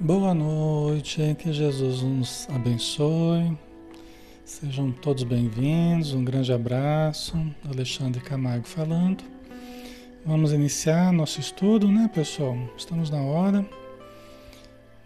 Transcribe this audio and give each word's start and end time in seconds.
Boa 0.00 0.32
noite, 0.32 1.34
que 1.40 1.52
Jesus 1.52 2.02
nos 2.02 2.48
abençoe. 2.50 3.58
Sejam 4.44 4.92
todos 4.92 5.24
bem-vindos. 5.24 6.14
Um 6.14 6.24
grande 6.24 6.52
abraço. 6.52 7.36
Alexandre 7.68 8.20
Camargo 8.20 8.64
falando. 8.64 9.24
Vamos 10.24 10.52
iniciar 10.52 11.12
nosso 11.12 11.40
estudo, 11.40 11.88
né, 11.88 12.08
pessoal? 12.14 12.56
Estamos 12.76 13.10
na 13.10 13.20
hora. 13.20 13.68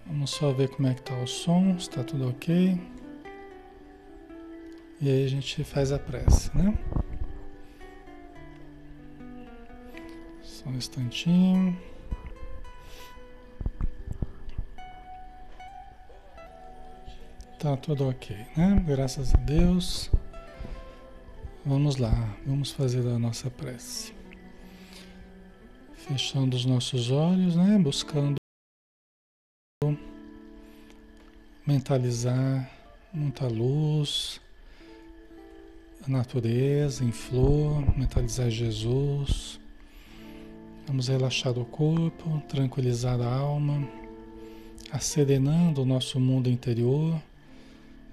Vamos 0.05 0.33
só 0.33 0.53
ver 0.53 0.69
como 0.69 0.87
é 0.87 0.93
que 0.93 1.01
está 1.01 1.15
o 1.15 1.27
som, 1.27 1.75
está 1.79 2.05
tudo 2.05 2.29
ok. 2.29 2.79
E 5.01 5.09
aí 5.09 5.25
a 5.25 5.29
gente 5.29 5.65
faz 5.65 5.91
a 5.91 5.99
prece, 5.99 6.51
né? 6.55 6.79
Só 10.43 10.69
um 10.69 10.77
instantinho. 10.77 11.92
Tá 17.63 17.77
tudo 17.77 18.09
ok, 18.09 18.37
né? 18.57 18.85
Graças 18.85 19.33
a 19.33 19.39
Deus. 19.39 20.11
Vamos 21.65 21.97
lá, 21.97 22.37
vamos 22.45 22.73
fazer 22.73 23.07
a 23.07 23.21
nossa 23.21 23.49
prece. 23.53 24.13
Fechando 25.95 26.57
os 26.57 26.65
nossos 26.65 27.13
olhos, 27.13 27.55
né? 27.55 27.79
Buscando 27.79 28.35
mentalizar 31.65 32.69
muita 33.13 33.47
luz, 33.47 34.41
a 36.05 36.11
natureza 36.11 37.05
em 37.05 37.13
flor, 37.13 37.97
mentalizar 37.97 38.51
Jesus. 38.51 39.61
Vamos 40.89 41.07
relaxar 41.07 41.57
o 41.57 41.65
corpo, 41.65 42.43
tranquilizar 42.49 43.21
a 43.21 43.33
alma, 43.33 43.89
acerenando 44.91 45.83
o 45.83 45.87
nosso 45.87 46.19
mundo 46.19 46.51
interior 46.51 47.23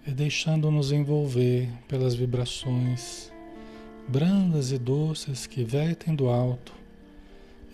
deixando-nos 0.08 0.92
envolver 0.92 1.70
pelas 1.88 2.16
vibrações 2.16 3.32
brandas 4.08 4.72
e 4.72 4.78
doces 4.80 5.46
que 5.46 5.64
vertem 5.64 6.16
do 6.16 6.30
alto, 6.30 6.74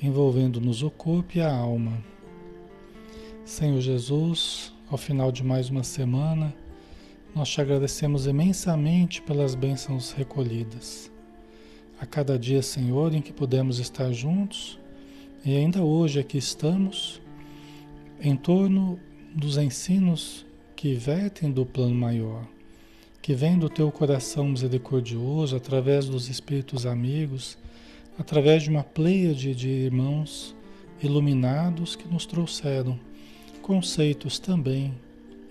envolvendo-nos 0.02 0.84
o 0.84 0.92
corpo 0.92 1.38
e 1.38 1.42
a 1.42 1.54
alma. 1.54 2.04
Senhor 3.46 3.80
Jesus, 3.80 4.74
ao 4.90 4.98
final 4.98 5.32
de 5.32 5.44
mais 5.44 5.70
uma 5.70 5.84
semana, 5.84 6.54
nós 7.34 7.50
te 7.50 7.62
agradecemos 7.62 8.28
imensamente 8.28 9.22
pelas 9.22 9.56
bênçãos 9.56 10.12
recolhidas. 10.12 11.12
A 12.00 12.06
cada 12.06 12.38
dia, 12.38 12.62
Senhor, 12.62 13.14
em 13.14 13.22
que 13.22 13.32
podemos 13.32 13.80
estar 13.80 14.12
juntos, 14.12 14.78
e 15.46 15.56
ainda 15.56 15.82
hoje 15.82 16.20
aqui 16.20 16.38
estamos, 16.38 17.22
em 18.20 18.36
torno 18.36 19.00
dos 19.34 19.58
ensinos 19.58 20.45
que 20.86 20.94
vertem 20.94 21.52
do 21.52 21.66
plano 21.66 21.96
maior, 21.96 22.48
que 23.20 23.34
vem 23.34 23.58
do 23.58 23.68
teu 23.68 23.92
coração 23.92 24.50
misericordioso, 24.50 25.56
através 25.56 26.06
dos 26.06 26.30
espíritos 26.30 26.86
amigos, 26.86 27.58
através 28.20 28.62
de 28.62 28.70
uma 28.70 28.84
pleiade 28.84 29.56
de 29.56 29.68
irmãos 29.68 30.56
iluminados 31.02 31.96
que 31.96 32.08
nos 32.08 32.28
trouxeram 32.28 33.00
conceitos 33.64 34.38
também 34.38 34.94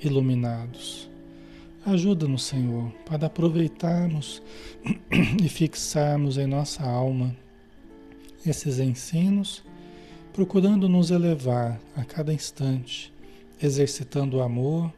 iluminados. 0.01 1.11
Ajuda-nos, 1.85 2.45
Senhor, 2.45 2.93
para 3.05 3.27
aproveitarmos 3.27 4.41
e 5.43 5.49
fixarmos 5.49 6.39
em 6.39 6.47
nossa 6.47 6.85
alma 6.85 7.35
esses 8.47 8.79
ensinos, 8.79 9.65
procurando 10.33 10.89
nos 10.89 11.11
elevar 11.11 11.81
a 11.97 12.05
cada 12.05 12.33
instante, 12.33 13.13
exercitando 13.61 14.37
o 14.37 14.41
amor 14.41 14.93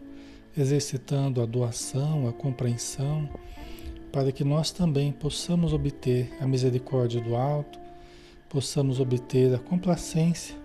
exercitando 0.57 1.43
a 1.43 1.47
doação, 1.47 2.27
a 2.27 2.33
compreensão, 2.33 3.29
para 4.11 4.33
que 4.33 4.43
nós 4.43 4.71
também 4.71 5.13
possamos 5.13 5.73
obter 5.73 6.33
a 6.41 6.47
misericórdia 6.47 7.21
do 7.21 7.37
alto, 7.37 7.79
possamos 8.49 8.99
obter 8.99 9.55
a 9.55 9.59
complacência 9.59 10.57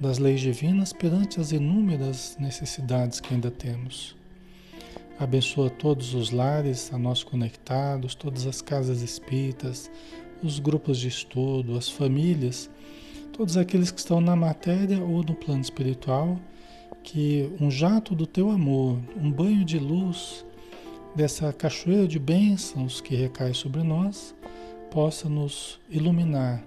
das 0.00 0.18
leis 0.18 0.40
divinas 0.40 0.92
perante 0.92 1.38
as 1.38 1.52
inúmeras 1.52 2.36
necessidades 2.40 3.20
que 3.20 3.34
ainda 3.34 3.50
temos. 3.50 4.16
Abençoa 5.18 5.68
todos 5.68 6.14
os 6.14 6.30
lares 6.30 6.90
a 6.94 6.98
nós 6.98 7.22
conectados, 7.22 8.14
todas 8.14 8.46
as 8.46 8.62
casas 8.62 9.02
espíritas, 9.02 9.90
os 10.42 10.58
grupos 10.58 10.96
de 10.98 11.08
estudo, 11.08 11.76
as 11.76 11.90
famílias, 11.90 12.70
todos 13.30 13.58
aqueles 13.58 13.90
que 13.90 13.98
estão 13.98 14.18
na 14.18 14.34
matéria 14.34 15.02
ou 15.02 15.22
no 15.22 15.34
plano 15.34 15.60
espiritual 15.60 16.40
que 17.02 17.50
um 17.60 17.70
jato 17.70 18.14
do 18.14 18.26
teu 18.26 18.50
amor, 18.50 18.98
um 19.16 19.30
banho 19.30 19.64
de 19.64 19.78
luz 19.78 20.44
dessa 21.14 21.52
cachoeira 21.52 22.06
de 22.06 22.18
bênçãos 22.18 23.00
que 23.00 23.14
recai 23.14 23.54
sobre 23.54 23.82
nós, 23.82 24.34
possa 24.90 25.28
nos 25.28 25.80
iluminar 25.88 26.62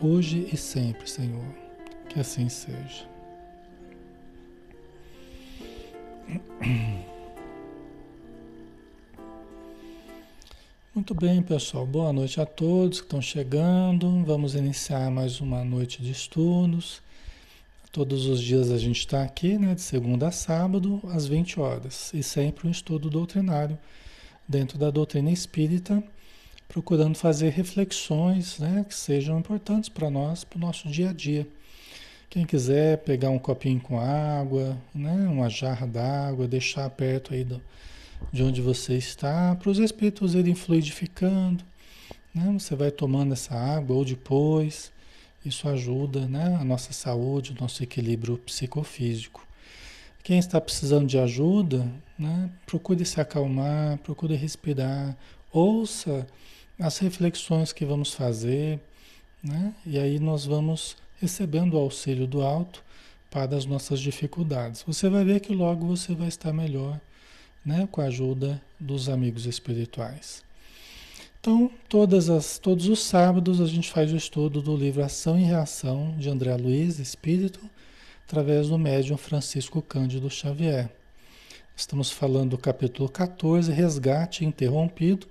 hoje 0.00 0.48
e 0.52 0.56
sempre, 0.56 1.08
Senhor. 1.08 1.44
Que 2.08 2.20
assim 2.20 2.48
seja. 2.48 3.08
Muito 10.94 11.12
bem, 11.12 11.42
pessoal. 11.42 11.84
Boa 11.84 12.12
noite 12.12 12.40
a 12.40 12.46
todos 12.46 13.00
que 13.00 13.06
estão 13.06 13.20
chegando. 13.20 14.24
Vamos 14.24 14.54
iniciar 14.54 15.10
mais 15.10 15.40
uma 15.40 15.64
noite 15.64 16.00
de 16.00 16.12
estudos. 16.12 17.02
Todos 17.94 18.26
os 18.26 18.42
dias 18.42 18.72
a 18.72 18.76
gente 18.76 18.98
está 18.98 19.22
aqui, 19.22 19.56
né, 19.56 19.72
de 19.72 19.80
segunda 19.80 20.26
a 20.26 20.32
sábado, 20.32 21.00
às 21.12 21.28
20 21.28 21.60
horas, 21.60 22.12
e 22.12 22.24
sempre 22.24 22.66
um 22.66 22.70
estudo 22.72 23.08
doutrinário 23.08 23.78
dentro 24.48 24.76
da 24.76 24.90
doutrina 24.90 25.30
espírita, 25.30 26.02
procurando 26.66 27.16
fazer 27.16 27.50
reflexões 27.50 28.58
né, 28.58 28.84
que 28.88 28.96
sejam 28.96 29.38
importantes 29.38 29.88
para 29.88 30.10
nós, 30.10 30.42
para 30.42 30.56
o 30.56 30.60
nosso 30.60 30.88
dia 30.88 31.10
a 31.10 31.12
dia. 31.12 31.46
Quem 32.28 32.44
quiser 32.44 32.98
pegar 32.98 33.30
um 33.30 33.38
copinho 33.38 33.78
com 33.78 34.00
água, 34.00 34.76
né, 34.92 35.28
uma 35.30 35.48
jarra 35.48 35.86
d'água, 35.86 36.48
deixar 36.48 36.90
perto 36.90 37.32
aí 37.32 37.44
do, 37.44 37.62
de 38.32 38.42
onde 38.42 38.60
você 38.60 38.96
está, 38.96 39.54
para 39.54 39.70
os 39.70 39.78
espíritos 39.78 40.34
irem 40.34 40.56
fluidificando. 40.56 41.62
Né, 42.34 42.56
você 42.58 42.74
vai 42.74 42.90
tomando 42.90 43.34
essa 43.34 43.54
água 43.54 43.94
ou 43.94 44.04
depois 44.04 44.92
isso 45.44 45.68
ajuda 45.68 46.26
né, 46.26 46.56
a 46.60 46.64
nossa 46.64 46.92
saúde, 46.92 47.52
o 47.52 47.60
nosso 47.60 47.82
equilíbrio 47.82 48.38
psicofísico. 48.38 49.46
Quem 50.22 50.38
está 50.38 50.60
precisando 50.60 51.06
de 51.06 51.18
ajuda, 51.18 51.86
né, 52.18 52.50
procure 52.64 53.04
se 53.04 53.20
acalmar, 53.20 53.98
procure 53.98 54.34
respirar, 54.34 55.16
ouça 55.52 56.26
as 56.78 56.98
reflexões 56.98 57.72
que 57.72 57.84
vamos 57.84 58.14
fazer, 58.14 58.80
né, 59.42 59.74
e 59.84 59.98
aí 59.98 60.18
nós 60.18 60.46
vamos 60.46 60.96
recebendo 61.20 61.74
o 61.74 61.78
auxílio 61.78 62.26
do 62.26 62.42
alto 62.42 62.82
para 63.30 63.56
as 63.56 63.66
nossas 63.66 64.00
dificuldades. 64.00 64.82
Você 64.86 65.08
vai 65.08 65.24
ver 65.24 65.40
que 65.40 65.54
logo 65.54 65.86
você 65.86 66.14
vai 66.14 66.28
estar 66.28 66.52
melhor 66.52 67.00
né, 67.64 67.88
com 67.90 68.00
a 68.00 68.04
ajuda 68.04 68.62
dos 68.78 69.08
amigos 69.08 69.46
espirituais. 69.46 70.42
Então, 71.44 71.70
todas 71.90 72.30
as, 72.30 72.56
todos 72.56 72.88
os 72.88 73.02
sábados 73.02 73.60
a 73.60 73.66
gente 73.66 73.90
faz 73.90 74.10
o 74.10 74.16
estudo 74.16 74.62
do 74.62 74.74
livro 74.74 75.04
Ação 75.04 75.38
e 75.38 75.42
Reação 75.42 76.16
de 76.16 76.30
André 76.30 76.56
Luiz, 76.56 76.98
Espírito, 76.98 77.60
através 78.26 78.70
do 78.70 78.78
médium 78.78 79.18
Francisco 79.18 79.82
Cândido 79.82 80.30
Xavier. 80.30 80.88
Estamos 81.76 82.10
falando 82.10 82.52
do 82.52 82.56
capítulo 82.56 83.10
14, 83.10 83.70
Resgate 83.70 84.42
Interrompido, 84.42 85.26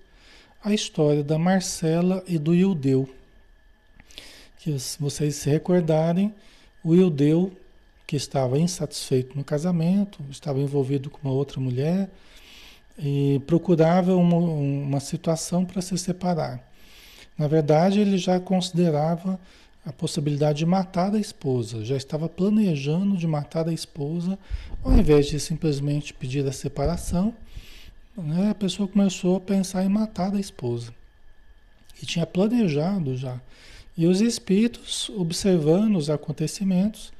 a 0.63 0.71
história 0.71 1.23
da 1.23 1.39
Marcela 1.39 2.23
e 2.27 2.37
do 2.37 2.53
Ildeu. 2.53 3.09
Que 4.59 4.77
se 4.77 5.01
vocês 5.01 5.37
se 5.37 5.49
recordarem, 5.49 6.31
o 6.83 6.93
Ildeu, 6.93 7.51
que 8.05 8.15
estava 8.15 8.59
insatisfeito 8.59 9.35
no 9.35 9.43
casamento, 9.43 10.23
estava 10.29 10.59
envolvido 10.59 11.09
com 11.09 11.27
uma 11.27 11.33
outra 11.33 11.59
mulher, 11.59 12.07
e 12.97 13.41
procurava 13.47 14.15
uma, 14.15 14.37
uma 14.37 14.99
situação 14.99 15.65
para 15.65 15.81
se 15.81 15.97
separar. 15.97 16.59
Na 17.37 17.47
verdade, 17.47 17.99
ele 17.99 18.17
já 18.17 18.39
considerava 18.39 19.39
a 19.85 19.91
possibilidade 19.91 20.59
de 20.59 20.65
matar 20.65 21.13
a 21.13 21.19
esposa, 21.19 21.83
já 21.83 21.97
estava 21.97 22.29
planejando 22.29 23.17
de 23.17 23.27
matar 23.27 23.67
a 23.67 23.73
esposa, 23.73 24.39
ao 24.83 24.93
invés 24.93 25.27
de 25.27 25.39
simplesmente 25.39 26.13
pedir 26.13 26.47
a 26.47 26.51
separação, 26.51 27.33
né, 28.15 28.51
a 28.51 28.55
pessoa 28.55 28.87
começou 28.87 29.35
a 29.35 29.41
pensar 29.41 29.83
em 29.83 29.89
matar 29.89 30.33
a 30.33 30.39
esposa. 30.39 30.93
E 32.01 32.05
tinha 32.05 32.25
planejado 32.25 33.17
já. 33.17 33.41
E 33.97 34.05
os 34.07 34.21
espíritos, 34.21 35.09
observando 35.09 35.97
os 35.97 36.09
acontecimentos, 36.09 37.11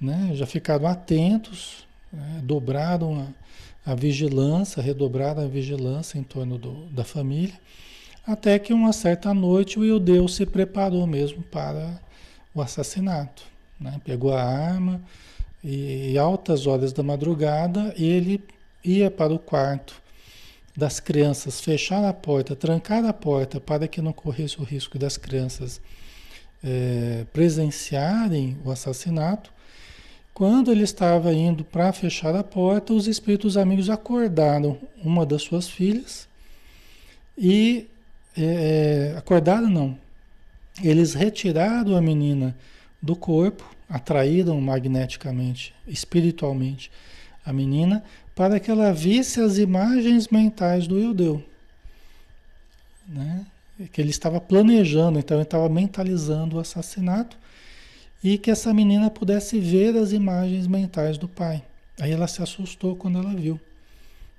né, 0.00 0.30
já 0.34 0.46
ficaram 0.46 0.86
atentos, 0.86 1.86
né, 2.12 2.40
dobraram 2.42 3.20
a 3.20 3.45
a 3.86 3.94
vigilância, 3.94 4.82
redobrar 4.82 5.38
a 5.38 5.46
vigilância 5.46 6.18
em 6.18 6.24
torno 6.24 6.58
do, 6.58 6.86
da 6.86 7.04
família, 7.04 7.54
até 8.26 8.58
que 8.58 8.72
uma 8.72 8.92
certa 8.92 9.32
noite 9.32 9.78
o 9.78 9.84
Ildeu 9.84 10.26
se 10.26 10.44
preparou 10.44 11.06
mesmo 11.06 11.42
para 11.44 12.00
o 12.52 12.60
assassinato. 12.60 13.44
Né? 13.80 14.00
Pegou 14.04 14.34
a 14.34 14.42
arma, 14.42 15.00
E, 15.62 16.16
altas 16.18 16.66
horas 16.66 16.92
da 16.92 17.02
madrugada 17.02 17.94
ele 17.96 18.42
ia 18.84 19.10
para 19.10 19.32
o 19.32 19.38
quarto 19.38 20.00
das 20.76 21.00
crianças, 21.00 21.60
fechar 21.60 22.04
a 22.04 22.12
porta, 22.12 22.54
trancar 22.54 23.04
a 23.04 23.12
porta 23.12 23.58
para 23.60 23.88
que 23.88 24.02
não 24.02 24.12
corresse 24.12 24.60
o 24.60 24.64
risco 24.64 24.98
das 24.98 25.16
crianças 25.16 25.80
é, 26.62 27.24
presenciarem 27.32 28.58
o 28.64 28.70
assassinato. 28.70 29.50
Quando 30.36 30.70
ele 30.70 30.82
estava 30.82 31.32
indo 31.32 31.64
para 31.64 31.90
fechar 31.94 32.36
a 32.36 32.44
porta, 32.44 32.92
os 32.92 33.06
espíritos 33.06 33.56
amigos 33.56 33.88
acordaram 33.88 34.78
uma 35.02 35.24
das 35.24 35.40
suas 35.40 35.66
filhas 35.66 36.28
e 37.38 37.86
é, 38.36 39.14
é 39.14 39.16
acordaram 39.16 39.70
não, 39.70 39.98
eles 40.84 41.14
retiraram 41.14 41.96
a 41.96 42.02
menina 42.02 42.54
do 43.00 43.16
corpo, 43.16 43.64
atraíram 43.88 44.60
magneticamente, 44.60 45.74
espiritualmente 45.88 46.92
a 47.42 47.50
menina, 47.50 48.04
para 48.34 48.60
que 48.60 48.70
ela 48.70 48.92
visse 48.92 49.40
as 49.40 49.56
imagens 49.56 50.28
mentais 50.28 50.86
do 50.86 50.98
Eudeu. 50.98 51.42
Né? 53.08 53.46
Que 53.90 54.02
ele 54.02 54.10
estava 54.10 54.38
planejando, 54.38 55.18
então 55.18 55.38
ele 55.38 55.44
estava 55.44 55.66
mentalizando 55.70 56.56
o 56.56 56.60
assassinato 56.60 57.38
e 58.22 58.38
que 58.38 58.50
essa 58.50 58.72
menina 58.72 59.10
pudesse 59.10 59.58
ver 59.58 59.96
as 59.96 60.12
imagens 60.12 60.66
mentais 60.66 61.18
do 61.18 61.28
pai. 61.28 61.62
Aí 62.00 62.12
ela 62.12 62.26
se 62.26 62.42
assustou 62.42 62.96
quando 62.96 63.18
ela 63.18 63.34
viu. 63.34 63.60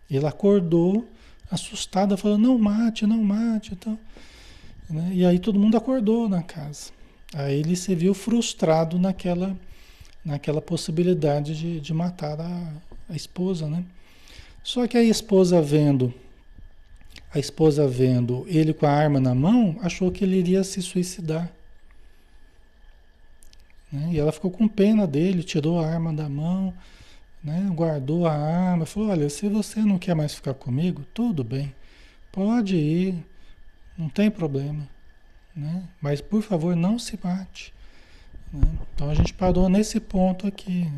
Ela 0.10 0.30
acordou 0.30 1.08
assustada, 1.50 2.18
falou: 2.18 2.38
Não 2.38 2.58
mate, 2.58 3.06
não 3.06 3.24
mate. 3.24 3.74
Então, 3.74 3.98
né? 4.90 5.12
E 5.14 5.26
aí 5.26 5.40
todo 5.40 5.60
mundo 5.60 5.78
acordou 5.78 6.30
na 6.30 6.44
casa. 6.44 6.92
Aí 7.34 7.60
ele 7.60 7.76
se 7.76 7.94
viu 7.94 8.14
frustrado 8.14 8.98
naquela, 8.98 9.58
naquela 10.24 10.62
possibilidade 10.62 11.58
de, 11.58 11.80
de 11.80 11.94
matar 11.94 12.40
a, 12.40 12.74
a 13.10 13.16
esposa, 13.16 13.68
né? 13.68 13.84
Só 14.64 14.88
que 14.88 14.98
a 14.98 15.04
esposa 15.04 15.62
vendo, 15.62 16.14
a 17.34 17.40
esposa 17.40 17.88
vendo 17.88 18.46
ele 18.48 18.74
com 18.74 18.86
a 18.86 18.92
arma 18.92 19.20
na 19.20 19.34
mão, 19.34 19.78
achou 19.82 20.12
que 20.12 20.24
ele 20.24 20.38
iria 20.38 20.64
se 20.64 20.82
suicidar. 20.82 21.52
Né? 23.92 24.10
E 24.14 24.20
ela 24.20 24.32
ficou 24.32 24.52
com 24.52 24.68
pena 24.68 25.08
dele, 25.08 25.44
tirou 25.44 25.80
a 25.80 25.88
arma 25.88 26.14
da 26.14 26.28
mão, 26.28 26.74
né? 27.44 27.70
guardou 27.74 28.28
a 28.28 28.34
arma, 28.34 28.86
falou, 28.86 29.10
olha, 29.10 29.30
se 29.30 29.48
você 29.48 29.80
não 29.82 29.98
quer 29.98 30.16
mais 30.16 30.34
ficar 30.34 30.54
comigo, 30.54 31.06
tudo 31.14 31.44
bem, 31.44 31.74
pode 32.32 32.76
ir, 32.76 33.16
não 33.98 34.10
tem 34.10 34.30
problema. 34.30 34.88
Né? 35.56 35.84
Mas 36.02 36.22
por 36.22 36.42
favor, 36.42 36.76
não 36.76 37.00
se 37.00 37.18
mate. 37.24 37.74
Né? 38.54 38.68
Então 38.94 39.10
a 39.10 39.16
gente 39.16 39.34
parou 39.34 39.70
nesse 39.70 40.00
ponto 40.00 40.46
aqui. 40.46 40.90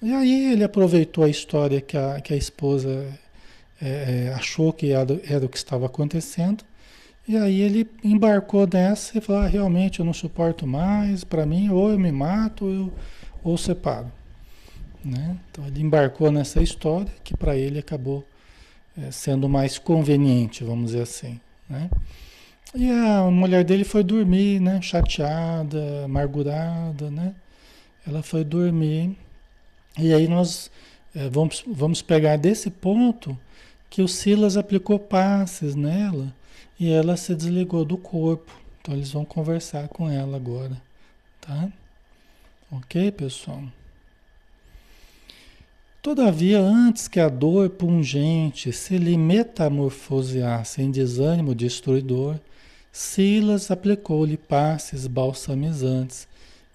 E 0.00 0.12
aí 0.12 0.52
ele 0.52 0.64
aproveitou 0.64 1.24
a 1.24 1.28
história 1.28 1.80
que 1.80 1.96
a, 1.96 2.20
que 2.20 2.32
a 2.32 2.36
esposa 2.36 3.08
é, 3.80 4.32
achou 4.34 4.72
que 4.72 4.90
era, 4.90 5.20
era, 5.28 5.44
o 5.44 5.48
que 5.48 5.56
estava 5.56 5.86
acontecendo. 5.86 6.64
E 7.26 7.36
aí 7.36 7.60
ele 7.60 7.88
embarcou 8.02 8.66
nessa 8.66 9.16
e 9.16 9.20
falou: 9.20 9.42
ah, 9.42 9.46
realmente 9.46 10.00
eu 10.00 10.04
não 10.04 10.12
suporto 10.12 10.66
mais, 10.66 11.22
para 11.22 11.46
mim, 11.46 11.70
ou 11.70 11.90
eu 11.90 11.98
me 11.98 12.10
mato 12.10 12.64
ou, 12.64 12.72
eu, 12.72 12.92
ou 13.44 13.56
separo. 13.56 14.10
Né? 15.04 15.36
Então 15.50 15.66
ele 15.66 15.82
embarcou 15.82 16.30
nessa 16.30 16.62
história 16.62 17.12
que 17.22 17.36
para 17.36 17.56
ele 17.56 17.78
acabou 17.78 18.24
é, 18.96 19.10
sendo 19.10 19.48
mais 19.48 19.78
conveniente, 19.78 20.64
vamos 20.64 20.86
dizer 20.86 21.02
assim. 21.02 21.40
Né? 21.68 21.90
E 22.74 22.90
a 22.90 23.30
mulher 23.30 23.64
dele 23.64 23.84
foi 23.84 24.02
dormir, 24.02 24.60
né? 24.60 24.80
Chateada, 24.80 26.04
amargurada, 26.04 27.10
né? 27.10 27.34
Ela 28.06 28.22
foi 28.22 28.44
dormir. 28.44 29.16
E 29.98 30.12
aí 30.12 30.26
nós 30.26 30.70
é, 31.14 31.28
vamos, 31.28 31.62
vamos 31.66 32.02
pegar 32.02 32.36
desse 32.36 32.70
ponto 32.70 33.38
que 33.90 34.00
o 34.00 34.08
Silas 34.08 34.56
aplicou 34.56 34.98
passes 34.98 35.74
nela 35.74 36.32
e 36.82 36.90
ela 36.90 37.16
se 37.16 37.32
desligou 37.32 37.84
do 37.84 37.96
corpo. 37.96 38.52
Então 38.80 38.92
eles 38.92 39.12
vão 39.12 39.24
conversar 39.24 39.86
com 39.86 40.10
ela 40.10 40.36
agora, 40.36 40.82
tá? 41.40 41.70
Ok, 42.72 43.12
pessoal? 43.12 43.62
Todavia, 46.02 46.58
antes 46.58 47.06
que 47.06 47.20
a 47.20 47.28
dor 47.28 47.70
pungente 47.70 48.72
se 48.72 48.98
lhe 48.98 49.16
metamorfoseasse 49.16 50.82
em 50.82 50.90
desânimo 50.90 51.54
destruidor, 51.54 52.40
Silas 52.90 53.70
aplicou-lhe 53.70 54.36
passes 54.36 55.06
balsamizantes, 55.06 56.26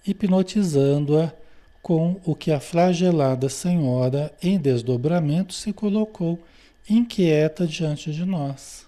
hipnotizando-a 0.06 1.30
com 1.82 2.18
o 2.24 2.34
que 2.34 2.50
a 2.50 2.58
flagelada 2.58 3.50
senhora, 3.50 4.32
em 4.42 4.58
desdobramento, 4.58 5.52
se 5.52 5.70
colocou 5.70 6.42
inquieta 6.88 7.66
diante 7.66 8.10
de 8.10 8.24
nós. 8.24 8.87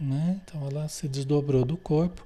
Né? 0.00 0.40
Então 0.42 0.66
ela 0.66 0.88
se 0.88 1.06
desdobrou 1.06 1.64
do 1.64 1.76
corpo 1.76 2.24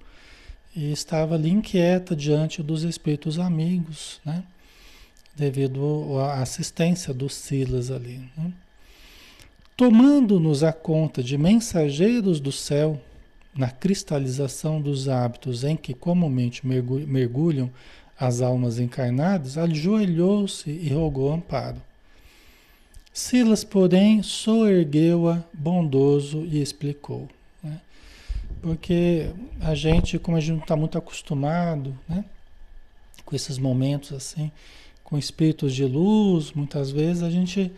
e 0.74 0.92
estava 0.92 1.34
ali 1.34 1.50
inquieta 1.50 2.14
diante 2.14 2.62
dos 2.62 2.84
espíritos 2.84 3.38
amigos, 3.38 4.20
né? 4.24 4.44
devido 5.34 6.18
à 6.20 6.40
assistência 6.40 7.12
dos 7.12 7.34
Silas 7.34 7.90
ali. 7.90 8.20
Né? 8.36 8.52
Tomando-nos 9.76 10.62
a 10.62 10.72
conta 10.72 11.22
de 11.22 11.36
mensageiros 11.36 12.38
do 12.38 12.52
céu, 12.52 13.00
na 13.56 13.70
cristalização 13.70 14.80
dos 14.80 15.08
hábitos 15.08 15.64
em 15.64 15.76
que 15.76 15.94
comumente 15.94 16.66
mergulham 16.66 17.70
as 18.18 18.40
almas 18.40 18.78
encarnadas, 18.78 19.58
ajoelhou-se 19.58 20.70
e 20.70 20.88
rogou 20.90 21.32
amparo. 21.32 21.80
Silas, 23.12 23.62
porém, 23.62 24.22
soergueu-a 24.22 25.42
bondoso 25.52 26.44
e 26.44 26.60
explicou. 26.60 27.28
Porque 28.64 29.30
a 29.60 29.74
gente, 29.74 30.18
como 30.18 30.38
a 30.38 30.40
gente 30.40 30.52
não 30.52 30.62
está 30.62 30.74
muito 30.74 30.96
acostumado 30.96 31.94
né? 32.08 32.24
com 33.22 33.36
esses 33.36 33.58
momentos 33.58 34.10
assim, 34.14 34.50
com 35.04 35.18
espíritos 35.18 35.74
de 35.74 35.84
luz, 35.84 36.50
muitas 36.52 36.90
vezes 36.90 37.22
a 37.22 37.28
gente 37.28 37.70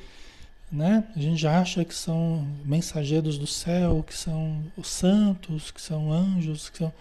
né? 0.71 1.05
A 1.17 1.19
gente 1.19 1.45
acha 1.45 1.85
que 1.85 1.95
são 1.95 2.47
mensageiros 2.65 3.37
do 3.37 3.49
céu, 3.49 4.05
que 4.07 4.15
são 4.15 4.63
os 4.77 4.87
santos, 4.87 5.73
que 5.73 5.81
são 5.81 6.13
anjos, 6.13 6.69
que 6.69 6.79
são... 6.79 6.93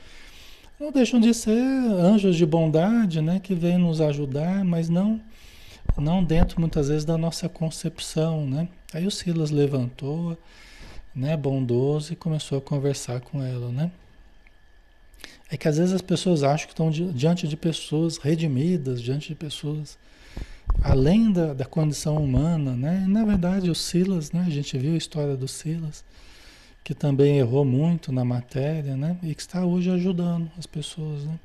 não 0.80 0.92
deixam 0.92 1.20
de 1.20 1.32
ser 1.32 1.52
anjos 1.52 2.36
de 2.36 2.46
bondade, 2.46 3.22
né? 3.22 3.40
Que 3.40 3.54
vêm 3.54 3.78
nos 3.78 4.02
ajudar, 4.02 4.66
mas 4.66 4.90
não 4.90 5.22
não 5.96 6.24
dentro 6.24 6.60
muitas 6.60 6.88
vezes 6.88 7.06
da 7.06 7.20
nossa 7.20 7.48
concepção, 7.48 8.48
né? 8.48 8.68
Aí 8.92 9.06
o 9.06 9.12
Silas 9.12 9.52
levantou, 9.52 10.36
né, 11.16 11.38
bondoso 11.38 12.14
e 12.14 12.16
começou 12.16 12.58
a 12.58 12.62
conversar 12.62 13.22
com 13.22 13.42
ela, 13.42 13.72
né? 13.72 13.92
É 15.50 15.56
que 15.56 15.68
às 15.68 15.78
vezes 15.78 15.94
as 15.94 16.02
pessoas 16.02 16.44
acham 16.44 16.68
que 16.68 16.74
estão 16.74 16.90
diante 16.90 17.48
de 17.48 17.56
pessoas 17.56 18.18
redimidas, 18.18 19.02
diante 19.02 19.30
de 19.30 19.36
pessoas 19.36 19.98
além 20.84 21.32
da, 21.32 21.54
da 21.54 21.66
condição 21.66 22.18
humana, 22.18 22.76
né? 22.76 23.06
Na 23.08 23.24
verdade, 23.24 23.70
o 23.70 23.76
Silas, 23.76 24.32
né? 24.32 24.44
A 24.46 24.50
gente 24.50 24.78
viu 24.78 24.94
a 24.94 24.98
história 24.98 25.38
do 25.38 25.48
Silas, 25.48 26.04
que 26.84 26.94
também 26.94 27.38
errou 27.38 27.64
muito 27.64 28.12
na 28.12 28.26
matéria, 28.26 28.98
né? 28.98 29.18
E 29.24 29.34
que 29.34 29.42
está 29.42 29.66
hoje 29.66 29.90
ajudando 29.90 30.52
as 30.58 30.66
pessoas, 30.66 31.24
né? 31.24 31.40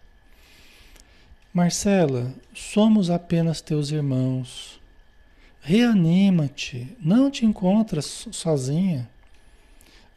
Marcela, 1.53 2.33
somos 2.55 3.11
apenas 3.11 3.61
teus 3.61 3.91
irmãos. 3.91 4.81
Reanima-te, 5.61 6.97
não 7.01 7.31
te 7.31 7.45
encontras 7.45 8.27
sozinha. 8.31 9.09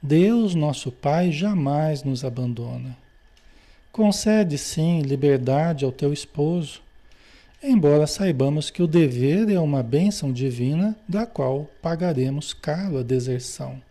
Deus, 0.04 0.54
nosso 0.54 0.92
Pai, 0.92 1.32
jamais 1.32 2.04
nos 2.04 2.26
abandona. 2.26 2.96
Concede, 3.92 4.58
sim, 4.58 5.02
liberdade 5.02 5.86
ao 5.86 5.92
teu 5.92 6.12
esposo 6.14 6.84
embora 7.64 8.06
saibamos 8.06 8.70
que 8.70 8.84
o 8.84 8.88
dever 8.88 9.50
é 9.50 9.60
uma 9.60 9.82
bênção 9.82 10.34
divina 10.34 10.96
da 11.08 11.26
qual 11.26 11.70
pagaremos 11.82 12.54
caro 12.54 12.98
a 12.98 13.04
deserção. 13.04 13.82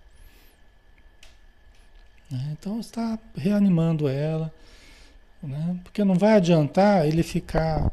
Né? 2.30 2.50
Então 2.52 2.78
está 2.78 3.18
reanimando 3.34 4.06
ela, 4.06 4.52
né? 5.42 5.76
porque 5.82 6.04
não 6.04 6.14
vai 6.14 6.34
adiantar 6.34 7.06
ele 7.06 7.22
ficar 7.22 7.90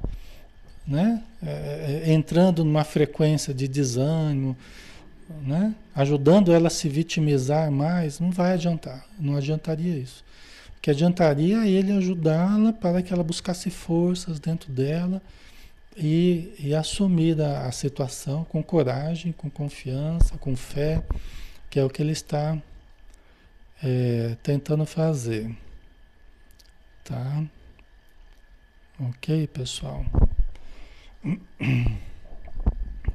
né? 0.86 1.22
É, 1.46 2.04
é, 2.08 2.14
entrando 2.14 2.66
numa 2.66 2.84
frequência 2.84 3.54
de 3.54 3.68
desânimo, 3.68 4.58
né? 5.42 5.76
ajudando 5.96 6.52
ela 6.52 6.68
a 6.68 6.72
se 6.72 6.90
vitimizar 6.90 7.72
mais, 7.72 8.20
não 8.20 8.32
vai 8.32 8.54
adiantar, 8.54 9.06
não 9.20 9.36
adiantaria 9.36 9.98
isso. 9.98 10.24
O 10.78 10.82
que 10.82 10.90
adiantaria 10.90 11.58
é 11.58 11.70
ele 11.70 11.92
ajudá-la 11.92 12.74
para 12.74 13.02
que 13.02 13.14
ela 13.14 13.24
buscasse 13.24 13.70
forças 13.70 14.40
dentro 14.40 14.72
dela 14.72 15.22
e, 15.96 16.54
e 16.58 16.74
assumir 16.74 17.40
a, 17.42 17.68
a 17.68 17.72
situação 17.72 18.46
com 18.46 18.64
coragem, 18.64 19.32
com 19.32 19.50
confiança, 19.50 20.38
com 20.38 20.56
fé, 20.56 21.04
que 21.70 21.80
é 21.80 21.84
o 21.84 21.90
que 21.90 22.02
ele 22.02 22.14
está 22.14 22.58
é, 23.84 24.38
tentando 24.42 24.86
fazer. 24.86 25.56
Tá? 27.04 27.44
Ok, 29.00 29.48
pessoal? 29.48 30.06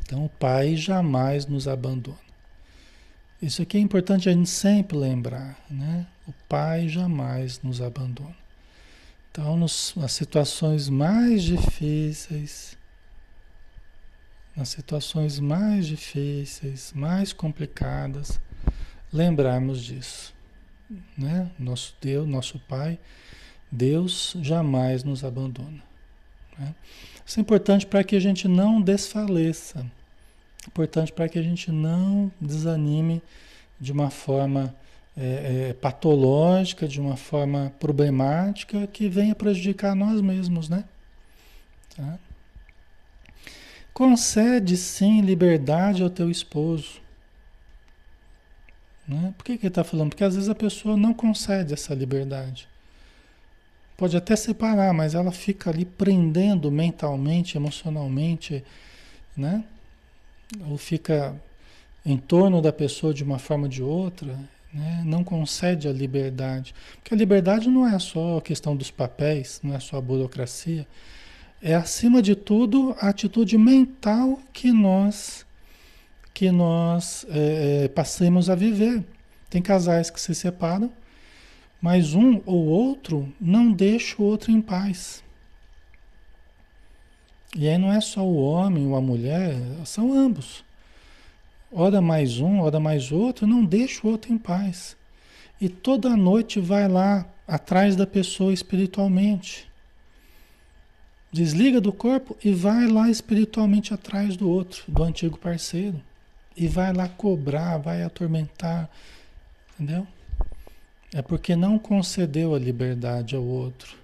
Então, 0.04 0.25
o 0.25 0.28
Pai 0.28 0.76
jamais 0.76 1.46
nos 1.46 1.66
abandona. 1.66 2.18
Isso 3.40 3.62
aqui 3.62 3.76
é 3.76 3.80
importante 3.80 4.28
a 4.28 4.32
gente 4.32 4.49
sempre 4.49 4.96
lembrar, 4.96 5.58
né? 5.70 6.06
O 6.26 6.32
Pai 6.49 6.88
jamais 6.88 7.61
nos 7.62 7.80
abandona. 7.80 8.37
Então, 9.30 9.56
nos, 9.56 9.94
nas 9.96 10.12
situações 10.12 10.88
mais 10.88 11.42
difíceis, 11.42 12.76
nas 14.56 14.68
situações 14.68 15.40
mais 15.40 15.87
difíceis, 15.87 16.92
mais 16.94 17.32
complicadas, 17.32 18.38
lembrarmos 19.12 19.82
disso, 19.82 20.32
né? 21.18 21.50
Nosso 21.58 21.94
Deus, 22.00 22.28
nosso 22.28 22.58
Pai, 22.61 22.99
Deus 23.70 24.37
jamais 24.40 25.02
nos 25.02 25.25
abandona. 25.25 25.82
Né? 26.58 26.75
Isso 27.26 27.40
é 27.40 27.43
importante 27.43 27.87
para 27.87 28.04
que 28.04 28.14
a 28.16 28.21
gente 28.21 28.47
não 28.47 28.81
desfaleça, 28.81 29.85
importante 30.66 31.12
para 31.12 31.28
que 31.28 31.38
a 31.38 31.43
gente 31.43 31.73
não 31.73 32.31
desanime 32.40 33.23
de 33.81 33.93
uma 33.93 34.11
forma 34.11 34.75
é, 35.16 35.69
é, 35.71 35.73
patológica, 35.75 36.88
de 36.88 37.00
uma 37.00 37.16
forma 37.16 37.73
problemática 37.78 38.87
que 38.87 39.09
venha 39.09 39.35
prejudicar 39.35 39.95
nós 39.95 40.21
mesmos, 40.21 40.69
né? 40.69 40.85
Tá? 41.97 42.19
Concede 43.93 44.76
sim 44.76 45.21
liberdade 45.21 46.02
ao 46.02 46.11
teu 46.11 46.31
esposo. 46.31 47.00
Né? 49.07 49.33
Por 49.37 49.45
que, 49.45 49.57
que 49.57 49.66
ele 49.66 49.71
está 49.71 49.85
falando? 49.85 50.11
Porque 50.11 50.25
às 50.25 50.35
vezes 50.35 50.49
a 50.49 50.54
pessoa 50.54 50.97
não 50.97 51.14
concede 51.14 51.73
essa 51.73 51.95
liberdade. 51.95 52.69
Pode 53.97 54.17
até 54.17 54.35
separar, 54.35 54.93
mas 54.93 55.15
ela 55.15 55.31
fica 55.31 55.71
ali 55.71 55.85
prendendo 55.85 56.71
mentalmente, 56.71 57.57
emocionalmente, 57.57 58.65
né? 59.37 59.65
Ou 60.69 60.77
fica 60.77 61.35
em 62.05 62.17
torno 62.17 62.61
da 62.61 62.73
pessoa 62.73 63.15
de 63.15 63.23
uma 63.23 63.39
forma 63.39 63.65
ou 63.65 63.69
de 63.69 63.83
outra, 63.83 64.39
né? 64.73 65.03
não 65.07 65.23
concede 65.23 65.89
a 65.89 65.93
liberdade. 65.93 66.75
Porque 66.97 67.15
a 67.15 67.17
liberdade 67.17 67.69
não 67.69 67.87
é 67.87 67.99
só 67.99 68.39
a 68.39 68.43
questão 68.43 68.77
dos 68.77 68.91
papéis, 68.91 69.61
não 69.63 69.75
é 69.75 69.81
só 69.81 69.97
a 69.97 70.01
burocracia. 70.01 70.87
É, 71.63 71.75
acima 71.75 72.21
de 72.21 72.35
tudo, 72.35 72.95
a 73.01 73.09
atitude 73.09 73.57
mental 73.57 74.39
que 74.53 74.71
nós, 74.71 75.47
que 76.35 76.51
nós 76.51 77.25
é, 77.31 77.89
passemos 77.89 78.51
a 78.51 78.55
viver. 78.55 79.03
Tem 79.49 79.63
casais 79.63 80.11
que 80.11 80.21
se 80.21 80.35
separam, 80.35 80.93
mas 81.85 82.14
um 82.14 82.41
ou 82.47 82.64
outro 82.64 83.31
não 83.38 83.71
deixa 83.71 84.17
o 84.17 84.25
outro 84.25 84.50
em 84.50 84.59
paz. 84.59 85.23
E 87.55 87.69
aí 87.69 87.76
não 87.76 87.93
é 87.93 88.00
só 88.00 88.25
o 88.25 88.43
homem 88.43 88.87
ou 88.87 88.97
a 88.97 89.03
mulher, 89.03 89.55
são 89.85 90.11
ambos. 90.14 90.64
Ora 91.71 92.00
mais 92.00 92.41
um, 92.41 92.61
ora 92.61 92.81
mais 92.81 93.12
outro, 93.12 93.47
não 93.47 93.62
deixa 93.62 94.00
o 94.07 94.11
outro 94.11 94.33
em 94.33 94.38
paz. 94.38 94.97
E 95.61 95.69
toda 95.69 96.17
noite 96.17 96.59
vai 96.59 96.88
lá 96.88 97.26
atrás 97.47 97.95
da 97.95 98.07
pessoa 98.07 98.55
espiritualmente. 98.55 99.71
Desliga 101.31 101.83
do 101.83 101.93
corpo 101.93 102.35
e 102.43 102.50
vai 102.50 102.87
lá 102.87 103.11
espiritualmente 103.11 103.93
atrás 103.93 104.38
do 104.38 104.49
outro, 104.49 104.85
do 104.88 105.03
antigo 105.03 105.37
parceiro. 105.37 106.00
E 106.57 106.67
vai 106.67 106.95
lá 106.95 107.11
cobrar, 107.11 107.76
vai 107.76 108.03
atormentar. 108.03 108.88
Entendeu? 109.75 110.07
É 111.14 111.23
porque 111.23 111.54
não 111.54 111.78
concedeu 111.78 112.56
a 112.56 112.59
liberdade 112.59 113.37
ao 113.37 113.44
outro. 113.44 113.97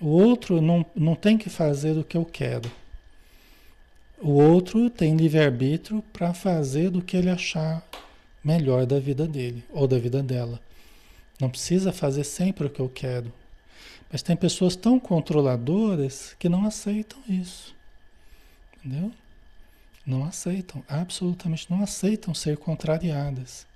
O 0.00 0.06
outro 0.06 0.62
não, 0.62 0.86
não 0.94 1.16
tem 1.16 1.36
que 1.36 1.50
fazer 1.50 1.98
o 1.98 2.04
que 2.04 2.16
eu 2.16 2.24
quero. 2.24 2.70
O 4.22 4.30
outro 4.30 4.88
tem 4.88 5.16
livre-arbítrio 5.16 6.00
para 6.12 6.32
fazer 6.32 6.90
do 6.90 7.02
que 7.02 7.16
ele 7.16 7.28
achar 7.28 7.84
melhor 8.44 8.86
da 8.86 9.00
vida 9.00 9.26
dele 9.26 9.64
ou 9.68 9.88
da 9.88 9.98
vida 9.98 10.22
dela. 10.22 10.60
Não 11.40 11.50
precisa 11.50 11.92
fazer 11.92 12.22
sempre 12.22 12.68
o 12.68 12.70
que 12.70 12.80
eu 12.80 12.88
quero. 12.88 13.32
Mas 14.12 14.22
tem 14.22 14.36
pessoas 14.36 14.76
tão 14.76 15.00
controladoras 15.00 16.36
que 16.38 16.48
não 16.48 16.64
aceitam 16.64 17.18
isso. 17.28 17.74
Entendeu? 18.78 19.10
Não 20.06 20.24
aceitam, 20.24 20.84
absolutamente 20.88 21.68
não 21.68 21.82
aceitam 21.82 22.32
ser 22.32 22.56
contrariadas. 22.58 23.66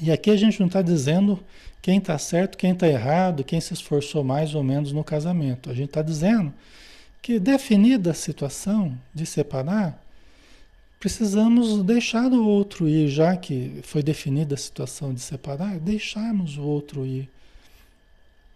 E 0.00 0.10
aqui 0.10 0.30
a 0.30 0.36
gente 0.36 0.60
não 0.60 0.66
está 0.66 0.82
dizendo 0.82 1.42
quem 1.82 1.98
está 1.98 2.18
certo, 2.18 2.58
quem 2.58 2.72
está 2.72 2.86
errado, 2.86 3.44
quem 3.44 3.60
se 3.60 3.72
esforçou 3.72 4.22
mais 4.22 4.54
ou 4.54 4.62
menos 4.62 4.92
no 4.92 5.02
casamento. 5.02 5.70
A 5.70 5.74
gente 5.74 5.88
está 5.88 6.02
dizendo 6.02 6.52
que 7.22 7.38
definida 7.38 8.10
a 8.10 8.14
situação 8.14 8.96
de 9.14 9.24
separar, 9.26 10.02
precisamos 10.98 11.82
deixar 11.82 12.30
o 12.32 12.46
outro 12.46 12.88
ir, 12.88 13.08
já 13.08 13.36
que 13.36 13.80
foi 13.82 14.02
definida 14.02 14.54
a 14.54 14.58
situação 14.58 15.14
de 15.14 15.20
separar, 15.20 15.78
deixarmos 15.78 16.58
o 16.58 16.62
outro 16.62 17.06
ir. 17.06 17.28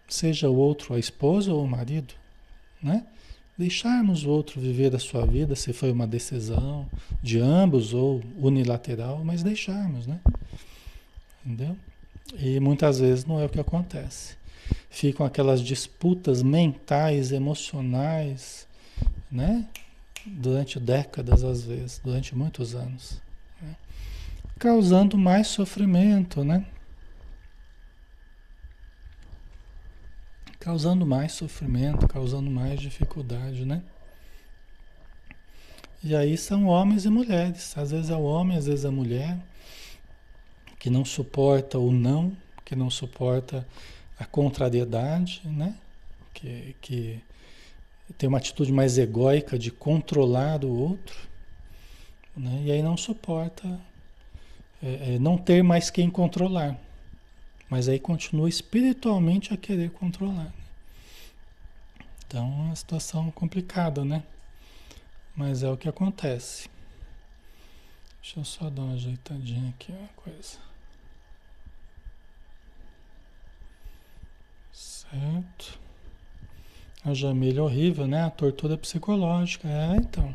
Seja 0.07 0.49
o 0.49 0.55
outro 0.55 0.93
a 0.93 0.99
esposa 0.99 1.51
ou 1.51 1.63
o 1.63 1.67
marido, 1.67 2.13
né? 2.81 3.05
Deixarmos 3.57 4.25
o 4.25 4.29
outro 4.29 4.61
viver 4.61 4.93
a 4.95 4.99
sua 4.99 5.25
vida, 5.25 5.55
se 5.55 5.73
foi 5.73 5.91
uma 5.91 6.05
decisão 6.05 6.85
de 7.23 7.39
ambos 7.39 7.93
ou 7.93 8.21
unilateral, 8.37 9.23
mas 9.23 9.41
deixarmos, 9.41 10.05
né? 10.05 10.19
Entendeu? 11.45 11.77
E 12.39 12.59
muitas 12.59 12.99
vezes 12.99 13.25
não 13.25 13.39
é 13.39 13.45
o 13.45 13.49
que 13.49 13.59
acontece 13.59 14.35
ficam 14.95 15.25
aquelas 15.25 15.61
disputas 15.61 16.41
mentais, 16.41 17.33
emocionais, 17.33 18.65
né? 19.29 19.67
Durante 20.25 20.79
décadas, 20.79 21.43
às 21.43 21.65
vezes, 21.65 21.99
durante 22.03 22.33
muitos 22.33 22.73
anos, 22.73 23.21
né? 23.61 23.75
causando 24.57 25.17
mais 25.17 25.47
sofrimento, 25.47 26.43
né? 26.45 26.65
Causando 30.59 31.05
mais 31.05 31.33
sofrimento, 31.33 32.07
causando 32.07 32.49
mais 32.49 32.79
dificuldade, 32.79 33.65
né? 33.65 33.83
E 36.01 36.15
aí 36.15 36.37
são 36.37 36.65
homens 36.67 37.03
e 37.05 37.09
mulheres. 37.09 37.77
Às 37.77 37.91
vezes 37.91 38.09
é 38.09 38.15
o 38.15 38.23
homem, 38.23 38.57
às 38.57 38.65
vezes 38.65 38.85
é 38.85 38.87
a 38.87 38.91
mulher, 38.91 39.37
que 40.85 40.89
não 40.91 41.03
suporta 41.03 41.79
o 41.79 41.91
não, 41.91 42.37
que 42.63 42.75
não 42.75 42.91
suporta 42.91 43.67
a 44.19 44.23
contrariedade, 44.23 45.41
né? 45.43 45.75
Que, 46.31 46.75
que 46.79 47.23
tem 48.19 48.29
uma 48.29 48.37
atitude 48.37 48.71
mais 48.71 48.99
egóica 48.99 49.57
de 49.57 49.71
controlar 49.71 50.63
o 50.63 50.69
outro, 50.69 51.17
né? 52.37 52.61
e 52.65 52.71
aí 52.71 52.83
não 52.83 52.95
suporta 52.95 53.81
é, 54.79 55.15
é, 55.15 55.19
não 55.19 55.39
ter 55.39 55.63
mais 55.63 55.89
quem 55.89 56.07
controlar, 56.07 56.79
mas 57.67 57.89
aí 57.89 57.99
continua 57.99 58.47
espiritualmente 58.47 59.55
a 59.55 59.57
querer 59.57 59.89
controlar. 59.89 60.43
Né? 60.43 60.53
Então 62.27 62.45
é 62.45 62.65
uma 62.67 62.75
situação 62.75 63.31
complicada, 63.31 64.05
né? 64.05 64.21
Mas 65.35 65.63
é 65.63 65.69
o 65.71 65.77
que 65.77 65.89
acontece. 65.89 66.69
Deixa 68.21 68.39
eu 68.39 68.45
só 68.45 68.69
dar 68.69 68.83
uma 68.83 68.93
ajeitadinha 68.93 69.69
aqui, 69.69 69.91
uma 69.91 70.09
coisa. 70.09 70.74
Certo. 75.09 75.79
A 77.03 77.13
Jamília 77.13 77.59
é 77.59 77.61
horrível, 77.61 78.07
né? 78.07 78.23
A 78.23 78.29
tortura 78.29 78.77
psicológica. 78.77 79.67
É, 79.67 79.95
então. 79.97 80.33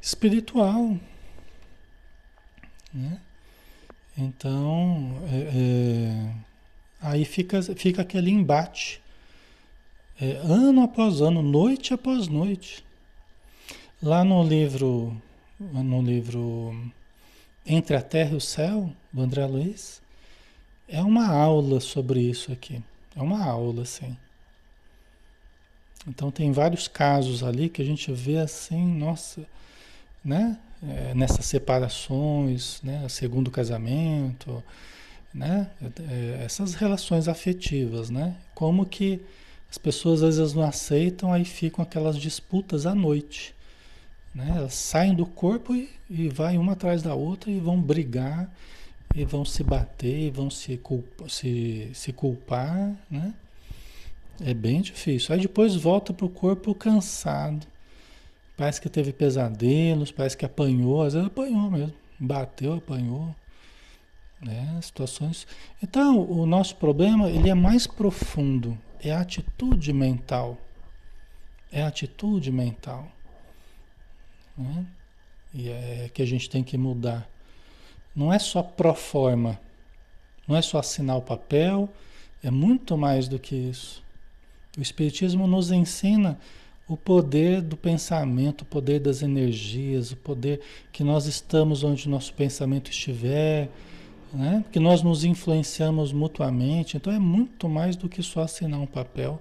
Espiritual. 0.00 0.96
Né? 2.92 3.18
Então, 4.16 5.16
é, 5.30 5.36
é, 5.54 6.34
aí 7.00 7.24
fica, 7.24 7.62
fica 7.62 8.02
aquele 8.02 8.30
embate. 8.30 9.00
É, 10.20 10.32
ano 10.44 10.82
após 10.82 11.22
ano, 11.22 11.40
noite 11.40 11.94
após 11.94 12.28
noite. 12.28 12.84
Lá 14.02 14.22
no 14.22 14.42
livro, 14.42 15.16
no 15.58 16.02
livro 16.02 16.92
Entre 17.64 17.96
a 17.96 18.02
Terra 18.02 18.32
e 18.32 18.36
o 18.36 18.40
Céu, 18.40 18.90
do 19.12 19.22
André 19.22 19.46
Luiz, 19.46 20.02
é 20.86 21.00
uma 21.02 21.28
aula 21.28 21.80
sobre 21.80 22.20
isso 22.20 22.52
aqui. 22.52 22.82
É 23.16 23.22
uma 23.22 23.44
aula, 23.44 23.82
assim. 23.82 24.16
Então 26.06 26.30
tem 26.30 26.50
vários 26.52 26.88
casos 26.88 27.42
ali 27.44 27.68
que 27.68 27.80
a 27.80 27.84
gente 27.84 28.12
vê 28.12 28.38
assim, 28.38 28.84
nossa, 28.84 29.46
né? 30.24 30.58
É, 30.82 31.14
nessas 31.14 31.46
separações, 31.46 32.80
né? 32.82 33.08
Segundo 33.08 33.50
casamento, 33.50 34.62
né? 35.32 35.70
É, 36.10 36.44
essas 36.44 36.74
relações 36.74 37.28
afetivas, 37.28 38.10
né? 38.10 38.36
Como 38.54 38.84
que 38.84 39.20
as 39.70 39.78
pessoas 39.78 40.22
às 40.22 40.36
vezes 40.36 40.54
não 40.54 40.64
aceitam, 40.64 41.32
aí 41.32 41.44
ficam 41.44 41.82
aquelas 41.82 42.18
disputas 42.18 42.84
à 42.84 42.94
noite. 42.94 43.54
Né? 44.34 44.52
Elas 44.56 44.74
saem 44.74 45.14
do 45.14 45.24
corpo 45.24 45.74
e, 45.74 45.88
e 46.10 46.28
vai 46.28 46.58
uma 46.58 46.72
atrás 46.72 47.02
da 47.02 47.14
outra 47.14 47.50
e 47.50 47.58
vão 47.58 47.80
brigar 47.80 48.50
e 49.14 49.24
vão 49.24 49.44
se 49.44 49.62
bater, 49.62 50.28
e 50.28 50.30
vão 50.30 50.50
se, 50.50 50.76
culpa, 50.78 51.28
se, 51.28 51.90
se 51.94 52.12
culpar, 52.12 52.96
né? 53.10 53.34
É 54.40 54.54
bem 54.54 54.80
difícil. 54.80 55.34
Aí 55.34 55.40
depois 55.40 55.74
volta 55.74 56.12
para 56.12 56.26
o 56.26 56.30
corpo 56.30 56.74
cansado. 56.74 57.66
Parece 58.56 58.80
que 58.80 58.88
teve 58.88 59.12
pesadelos, 59.12 60.10
parece 60.10 60.36
que 60.36 60.44
apanhou, 60.44 61.02
às 61.02 61.12
vezes 61.12 61.28
apanhou 61.28 61.70
mesmo. 61.70 61.94
Bateu, 62.18 62.74
apanhou. 62.74 63.34
Né? 64.40 64.78
Situações. 64.82 65.46
Então, 65.82 66.20
o 66.28 66.44
nosso 66.46 66.76
problema 66.76 67.30
ele 67.30 67.48
é 67.48 67.54
mais 67.54 67.86
profundo. 67.86 68.76
É 69.00 69.12
a 69.12 69.20
atitude 69.20 69.92
mental. 69.92 70.58
É 71.70 71.82
a 71.82 71.88
atitude 71.88 72.50
mental. 72.50 73.08
Né? 74.56 74.86
E 75.54 75.68
é 75.68 76.10
que 76.12 76.22
a 76.22 76.26
gente 76.26 76.48
tem 76.50 76.64
que 76.64 76.76
mudar. 76.76 77.28
Não 78.14 78.32
é 78.32 78.38
só 78.38 78.62
pro 78.62 78.94
forma. 78.94 79.58
Não 80.46 80.56
é 80.56 80.62
só 80.62 80.78
assinar 80.78 81.16
o 81.16 81.22
papel. 81.22 81.88
É 82.42 82.50
muito 82.50 82.96
mais 82.96 83.28
do 83.28 83.38
que 83.38 83.54
isso. 83.54 84.02
O 84.76 84.82
Espiritismo 84.82 85.46
nos 85.46 85.70
ensina 85.70 86.38
o 86.88 86.96
poder 86.96 87.62
do 87.62 87.76
pensamento, 87.76 88.62
o 88.62 88.64
poder 88.66 89.00
das 89.00 89.22
energias, 89.22 90.12
o 90.12 90.16
poder 90.16 90.60
que 90.92 91.04
nós 91.04 91.26
estamos 91.26 91.84
onde 91.84 92.08
nosso 92.08 92.34
pensamento 92.34 92.90
estiver, 92.90 93.70
né? 94.32 94.64
que 94.72 94.80
nós 94.80 95.02
nos 95.02 95.24
influenciamos 95.24 96.12
mutuamente. 96.12 96.96
Então 96.96 97.12
é 97.12 97.18
muito 97.18 97.68
mais 97.68 97.96
do 97.96 98.08
que 98.08 98.22
só 98.22 98.42
assinar 98.42 98.80
um 98.80 98.86
papel 98.86 99.40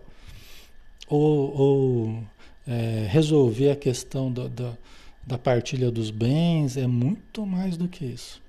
ou, 1.08 1.58
ou 1.58 2.24
é, 2.66 3.08
resolver 3.10 3.72
a 3.72 3.76
questão 3.76 4.32
do, 4.32 4.48
do, 4.48 4.78
da 5.26 5.38
partilha 5.38 5.92
dos 5.92 6.10
bens, 6.10 6.78
é 6.78 6.88
muito 6.88 7.46
mais 7.46 7.76
do 7.76 7.88
que 7.88 8.06
isso. 8.06 8.41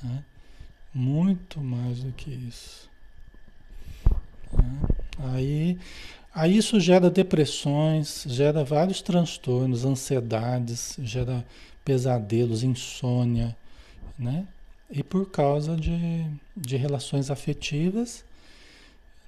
Tá? 0.00 0.22
Muito 0.94 1.60
mais 1.60 2.02
do 2.02 2.12
que 2.12 2.30
isso. 2.30 2.88
Tá? 4.50 5.32
Aí, 5.32 5.78
aí 6.34 6.56
isso 6.56 6.78
gera 6.80 7.10
depressões, 7.10 8.24
gera 8.26 8.64
vários 8.64 9.02
transtornos, 9.02 9.84
ansiedades, 9.84 10.96
gera 11.02 11.44
pesadelos, 11.84 12.62
insônia, 12.62 13.56
né? 14.18 14.46
E 14.90 15.02
por 15.02 15.30
causa 15.30 15.76
de, 15.76 16.24
de 16.56 16.76
relações 16.76 17.30
afetivas, 17.30 18.24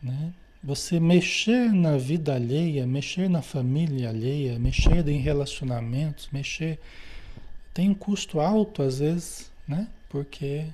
né? 0.03 0.33
Você 0.63 1.01
mexer 1.01 1.73
na 1.73 1.97
vida 1.97 2.35
alheia, 2.35 2.87
mexer 2.87 3.31
na 3.31 3.41
família 3.41 4.11
alheia, 4.11 4.59
mexer 4.59 5.09
em 5.09 5.19
relacionamentos, 5.19 6.29
mexer 6.31 6.79
tem 7.73 7.89
um 7.89 7.95
custo 7.95 8.41
alto 8.41 8.83
às 8.83 8.99
vezes, 8.99 9.51
né? 9.67 9.89
Porque 10.11 10.67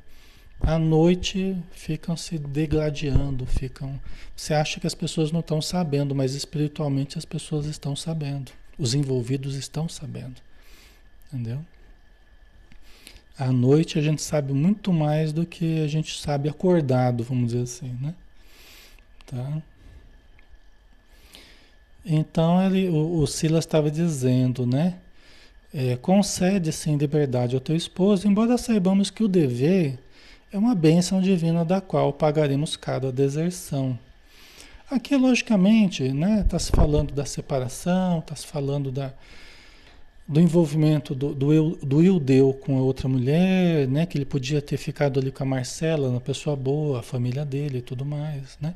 à 0.61 0.79
noite 0.79 1.57
ficam 1.71 2.17
se 2.17 2.39
degladiando, 2.39 3.47
ficam. 3.47 4.01
Você 4.35 4.55
acha 4.55 4.81
que 4.81 4.87
as 4.87 4.95
pessoas 4.95 5.31
não 5.31 5.41
estão 5.41 5.61
sabendo, 5.63 6.15
mas 6.15 6.35
espiritualmente 6.35 7.19
as 7.19 7.25
pessoas 7.27 7.67
estão 7.67 7.95
sabendo. 7.95 8.51
Os 8.79 8.95
envolvidos 8.95 9.55
estão 9.55 9.89
sabendo. 9.89 10.41
Entendeu? 11.27 11.65
À 13.39 13.53
noite 13.53 13.99
a 13.99 14.03
gente 14.03 14.23
sabe 14.23 14.55
muito 14.55 14.91
mais 14.91 15.33
do 15.33 15.45
que 15.45 15.85
a 15.85 15.87
gente 15.87 16.19
sabe 16.19 16.49
acordado, 16.49 17.23
vamos 17.23 17.53
dizer 17.53 17.63
assim, 17.63 17.99
né? 18.01 18.15
Tá? 19.27 19.63
Então 22.03 22.65
ele, 22.65 22.89
o, 22.89 23.19
o 23.19 23.27
Silas 23.27 23.67
estava 23.67 23.91
dizendo, 23.91 24.67
né? 24.67 24.99
É, 25.79 25.95
concede 25.95 26.73
sim 26.73 26.97
liberdade 26.97 27.55
ao 27.55 27.61
teu 27.61 27.77
esposo, 27.77 28.27
embora 28.27 28.57
saibamos 28.57 29.11
que 29.11 29.23
o 29.23 29.29
dever 29.29 29.99
é 30.51 30.57
uma 30.57 30.75
bênção 30.75 31.21
divina 31.21 31.67
da 31.67 31.83
qual 31.83 32.15
pagaremos 32.15 32.79
cada 32.79 33.13
deserção. 33.13 33.99
Aqui, 34.91 35.15
logicamente, 35.15 36.03
está 36.03 36.17
né, 36.17 36.47
tá 36.49 36.59
se 36.59 36.73
falando 36.73 37.13
da 37.13 37.27
separação, 37.27 38.21
está 38.21 38.35
se 38.35 38.47
falando 38.47 38.91
da, 38.91 39.13
do 40.27 40.41
envolvimento 40.41 41.15
do, 41.15 41.35
do, 41.35 41.77
do 41.77 42.03
Ildeu 42.03 42.55
com 42.55 42.79
a 42.79 42.81
outra 42.81 43.07
mulher, 43.07 43.87
né, 43.87 44.07
que 44.07 44.17
ele 44.17 44.25
podia 44.25 44.63
ter 44.63 44.79
ficado 44.79 45.21
ali 45.21 45.31
com 45.31 45.43
a 45.43 45.47
Marcela, 45.47 46.09
uma 46.09 46.23
pessoa 46.23 46.57
boa, 46.57 47.01
a 47.01 47.03
família 47.03 47.45
dele 47.45 47.79
e 47.79 47.83
tudo 47.83 48.03
mais. 48.03 48.57
Né? 48.59 48.73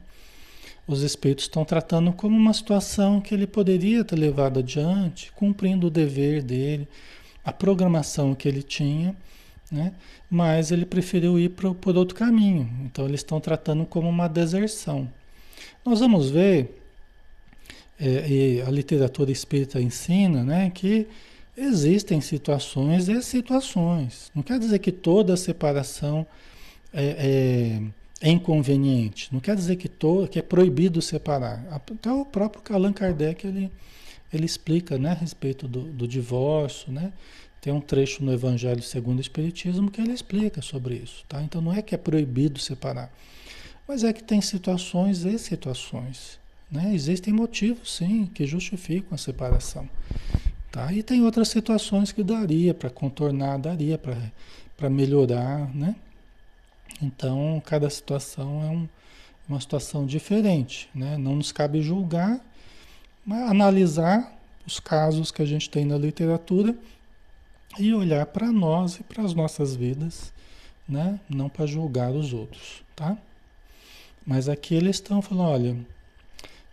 Os 0.90 1.02
espíritos 1.02 1.44
estão 1.44 1.64
tratando 1.64 2.12
como 2.12 2.36
uma 2.36 2.52
situação 2.52 3.20
que 3.20 3.32
ele 3.32 3.46
poderia 3.46 4.04
ter 4.04 4.16
levado 4.16 4.58
adiante, 4.58 5.30
cumprindo 5.32 5.86
o 5.86 5.90
dever 5.90 6.42
dele, 6.42 6.88
a 7.44 7.52
programação 7.52 8.34
que 8.34 8.48
ele 8.48 8.62
tinha 8.62 9.14
né? 9.70 9.92
Mas 10.28 10.72
ele 10.72 10.84
preferiu 10.84 11.38
ir 11.38 11.50
por, 11.50 11.74
por 11.74 11.96
outro 11.96 12.14
caminho. 12.14 12.68
Então 12.84 13.06
eles 13.06 13.20
estão 13.20 13.40
tratando 13.40 13.86
como 13.86 14.08
uma 14.08 14.28
deserção. 14.28 15.08
Nós 15.84 16.00
vamos 16.00 16.30
ver, 16.30 16.82
é, 17.98 18.28
e 18.28 18.62
a 18.62 18.70
literatura 18.70 19.30
espírita 19.30 19.80
ensina, 19.80 20.42
né, 20.42 20.70
que 20.70 21.06
existem 21.56 22.20
situações 22.20 23.08
e 23.08 23.22
situações. 23.22 24.30
Não 24.34 24.42
quer 24.42 24.58
dizer 24.58 24.78
que 24.78 24.90
toda 24.90 25.36
separação 25.36 26.26
é, 26.92 27.04
é, 27.04 27.82
é 28.20 28.28
inconveniente. 28.28 29.32
Não 29.32 29.40
quer 29.40 29.56
dizer 29.56 29.76
que, 29.76 29.88
to, 29.88 30.28
que 30.30 30.38
é 30.38 30.42
proibido 30.42 31.00
separar. 31.00 31.64
Até 31.70 32.12
o 32.12 32.24
próprio 32.24 32.62
Allan 32.76 32.92
Kardec 32.92 33.46
ele, 33.46 33.72
ele 34.32 34.44
explica 34.44 34.98
né, 34.98 35.12
a 35.12 35.14
respeito 35.14 35.66
do, 35.66 35.82
do 35.84 36.06
divórcio, 36.06 36.92
né? 36.92 37.12
Tem 37.60 37.72
um 37.72 37.80
trecho 37.80 38.24
no 38.24 38.32
Evangelho 38.32 38.82
segundo 38.82 39.18
o 39.18 39.20
Espiritismo 39.20 39.90
que 39.90 40.00
ele 40.00 40.12
explica 40.12 40.62
sobre 40.62 40.94
isso, 40.94 41.24
tá? 41.28 41.42
Então 41.42 41.60
não 41.60 41.72
é 41.72 41.82
que 41.82 41.94
é 41.94 41.98
proibido 41.98 42.58
separar, 42.58 43.12
mas 43.86 44.02
é 44.02 44.14
que 44.14 44.22
tem 44.22 44.40
situações 44.40 45.24
e 45.24 45.38
situações, 45.38 46.38
né? 46.70 46.94
Existem 46.94 47.34
motivos, 47.34 47.96
sim, 47.96 48.24
que 48.32 48.46
justificam 48.46 49.14
a 49.14 49.18
separação, 49.18 49.86
tá? 50.72 50.90
E 50.90 51.02
tem 51.02 51.22
outras 51.22 51.48
situações 51.48 52.12
que 52.12 52.22
daria 52.22 52.72
para 52.72 52.88
contornar, 52.88 53.58
daria 53.58 53.98
para 53.98 54.88
melhorar, 54.88 55.68
né? 55.74 55.94
Então 57.02 57.62
cada 57.64 57.88
situação 57.88 58.62
é 58.62 58.68
um, 58.68 58.88
uma 59.48 59.60
situação 59.60 60.06
diferente, 60.06 60.88
né? 60.94 61.16
Não 61.16 61.36
nos 61.36 61.52
cabe 61.52 61.82
julgar, 61.82 62.40
mas 63.24 63.50
analisar 63.50 64.36
os 64.66 64.78
casos 64.78 65.30
que 65.30 65.42
a 65.42 65.46
gente 65.46 65.68
tem 65.68 65.84
na 65.84 65.98
literatura 65.98 66.76
e 67.78 67.92
olhar 67.94 68.26
para 68.26 68.50
nós 68.50 68.96
e 68.96 69.02
para 69.02 69.22
as 69.22 69.34
nossas 69.34 69.74
vidas, 69.74 70.32
né? 70.88 71.20
Não 71.28 71.48
para 71.48 71.66
julgar 71.66 72.12
os 72.12 72.32
outros, 72.32 72.82
tá? 72.94 73.16
Mas 74.26 74.48
aqui 74.48 74.74
eles 74.74 74.96
estão 74.96 75.22
falando, 75.22 75.48
olha, 75.48 75.76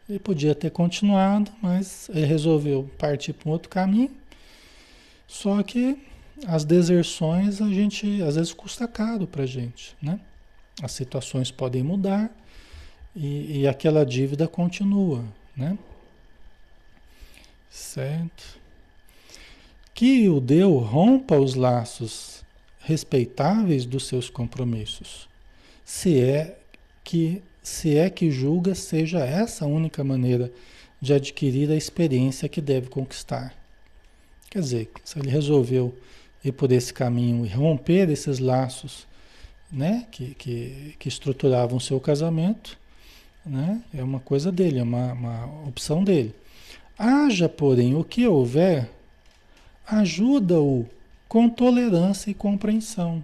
ele 0.10 0.20
podia 0.20 0.56
ter 0.56 0.72
continuado, 0.72 1.52
mas 1.62 2.10
ele 2.10 2.26
resolveu 2.26 2.90
partir 2.98 3.34
para 3.34 3.50
um 3.50 3.52
outro 3.52 3.70
caminho. 3.70 4.12
Só 5.28 5.62
que 5.64 5.98
as 6.46 6.64
deserções 6.64 7.62
a 7.62 7.68
gente 7.70 8.22
às 8.22 8.36
vezes 8.36 8.54
custa 8.54 8.88
caro 8.88 9.26
para 9.26 9.46
gente, 9.46 9.96
né? 10.02 10.20
As 10.82 10.92
situações 10.92 11.50
podem 11.50 11.82
mudar 11.82 12.32
e, 13.16 13.62
e 13.62 13.68
aquela 13.68 14.06
dívida 14.06 14.48
continua, 14.48 15.24
né? 15.56 15.78
Certo? 17.70 18.58
que 19.98 20.30
o 20.30 20.40
deu 20.40 20.78
rompa 20.78 21.40
os 21.40 21.56
laços 21.56 22.46
respeitáveis 22.82 23.84
dos 23.84 24.06
seus 24.06 24.30
compromissos, 24.30 25.28
se 25.84 26.22
é 26.22 26.60
que 27.04 27.42
se 27.64 27.98
é 27.98 28.08
que 28.08 28.30
julga 28.30 28.76
seja 28.76 29.26
essa 29.26 29.66
a 29.66 29.68
única 29.68 30.04
maneira 30.04 30.54
de 31.02 31.16
adquirir 31.16 31.72
a 31.72 31.76
experiência 31.76 32.48
que 32.48 32.62
deve 32.62 32.90
conquistar. 32.90 33.56
Quer 34.52 34.60
dizer, 34.60 34.92
se 35.04 35.18
ele 35.18 35.32
resolveu 35.32 35.98
ir 36.50 36.52
por 36.54 36.72
esse 36.72 36.94
caminho 36.94 37.46
e 37.46 37.50
romper 37.50 38.10
esses 38.10 38.40
laços 38.40 39.08
né, 39.72 40.06
que, 40.12 40.34
que, 40.36 40.96
que 40.98 41.08
estruturavam 41.08 41.78
o 41.78 41.82
seu 41.82 42.00
casamento, 42.00 42.78
né, 43.46 43.82
é 43.94 44.04
uma 44.04 44.20
coisa 44.20 44.52
dele, 44.52 44.80
é 44.80 44.84
uma, 44.84 45.14
uma 45.14 45.68
opção 45.68 46.04
dele. 46.04 46.34
Haja, 46.98 47.48
porém, 47.48 47.96
o 47.96 48.04
que 48.04 48.28
houver 48.28 48.90
ajuda-o 49.86 50.86
com 51.28 51.50
tolerância 51.50 52.30
e 52.30 52.34
compreensão. 52.34 53.24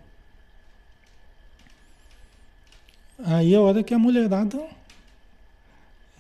Aí 3.26 3.54
é 3.54 3.58
a 3.58 3.62
hora 3.62 3.84
que 3.84 3.94
a 3.94 4.00
mulherada, 4.00 4.62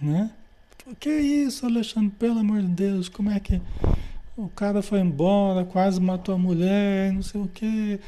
né? 0.02 0.32
Que 1.00 1.10
isso, 1.10 1.66
Alexandre, 1.66 2.12
pelo 2.18 2.39
amor 2.39 2.62
de 2.62 2.68
Deus, 2.68 3.08
como 3.08 3.30
é 3.30 3.39
que 3.39 3.62
o 4.36 4.50
cara 4.50 4.82
foi 4.82 5.00
embora, 5.00 5.63
quase 5.63 6.02
matou 6.02 6.36
a 6.36 6.38
mulher, 6.38 7.12
não 7.13 7.22
sei 7.22 7.41
o 7.41 7.48
quê, 7.48 8.00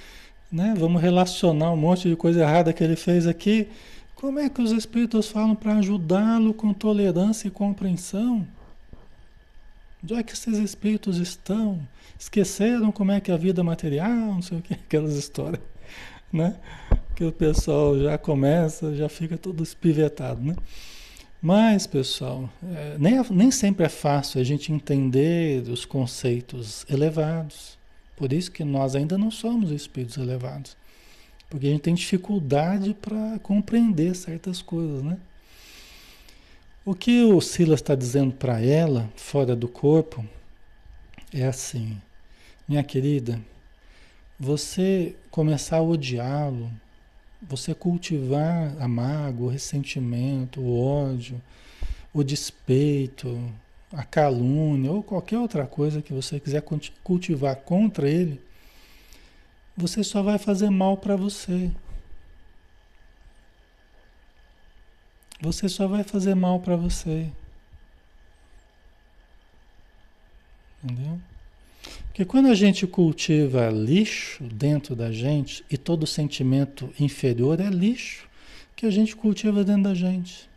né? 0.51 0.73
Vamos 0.77 1.01
relacionar 1.01 1.71
um 1.71 1.77
monte 1.77 2.09
de 2.09 2.15
coisa 2.15 2.41
errada 2.41 2.73
que 2.73 2.83
ele 2.83 2.95
fez 2.95 3.27
aqui. 3.27 3.67
Como 4.15 4.39
é 4.39 4.49
que 4.49 4.61
os 4.61 4.71
espíritos 4.71 5.29
falam 5.29 5.55
para 5.55 5.75
ajudá-lo 5.75 6.53
com 6.53 6.73
tolerância 6.73 7.47
e 7.47 7.51
compreensão? 7.51 8.47
Onde 10.03 10.13
é 10.15 10.23
que 10.23 10.33
esses 10.33 10.57
espíritos 10.57 11.17
estão? 11.17 11.79
Esqueceram 12.17 12.91
como 12.91 13.11
é 13.11 13.19
que 13.19 13.29
é 13.29 13.33
a 13.33 13.37
vida 13.37 13.63
material, 13.63 14.09
não 14.09 14.41
sei 14.41 14.57
o 14.57 14.61
que, 14.61 14.73
aquelas 14.85 15.15
histórias, 15.15 15.61
né? 16.31 16.55
Que 17.15 17.23
o 17.23 17.31
pessoal 17.31 17.97
já 17.99 18.17
começa, 18.17 18.95
já 18.95 19.07
fica 19.07 19.37
todo 19.37 19.61
espivetado, 19.61 20.41
né? 20.41 20.55
Mas, 21.45 21.85
pessoal, 21.85 22.49
é, 22.75 22.97
nem, 22.97 23.21
nem 23.29 23.51
sempre 23.51 23.85
é 23.85 23.89
fácil 23.89 24.41
a 24.41 24.43
gente 24.43 24.73
entender 24.73 25.61
os 25.69 25.85
conceitos 25.85 26.83
elevados. 26.89 27.77
Por 28.17 28.33
isso 28.33 28.51
que 28.51 28.63
nós 28.63 28.95
ainda 28.95 29.15
não 29.15 29.29
somos 29.29 29.69
espíritos 29.69 30.17
elevados. 30.17 30.75
Porque 31.47 31.67
a 31.67 31.69
gente 31.69 31.83
tem 31.83 31.93
dificuldade 31.93 32.95
para 32.95 33.37
compreender 33.43 34.15
certas 34.15 34.59
coisas, 34.59 35.03
né? 35.03 35.19
O 36.83 36.95
que 36.95 37.23
o 37.25 37.39
Silas 37.39 37.79
está 37.79 37.93
dizendo 37.93 38.33
para 38.33 38.59
ela, 38.59 39.07
fora 39.15 39.55
do 39.55 39.67
corpo, 39.67 40.25
é 41.31 41.45
assim: 41.45 41.95
minha 42.67 42.81
querida, 42.81 43.39
você 44.39 45.15
começar 45.29 45.77
a 45.77 45.83
odiá-lo, 45.83 46.71
você 47.47 47.73
cultivar 47.75 48.75
a 48.79 48.87
mágoa, 48.87 49.47
o 49.47 49.51
ressentimento, 49.51 50.61
o 50.61 50.79
ódio, 50.79 51.41
o 52.13 52.23
despeito, 52.23 53.51
a 53.91 54.03
calúnia 54.03 54.91
ou 54.91 55.03
qualquer 55.03 55.37
outra 55.37 55.65
coisa 55.65 56.01
que 56.01 56.13
você 56.13 56.39
quiser 56.39 56.63
cultivar 57.03 57.55
contra 57.57 58.09
ele, 58.09 58.41
você 59.77 60.03
só 60.03 60.23
vai 60.23 60.37
fazer 60.37 60.69
mal 60.69 60.97
para 60.97 61.15
você. 61.15 61.71
Você 65.41 65.67
só 65.67 65.87
vai 65.87 66.03
fazer 66.03 66.33
mal 66.33 66.59
para 66.59 66.75
você. 66.75 67.29
Entendeu? 70.83 71.19
Porque 72.15 72.23
quando 72.23 72.47
a 72.47 72.55
gente 72.55 72.87
cultiva 72.87 73.69
lixo 73.69 74.41
dentro 74.41 74.95
da 74.95 75.11
gente, 75.11 75.65
e 75.69 75.77
todo 75.77 76.07
sentimento 76.07 76.89
inferior 76.97 77.59
é 77.59 77.67
lixo 77.67 78.25
que 78.73 78.85
a 78.85 78.89
gente 78.89 79.13
cultiva 79.13 79.65
dentro 79.65 79.83
da 79.83 79.93
gente. 79.93 80.49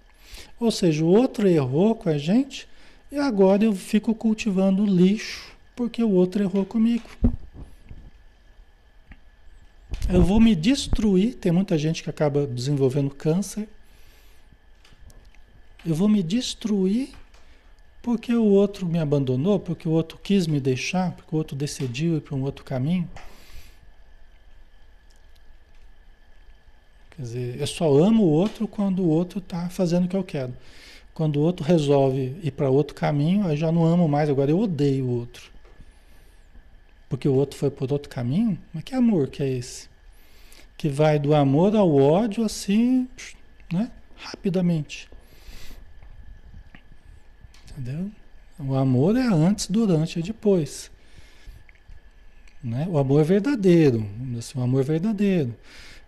Ou 0.60 0.70
seja, 0.70 1.04
o 1.04 1.08
outro 1.08 1.48
errou 1.48 1.96
com 1.96 2.10
a 2.10 2.16
gente 2.16 2.68
e 3.10 3.18
agora 3.18 3.64
eu 3.64 3.74
fico 3.74 4.14
cultivando 4.14 4.86
lixo 4.86 5.52
porque 5.74 6.00
o 6.00 6.12
outro 6.12 6.44
errou 6.44 6.64
comigo. 6.64 7.08
Eu 10.08 10.22
vou 10.22 10.38
me 10.38 10.54
destruir. 10.54 11.34
Tem 11.34 11.50
muita 11.50 11.76
gente 11.76 12.04
que 12.04 12.10
acaba 12.10 12.46
desenvolvendo 12.46 13.10
câncer. 13.10 13.68
Eu 15.84 15.96
vou 15.96 16.08
me 16.08 16.22
destruir 16.22 17.08
porque 18.08 18.34
o 18.34 18.46
outro 18.46 18.86
me 18.86 18.98
abandonou, 18.98 19.60
porque 19.60 19.86
o 19.86 19.92
outro 19.92 20.16
quis 20.16 20.46
me 20.46 20.58
deixar, 20.58 21.12
porque 21.12 21.34
o 21.34 21.36
outro 21.36 21.54
decidiu 21.54 22.16
ir 22.16 22.22
para 22.22 22.34
um 22.34 22.42
outro 22.42 22.64
caminho. 22.64 23.06
Quer 27.10 27.20
dizer, 27.20 27.60
eu 27.60 27.66
só 27.66 27.86
amo 27.98 28.22
o 28.22 28.30
outro 28.30 28.66
quando 28.66 29.02
o 29.02 29.08
outro 29.10 29.40
está 29.40 29.68
fazendo 29.68 30.06
o 30.06 30.08
que 30.08 30.16
eu 30.16 30.24
quero. 30.24 30.56
Quando 31.12 31.36
o 31.36 31.42
outro 31.42 31.66
resolve 31.66 32.34
ir 32.42 32.50
para 32.52 32.70
outro 32.70 32.94
caminho, 32.94 33.46
eu 33.46 33.56
já 33.58 33.70
não 33.70 33.84
amo 33.84 34.08
mais, 34.08 34.30
agora 34.30 34.50
eu 34.50 34.58
odeio 34.58 35.04
o 35.04 35.18
outro. 35.18 35.52
Porque 37.10 37.28
o 37.28 37.34
outro 37.34 37.58
foi 37.58 37.70
por 37.70 37.92
outro 37.92 38.08
caminho? 38.08 38.58
Mas 38.72 38.84
que 38.84 38.94
amor 38.94 39.28
que 39.28 39.42
é 39.42 39.48
esse? 39.50 39.86
Que 40.78 40.88
vai 40.88 41.18
do 41.18 41.34
amor 41.34 41.76
ao 41.76 41.94
ódio 41.94 42.42
assim, 42.42 43.06
né? 43.70 43.90
Rapidamente. 44.16 45.10
Entendeu? 47.78 48.10
O 48.58 48.74
amor 48.74 49.16
é 49.16 49.22
antes, 49.22 49.68
durante 49.68 50.18
e 50.18 50.22
depois. 50.22 50.90
Né? 52.62 52.86
O 52.90 52.98
amor 52.98 53.20
é 53.20 53.24
verdadeiro, 53.24 54.04
assim, 54.36 54.58
o 54.58 54.62
amor 54.62 54.80
é 54.80 54.84
verdadeiro. 54.84 55.54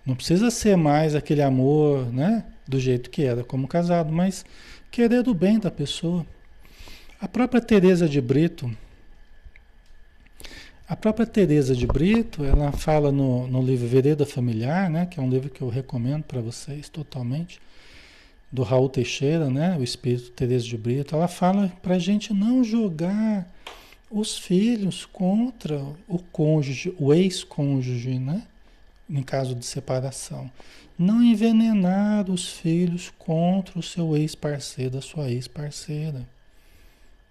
Não 0.05 0.17
precisa 0.17 0.51
ser 0.51 0.77
mais 0.77 1.15
aquele 1.15 1.43
amor, 1.43 2.13
né, 2.13 2.45
do 2.67 2.81
jeito 2.81 3.09
que 3.09 3.23
era 3.23 3.45
como 3.45 3.69
casado, 3.69 4.11
mas 4.13 4.45
querer 4.91 5.29
o 5.29 5.35
bem 5.35 5.61
da 5.61 5.71
pessoa. 5.71 6.27
A 7.21 7.29
própria 7.29 7.61
Teresa 7.61 8.09
de 8.09 8.21
Brito, 8.21 8.69
a 10.89 10.97
própria 10.97 11.27
Teresa 11.27 11.77
de 11.77 11.87
Brito, 11.87 12.45
ela 12.45 12.73
fala 12.73 13.13
no, 13.13 13.47
no 13.47 13.63
livro 13.63 13.87
Vereda 13.87 14.27
Familiar, 14.27 14.91
né, 14.91 15.07
que 15.07 15.21
é 15.21 15.23
um 15.23 15.31
livro 15.31 15.49
que 15.49 15.63
eu 15.63 15.69
recomendo 15.69 16.25
para 16.25 16.41
vocês 16.41 16.89
totalmente 16.89 17.61
do 18.51 18.63
Raul 18.63 18.89
Teixeira, 18.89 19.49
né, 19.49 19.77
o 19.79 19.83
espírito 19.83 20.33
Teresa 20.33 20.67
de 20.67 20.77
Brito, 20.77 21.15
ela 21.15 21.29
fala 21.29 21.69
para 21.83 21.95
a 21.95 21.99
gente 21.99 22.33
não 22.33 22.65
jogar 22.65 23.49
os 24.11 24.37
filhos 24.37 25.07
contra 25.07 25.81
o 26.09 26.19
cônjuge, 26.19 26.95
o 26.99 27.15
ex-cônjuge, 27.15 28.19
né, 28.19 28.43
em 29.09 29.23
caso 29.23 29.55
de 29.55 29.65
separação. 29.65 30.51
Não 30.99 31.23
envenenar 31.23 32.29
os 32.31 32.49
filhos 32.49 33.13
contra 33.19 33.79
o 33.79 33.83
seu 33.83 34.17
ex-parceiro, 34.17 34.99
a 34.99 35.03
sua 35.03 35.31
ex-parceira. 35.31 36.29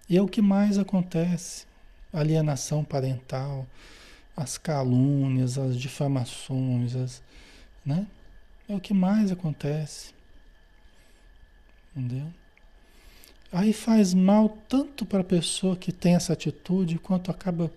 E 0.08 0.16
é 0.16 0.22
o 0.22 0.26
que 0.26 0.42
mais 0.42 0.76
acontece. 0.76 1.66
Alienação 2.12 2.82
parental, 2.82 3.64
as 4.36 4.58
calúnias, 4.58 5.56
as 5.56 5.76
difamações, 5.76 6.96
as, 6.96 7.22
né? 7.86 8.06
É 8.68 8.74
o 8.74 8.80
que 8.80 8.92
mais 8.92 9.30
acontece. 9.30 10.12
Entendeu? 12.00 12.32
Aí 13.52 13.74
faz 13.74 14.14
mal 14.14 14.48
tanto 14.68 15.04
para 15.04 15.20
a 15.20 15.24
pessoa 15.24 15.76
que 15.76 15.92
tem 15.92 16.14
essa 16.14 16.32
atitude, 16.32 16.98
quanto 16.98 17.30
acaba 17.30 17.70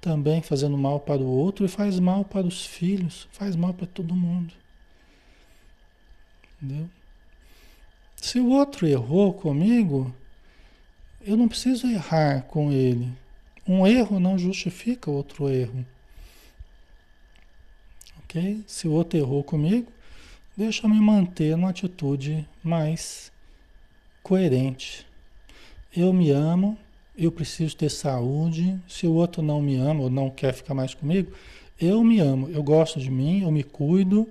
também 0.00 0.40
fazendo 0.40 0.78
mal 0.78 1.00
para 1.00 1.20
o 1.20 1.26
outro 1.26 1.66
e 1.66 1.68
faz 1.68 1.98
mal 1.98 2.24
para 2.24 2.46
os 2.46 2.64
filhos, 2.64 3.28
faz 3.32 3.54
mal 3.54 3.74
para 3.74 3.86
todo 3.86 4.14
mundo. 4.14 4.54
Entendeu? 6.62 6.88
Se 8.16 8.40
o 8.40 8.48
outro 8.48 8.86
errou 8.86 9.34
comigo, 9.34 10.14
eu 11.20 11.36
não 11.36 11.48
preciso 11.48 11.86
errar 11.86 12.42
com 12.44 12.72
ele. 12.72 13.12
Um 13.68 13.86
erro 13.86 14.18
não 14.18 14.38
justifica 14.38 15.10
outro 15.10 15.50
erro. 15.50 15.84
Ok? 18.20 18.64
Se 18.66 18.88
o 18.88 18.92
outro 18.92 19.18
errou 19.18 19.44
comigo, 19.44 19.92
deixa 20.56 20.86
eu 20.86 20.90
me 20.90 21.00
manter 21.00 21.56
numa 21.56 21.70
atitude 21.70 22.48
mais 22.62 23.30
coerente. 24.26 25.06
Eu 25.96 26.12
me 26.12 26.32
amo, 26.32 26.76
eu 27.16 27.30
preciso 27.30 27.76
ter 27.76 27.88
saúde. 27.88 28.76
Se 28.88 29.06
o 29.06 29.12
outro 29.12 29.40
não 29.40 29.62
me 29.62 29.76
ama 29.76 30.02
ou 30.02 30.10
não 30.10 30.28
quer 30.30 30.52
ficar 30.52 30.74
mais 30.74 30.92
comigo, 30.92 31.30
eu 31.80 32.02
me 32.02 32.18
amo, 32.18 32.48
eu 32.48 32.60
gosto 32.60 32.98
de 32.98 33.08
mim, 33.08 33.42
eu 33.44 33.52
me 33.52 33.62
cuido, 33.62 34.28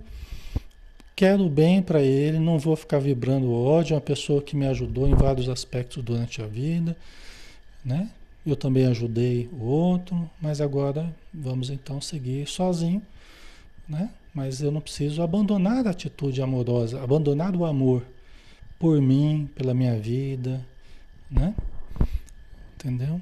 quero 1.16 1.48
bem 1.48 1.82
para 1.82 2.02
ele, 2.02 2.40
não 2.40 2.60
vou 2.60 2.76
ficar 2.76 3.00
vibrando 3.00 3.50
ódio. 3.54 3.94
É 3.94 3.96
uma 3.96 4.02
pessoa 4.02 4.42
que 4.42 4.54
me 4.54 4.68
ajudou 4.68 5.08
em 5.08 5.16
vários 5.16 5.48
aspectos 5.48 6.04
durante 6.04 6.42
a 6.42 6.46
vida, 6.46 6.98
né? 7.84 8.10
Eu 8.46 8.58
também 8.58 8.88
ajudei 8.88 9.50
o 9.54 9.64
outro, 9.64 10.30
mas 10.42 10.60
agora 10.60 11.10
vamos 11.34 11.70
então 11.70 12.02
seguir 12.02 12.46
sozinho, 12.50 13.02
né? 13.88 14.10
Mas 14.34 14.62
eu 14.62 14.74
não 14.74 14.82
preciso 14.82 15.22
abandonar 15.22 15.88
a 15.88 15.92
atitude 15.92 16.42
amorosa, 16.42 17.02
abandonar 17.02 17.56
o 17.56 17.64
amor 17.64 18.04
por 18.80 19.02
mim, 19.02 19.50
pela 19.56 19.74
minha 19.74 19.98
vida, 20.00 20.66
né? 21.30 21.56
Entendeu? 22.76 23.22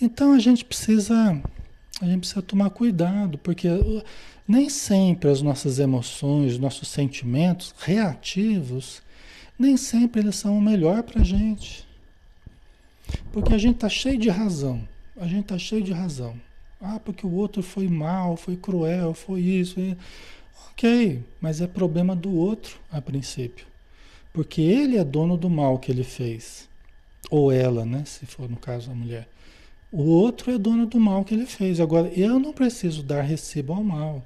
Então 0.00 0.32
a 0.32 0.38
gente 0.38 0.64
precisa 0.64 1.42
a 2.00 2.06
gente 2.06 2.20
precisa 2.20 2.42
tomar 2.42 2.70
cuidado, 2.70 3.38
porque 3.38 3.68
nem 4.46 4.68
sempre 4.68 5.28
as 5.28 5.42
nossas 5.42 5.80
emoções, 5.80 6.56
nossos 6.56 6.88
sentimentos 6.88 7.74
reativos, 7.76 9.02
nem 9.58 9.76
sempre 9.76 10.20
eles 10.20 10.36
são 10.36 10.56
o 10.56 10.62
melhor 10.62 11.02
para 11.02 11.22
a 11.22 11.24
gente. 11.24 11.84
Porque 13.32 13.52
a 13.52 13.58
gente 13.58 13.76
está 13.76 13.88
cheio 13.88 14.16
de 14.16 14.28
razão. 14.28 14.86
A 15.16 15.26
gente 15.26 15.42
está 15.42 15.58
cheio 15.58 15.82
de 15.82 15.92
razão. 15.92 16.40
Ah, 16.80 17.00
porque 17.00 17.26
o 17.26 17.32
outro 17.32 17.62
foi 17.62 17.88
mal, 17.88 18.36
foi 18.36 18.56
cruel, 18.56 19.12
foi 19.12 19.40
isso. 19.40 19.74
Foi... 19.74 19.96
Ok, 20.78 21.24
mas 21.40 21.60
é 21.60 21.66
problema 21.66 22.14
do 22.14 22.32
outro 22.32 22.78
a 22.88 23.00
princípio. 23.00 23.66
Porque 24.32 24.62
ele 24.62 24.96
é 24.96 25.02
dono 25.02 25.36
do 25.36 25.50
mal 25.50 25.76
que 25.76 25.90
ele 25.90 26.04
fez. 26.04 26.68
Ou 27.28 27.50
ela, 27.50 27.84
né? 27.84 28.04
Se 28.04 28.24
for 28.26 28.48
no 28.48 28.56
caso 28.56 28.92
a 28.92 28.94
mulher. 28.94 29.28
O 29.90 30.02
outro 30.02 30.52
é 30.52 30.56
dono 30.56 30.86
do 30.86 31.00
mal 31.00 31.24
que 31.24 31.34
ele 31.34 31.46
fez. 31.46 31.80
Agora, 31.80 32.06
eu 32.10 32.38
não 32.38 32.52
preciso 32.52 33.02
dar 33.02 33.22
recibo 33.22 33.72
ao 33.72 33.82
mal. 33.82 34.24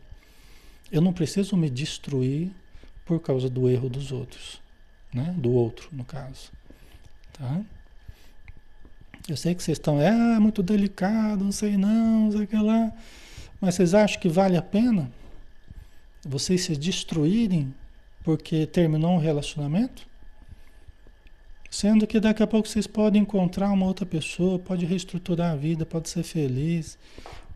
Eu 0.90 1.00
não 1.00 1.14
preciso 1.14 1.56
me 1.56 1.70
destruir 1.70 2.50
por 3.06 3.18
causa 3.18 3.48
do 3.48 3.66
erro 3.66 3.88
dos 3.88 4.12
outros. 4.12 4.60
Né? 5.10 5.34
Do 5.38 5.50
outro, 5.50 5.88
no 5.90 6.04
caso. 6.04 6.52
Tá? 7.32 7.62
Eu 9.26 9.38
sei 9.38 9.54
que 9.54 9.62
vocês 9.62 9.78
estão, 9.78 9.98
é, 9.98 10.38
muito 10.38 10.62
delicado, 10.62 11.44
não 11.44 11.52
sei 11.52 11.78
não, 11.78 12.24
não 12.24 12.32
sei 12.32 12.42
o 12.42 12.46
que 12.46 12.56
lá. 12.56 12.92
Mas 13.58 13.76
vocês 13.76 13.94
acham 13.94 14.20
que 14.20 14.28
vale 14.28 14.58
a 14.58 14.62
pena? 14.62 15.10
Vocês 16.26 16.62
se 16.62 16.76
destruírem 16.76 17.74
porque 18.22 18.66
terminou 18.66 19.12
um 19.12 19.18
relacionamento? 19.18 20.06
Sendo 21.70 22.06
que 22.06 22.20
daqui 22.20 22.42
a 22.42 22.46
pouco 22.46 22.68
vocês 22.68 22.86
podem 22.86 23.22
encontrar 23.22 23.70
uma 23.70 23.86
outra 23.86 24.04
pessoa, 24.04 24.58
pode 24.58 24.84
reestruturar 24.84 25.52
a 25.52 25.56
vida, 25.56 25.86
pode 25.86 26.08
ser 26.08 26.22
feliz, 26.22 26.98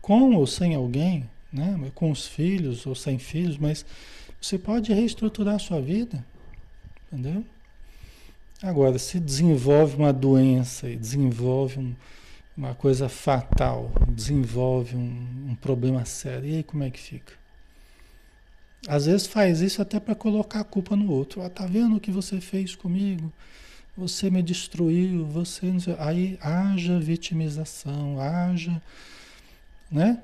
com 0.01 0.33
ou 0.33 0.47
sem 0.47 0.73
alguém, 0.73 1.29
né? 1.53 1.91
com 1.93 2.09
os 2.09 2.27
filhos 2.27 2.85
ou 2.85 2.95
sem 2.95 3.19
filhos, 3.19 3.57
mas 3.57 3.85
você 4.41 4.57
pode 4.57 4.91
reestruturar 4.91 5.55
a 5.55 5.59
sua 5.59 5.79
vida, 5.79 6.25
entendeu? 7.07 7.45
Agora, 8.61 8.97
se 8.97 9.19
desenvolve 9.19 9.95
uma 9.97 10.11
doença 10.11 10.89
e 10.89 10.95
desenvolve 10.95 11.79
um, 11.79 11.95
uma 12.57 12.73
coisa 12.73 13.07
fatal, 13.07 13.91
desenvolve 14.09 14.95
um, 14.95 15.49
um 15.49 15.55
problema 15.55 16.05
sério, 16.05 16.49
e 16.49 16.55
aí 16.55 16.63
como 16.63 16.83
é 16.83 16.89
que 16.89 16.99
fica? 16.99 17.33
Às 18.87 19.05
vezes 19.05 19.27
faz 19.27 19.59
isso 19.61 19.81
até 19.81 19.99
para 19.99 20.15
colocar 20.15 20.61
a 20.61 20.63
culpa 20.63 20.95
no 20.95 21.11
outro. 21.11 21.41
Ah, 21.41 21.49
tá 21.49 21.65
vendo 21.65 21.97
o 21.97 21.99
que 21.99 22.09
você 22.09 22.39
fez 22.39 22.73
comigo? 22.73 23.31
Você 23.97 24.29
me 24.29 24.41
destruiu, 24.41 25.25
você. 25.25 25.67
Aí 25.99 26.37
haja 26.41 26.97
vitimização, 26.97 28.19
haja, 28.19 28.81
né? 29.91 30.21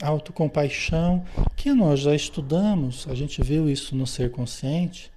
Autocompaixão, 0.00 1.24
que 1.56 1.72
nós 1.72 2.00
já 2.00 2.14
estudamos, 2.14 3.06
a 3.08 3.14
gente 3.14 3.40
viu 3.42 3.70
isso 3.70 3.94
no 3.94 4.06
ser 4.06 4.32
consciente, 4.32 5.12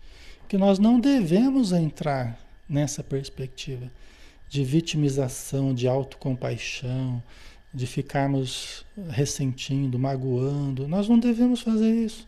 que 0.47 0.57
nós 0.57 0.77
não 0.77 0.99
devemos 0.99 1.71
entrar 1.71 2.37
nessa 2.69 3.03
perspectiva 3.03 3.89
de 4.47 4.63
vitimização, 4.63 5.73
de 5.73 5.87
autocompaixão, 5.87 7.23
de 7.73 7.87
ficarmos 7.87 8.85
ressentindo, 9.09 9.97
magoando. 9.97 10.87
Nós 10.87 11.09
não 11.09 11.17
devemos 11.17 11.61
fazer 11.61 11.93
isso. 11.93 12.27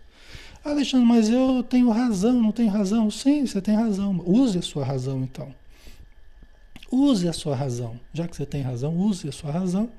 Alexandre, 0.71 1.05
mas 1.05 1.29
eu 1.29 1.63
tenho 1.63 1.89
razão, 1.89 2.41
não 2.41 2.51
tenho 2.51 2.69
razão. 2.69 3.09
Sim, 3.09 3.45
você 3.45 3.61
tem 3.61 3.75
razão. 3.75 4.21
Use 4.25 4.57
a 4.57 4.61
sua 4.61 4.85
razão 4.85 5.23
então. 5.23 5.53
Use 6.91 7.27
a 7.27 7.33
sua 7.33 7.55
razão. 7.55 7.99
Já 8.13 8.27
que 8.27 8.35
você 8.35 8.45
tem 8.45 8.61
razão, 8.61 8.95
use 8.97 9.27
a 9.27 9.31
sua 9.31 9.51
razão 9.51 9.89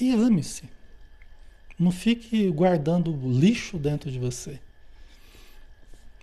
e 0.00 0.10
ame-se. 0.12 0.64
Não 1.78 1.90
fique 1.90 2.50
guardando 2.50 3.12
lixo 3.26 3.78
dentro 3.78 4.10
de 4.10 4.18
você. 4.18 4.60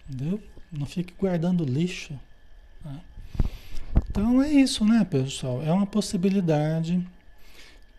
Entendeu? 0.09 0.41
Não 0.71 0.85
fique 0.85 1.13
guardando 1.17 1.63
lixo. 1.63 2.17
Né? 2.83 3.01
Então 4.09 4.41
é 4.41 4.51
isso, 4.51 4.85
né, 4.85 5.05
pessoal? 5.05 5.61
É 5.61 5.71
uma 5.71 5.85
possibilidade 5.85 7.05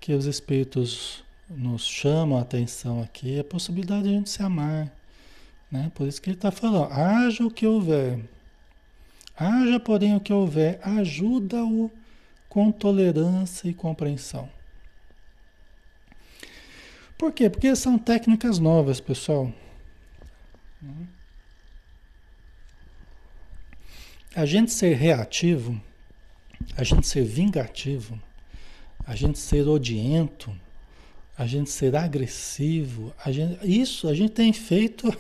que 0.01 0.13
os 0.15 0.27
espíritos 0.27 1.23
nos 1.49 1.87
chamam 1.87 2.39
a 2.39 2.43
atenção 2.43 3.03
aqui, 3.03 3.39
a 3.39 3.45
possibilidade 3.45 4.05
de 4.05 4.09
a 4.09 4.13
gente 4.13 4.31
se 4.31 4.43
amar. 4.43 4.91
Né? 5.73 5.91
Por 5.95 6.07
isso 6.07 6.21
que 6.21 6.29
ele 6.29 6.37
está 6.37 6.51
falando, 6.51 6.93
haja 6.93 7.47
o 7.47 7.51
que 7.51 7.67
houver. 7.67 8.21
Haja, 9.35 9.81
porém, 9.81 10.15
o 10.15 10.21
que 10.21 10.33
houver, 10.33 10.79
ajuda-o 10.83 11.91
com 12.47 12.71
tolerância 12.71 13.67
e 13.67 13.73
compreensão. 13.73 14.49
Por 17.17 17.33
quê? 17.33 17.49
Porque 17.49 17.75
são 17.75 17.99
técnicas 17.99 18.59
novas, 18.59 19.01
pessoal. 19.01 19.51
A 24.35 24.45
gente 24.45 24.73
ser 24.73 24.95
reativo, 24.95 25.81
a 26.77 26.85
gente 26.85 27.07
ser 27.07 27.25
vingativo, 27.25 28.21
a 29.07 29.15
gente 29.15 29.39
ser 29.39 29.67
odiento, 29.67 30.55
a 31.39 31.47
gente 31.47 31.71
ser 31.71 31.97
agressivo, 31.97 33.15
a 33.25 33.33
gente, 33.33 33.59
isso 33.67 34.09
a 34.09 34.15
gente 34.15 34.33
tem 34.33 34.53
feito 34.53 35.17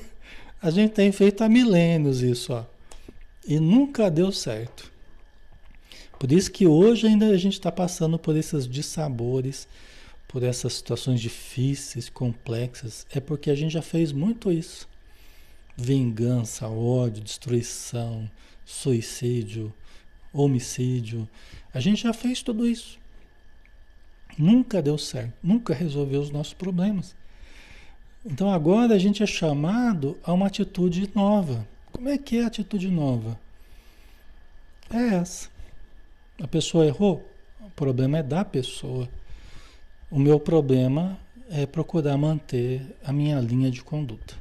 a 0.62 0.70
gente 0.70 0.92
tem 0.92 1.10
feito 1.10 1.42
há 1.42 1.48
milênios 1.48 2.22
isso, 2.22 2.52
ó. 2.52 2.64
E 3.46 3.58
nunca 3.58 4.08
deu 4.08 4.30
certo. 4.30 4.92
Por 6.18 6.30
isso 6.30 6.52
que 6.52 6.68
hoje 6.68 7.08
ainda 7.08 7.26
a 7.26 7.36
gente 7.36 7.54
está 7.54 7.72
passando 7.72 8.16
por 8.16 8.36
esses 8.36 8.68
dissabores, 8.68 9.66
por 10.28 10.44
essas 10.44 10.74
situações 10.74 11.20
difíceis, 11.20 12.08
complexas. 12.08 13.04
É 13.12 13.18
porque 13.18 13.50
a 13.50 13.56
gente 13.56 13.72
já 13.72 13.82
fez 13.82 14.12
muito 14.12 14.52
isso. 14.52 14.88
Vingança, 15.76 16.68
ódio, 16.68 17.24
destruição, 17.24 18.30
suicídio, 18.64 19.74
homicídio. 20.32 21.28
A 21.74 21.80
gente 21.80 22.04
já 22.04 22.12
fez 22.12 22.40
tudo 22.40 22.68
isso. 22.68 23.00
Nunca 24.38 24.80
deu 24.80 24.96
certo, 24.96 25.34
nunca 25.42 25.74
resolveu 25.74 26.20
os 26.20 26.30
nossos 26.30 26.54
problemas. 26.54 27.16
Então 28.24 28.50
agora 28.50 28.94
a 28.94 28.98
gente 28.98 29.22
é 29.22 29.26
chamado 29.26 30.16
a 30.24 30.32
uma 30.32 30.46
atitude 30.46 31.10
nova. 31.14 31.66
Como 31.90 32.08
é 32.08 32.16
que 32.16 32.38
é 32.38 32.44
a 32.44 32.46
atitude 32.46 32.88
nova? 32.88 33.38
É 34.90 35.16
essa. 35.16 35.48
A 36.40 36.46
pessoa 36.46 36.86
errou, 36.86 37.28
o 37.60 37.70
problema 37.70 38.18
é 38.18 38.22
da 38.22 38.44
pessoa. 38.44 39.08
O 40.10 40.18
meu 40.18 40.38
problema 40.38 41.18
é 41.50 41.66
procurar 41.66 42.16
manter 42.16 42.82
a 43.04 43.12
minha 43.12 43.40
linha 43.40 43.70
de 43.70 43.82
conduta 43.82 44.34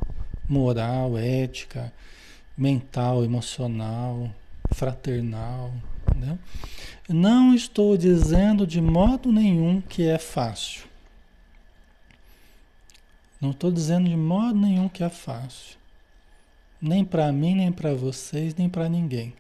moral, 0.52 1.18
ética, 1.18 1.94
mental, 2.58 3.24
emocional, 3.24 4.30
fraternal. 4.74 5.72
Né? 6.14 6.38
Não 7.08 7.56
estou 7.56 7.96
dizendo 7.96 8.68
de 8.68 8.82
modo 8.82 9.32
nenhum 9.32 9.80
que 9.80 10.04
é 10.04 10.18
fácil. 10.18 10.91
Não 13.42 13.50
estou 13.50 13.72
dizendo 13.72 14.08
de 14.08 14.16
modo 14.16 14.54
nenhum 14.60 14.88
que 14.88 15.04
é 15.04 15.10
fácil. 15.10 15.76
Nem 16.80 17.04
para 17.04 17.32
mim, 17.32 17.56
nem 17.56 17.72
para 17.72 17.94
vocês, 17.96 18.54
nem 18.54 18.70
para 18.70 18.88
ninguém. 18.88 19.34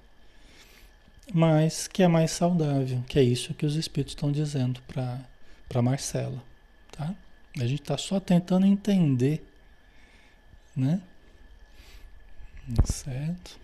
Mas 1.32 1.88
que 1.88 2.02
é 2.02 2.08
mais 2.08 2.32
saudável, 2.32 3.04
que 3.08 3.20
é 3.20 3.24
isso 3.24 3.54
que 3.54 3.66
os 3.66 3.76
espíritos 3.76 4.14
estão 4.14 4.32
dizendo 4.32 4.82
para 4.88 5.82
Marcela. 5.82 6.44
Tá? 6.92 7.14
A 7.58 7.68
gente 7.68 7.82
está 7.82 7.98
só 7.98 8.20
tentando 8.20 8.66
entender. 8.66 9.46
Né? 10.76 11.00
Certo? 12.86 13.60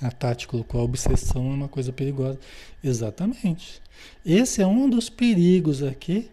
A 0.00 0.10
Tati 0.10 0.46
colocou 0.46 0.80
a 0.80 0.84
obsessão 0.84 1.50
é 1.50 1.54
uma 1.54 1.68
coisa 1.68 1.92
perigosa. 1.92 2.38
Exatamente. 2.82 3.82
Esse 4.24 4.62
é 4.62 4.66
um 4.66 4.88
dos 4.88 5.10
perigos 5.10 5.82
aqui 5.82 6.30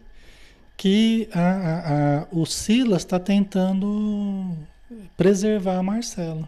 que 0.78 1.30
a, 1.34 1.40
a, 1.40 2.20
a, 2.22 2.28
o 2.32 2.46
Silas 2.46 3.02
está 3.02 3.20
tentando 3.20 4.56
preservar 5.16 5.78
a 5.78 5.84
Marcela. 5.84 6.48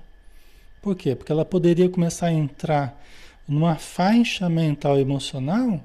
Por 0.82 0.96
quê? 0.96 1.16
Porque 1.16 1.32
ela 1.32 1.46
poderia 1.46 1.90
começar 1.90 2.28
a 2.28 2.34
entrar 2.34 3.02
numa 3.48 3.76
faixa 3.76 4.50
mental 4.50 4.98
e 4.98 5.02
emocional 5.02 5.82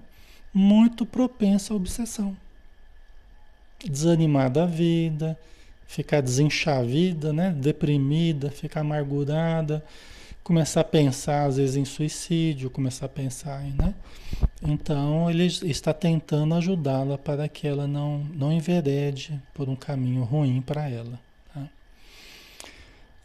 muito 0.53 1.07
propensa 1.07 1.73
à 1.73 1.77
obsessão. 1.77 2.37
Desanimar 3.85 4.51
da 4.51 4.67
vida, 4.67 5.39
ficar 5.87 6.21
desenchavida, 6.21 7.33
né? 7.33 7.55
deprimida, 7.57 8.51
ficar 8.51 8.81
amargurada, 8.81 9.85
começar 10.53 10.83
a 10.83 10.85
pensar 10.85 11.47
às 11.47 11.57
vezes 11.57 11.77
em 11.77 11.85
suicídio, 11.87 12.69
começar 12.69 13.07
a 13.07 13.09
pensar 13.09 13.65
em, 13.65 13.73
né? 13.73 13.95
Então 14.63 15.31
ele 15.31 15.47
está 15.47 15.95
tentando 15.95 16.55
ajudá-la 16.55 17.17
para 17.17 17.49
que 17.49 17.67
ela 17.67 17.87
não, 17.87 18.19
não 18.35 18.53
enverede 18.53 19.41
por 19.55 19.67
um 19.71 19.75
caminho 19.75 20.25
ruim 20.25 20.61
para 20.61 20.91
ela. 20.91 21.19
Tá? 21.55 21.67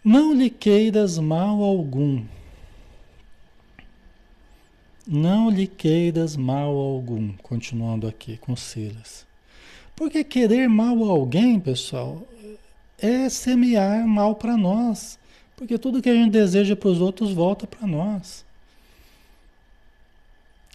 Não 0.02 0.34
lhe 0.34 0.50
queiras 0.50 1.20
mal 1.20 1.62
algum. 1.62 2.24
Não 5.06 5.50
lhe 5.50 5.68
queiras 5.68 6.38
mal 6.38 6.74
algum, 6.78 7.34
continuando 7.44 8.08
aqui 8.08 8.38
com 8.38 8.56
Silas. 8.56 9.28
Porque 9.98 10.24
querer 10.24 10.70
mal 10.70 11.04
a 11.04 11.10
alguém, 11.10 11.60
pessoal, 11.60 12.26
é 12.98 13.28
semear 13.28 14.08
mal 14.08 14.34
para 14.34 14.56
nós. 14.56 15.20
Porque 15.58 15.78
tudo 15.80 16.04
que 16.04 16.10
a 16.10 16.14
gente 16.14 16.32
deseja 16.32 16.76
para 16.76 16.88
os 16.88 17.02
outros 17.02 17.34
volta 17.34 17.66
para 17.66 17.86
nós. 17.88 18.46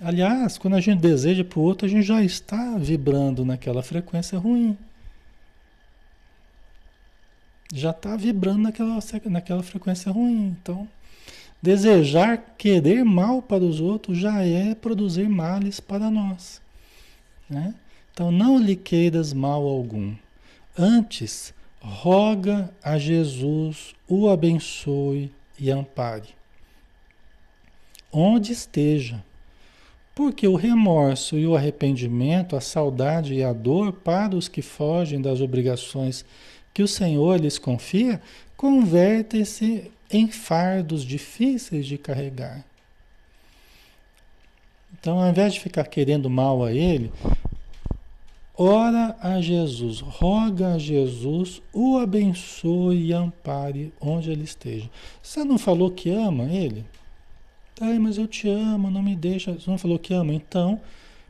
Aliás, 0.01 0.59
quando 0.59 0.75
a 0.75 0.81
gente 0.81 1.01
deseja 1.01 1.45
para 1.45 1.61
o 1.61 1.62
outro, 1.62 1.87
a 1.87 1.88
gente 1.88 2.03
já 2.03 2.23
está 2.23 2.77
vibrando 2.77 3.45
naquela 3.45 3.81
frequência 3.81 4.37
ruim. 4.37 4.77
Já 7.73 7.90
está 7.90 8.16
vibrando 8.16 8.59
naquela, 8.59 8.99
naquela 9.27 9.62
frequência 9.62 10.11
ruim. 10.11 10.57
Então, 10.61 10.88
desejar, 11.62 12.38
querer 12.59 13.05
mal 13.05 13.40
para 13.40 13.62
os 13.62 13.81
outros 13.81 14.18
já 14.18 14.42
é 14.45 14.75
produzir 14.75 15.29
males 15.29 15.79
para 15.79 16.11
nós. 16.11 16.61
Né? 17.49 17.73
Então, 18.12 18.33
não 18.33 18.59
lhe 18.59 18.75
queiras 18.75 19.33
mal 19.33 19.62
algum. 19.62 20.12
Antes, 20.77 21.55
roga 21.83 22.73
a 22.83 22.97
Jesus, 22.97 23.95
o 24.09 24.29
abençoe 24.29 25.33
e 25.59 25.71
ampare. 25.71 26.29
Onde 28.12 28.53
esteja 28.53 29.23
porque 30.14 30.47
o 30.47 30.57
remorso 30.57 31.38
e 31.38 31.47
o 31.47 31.57
arrependimento, 31.57 32.55
a 32.55 32.61
saudade 32.61 33.35
e 33.35 33.42
a 33.42 33.53
dor 33.53 33.92
para 33.92 34.37
os 34.37 34.47
que 34.47 34.61
fogem 34.61 35.21
das 35.21 35.40
obrigações 35.40 36.25
que 36.73 36.83
o 36.83 36.88
Senhor 36.88 37.40
lhes 37.40 37.59
confia, 37.59 38.21
convertem-se 38.57 39.90
em 40.11 40.29
fardos 40.29 41.05
difíceis 41.05 41.87
de 41.87 41.97
carregar. 41.97 42.64
Então, 44.92 45.18
ao 45.18 45.29
invés 45.29 45.55
de 45.55 45.61
ficar 45.61 45.85
querendo 45.85 46.29
mal 46.29 46.62
a 46.62 46.73
ele, 46.73 47.11
ora 48.57 49.17
a 49.21 49.41
Jesus, 49.41 50.01
roga 50.01 50.75
a 50.75 50.79
Jesus, 50.79 51.62
o 51.73 51.99
abençoe 51.99 53.07
e 53.07 53.12
ampare 53.12 53.93
onde 54.01 54.31
ele 54.31 54.45
esteja. 54.45 54.88
Você 55.23 55.45
não 55.45 55.59
falou 55.59 55.91
que 55.91 56.11
ama 56.11 56.45
ele? 56.45 56.85
Ai, 57.81 57.99
mas 57.99 58.19
eu 58.19 58.29
te 58.29 58.49
amo, 58.49 58.91
não 58.91 59.03
me 59.03 59.17
deixa. 59.17 59.53
Você 59.53 59.69
não 59.69 59.79
falou 59.79 59.99
que 59.99 60.15
ama? 60.15 60.33
Então, 60.33 60.81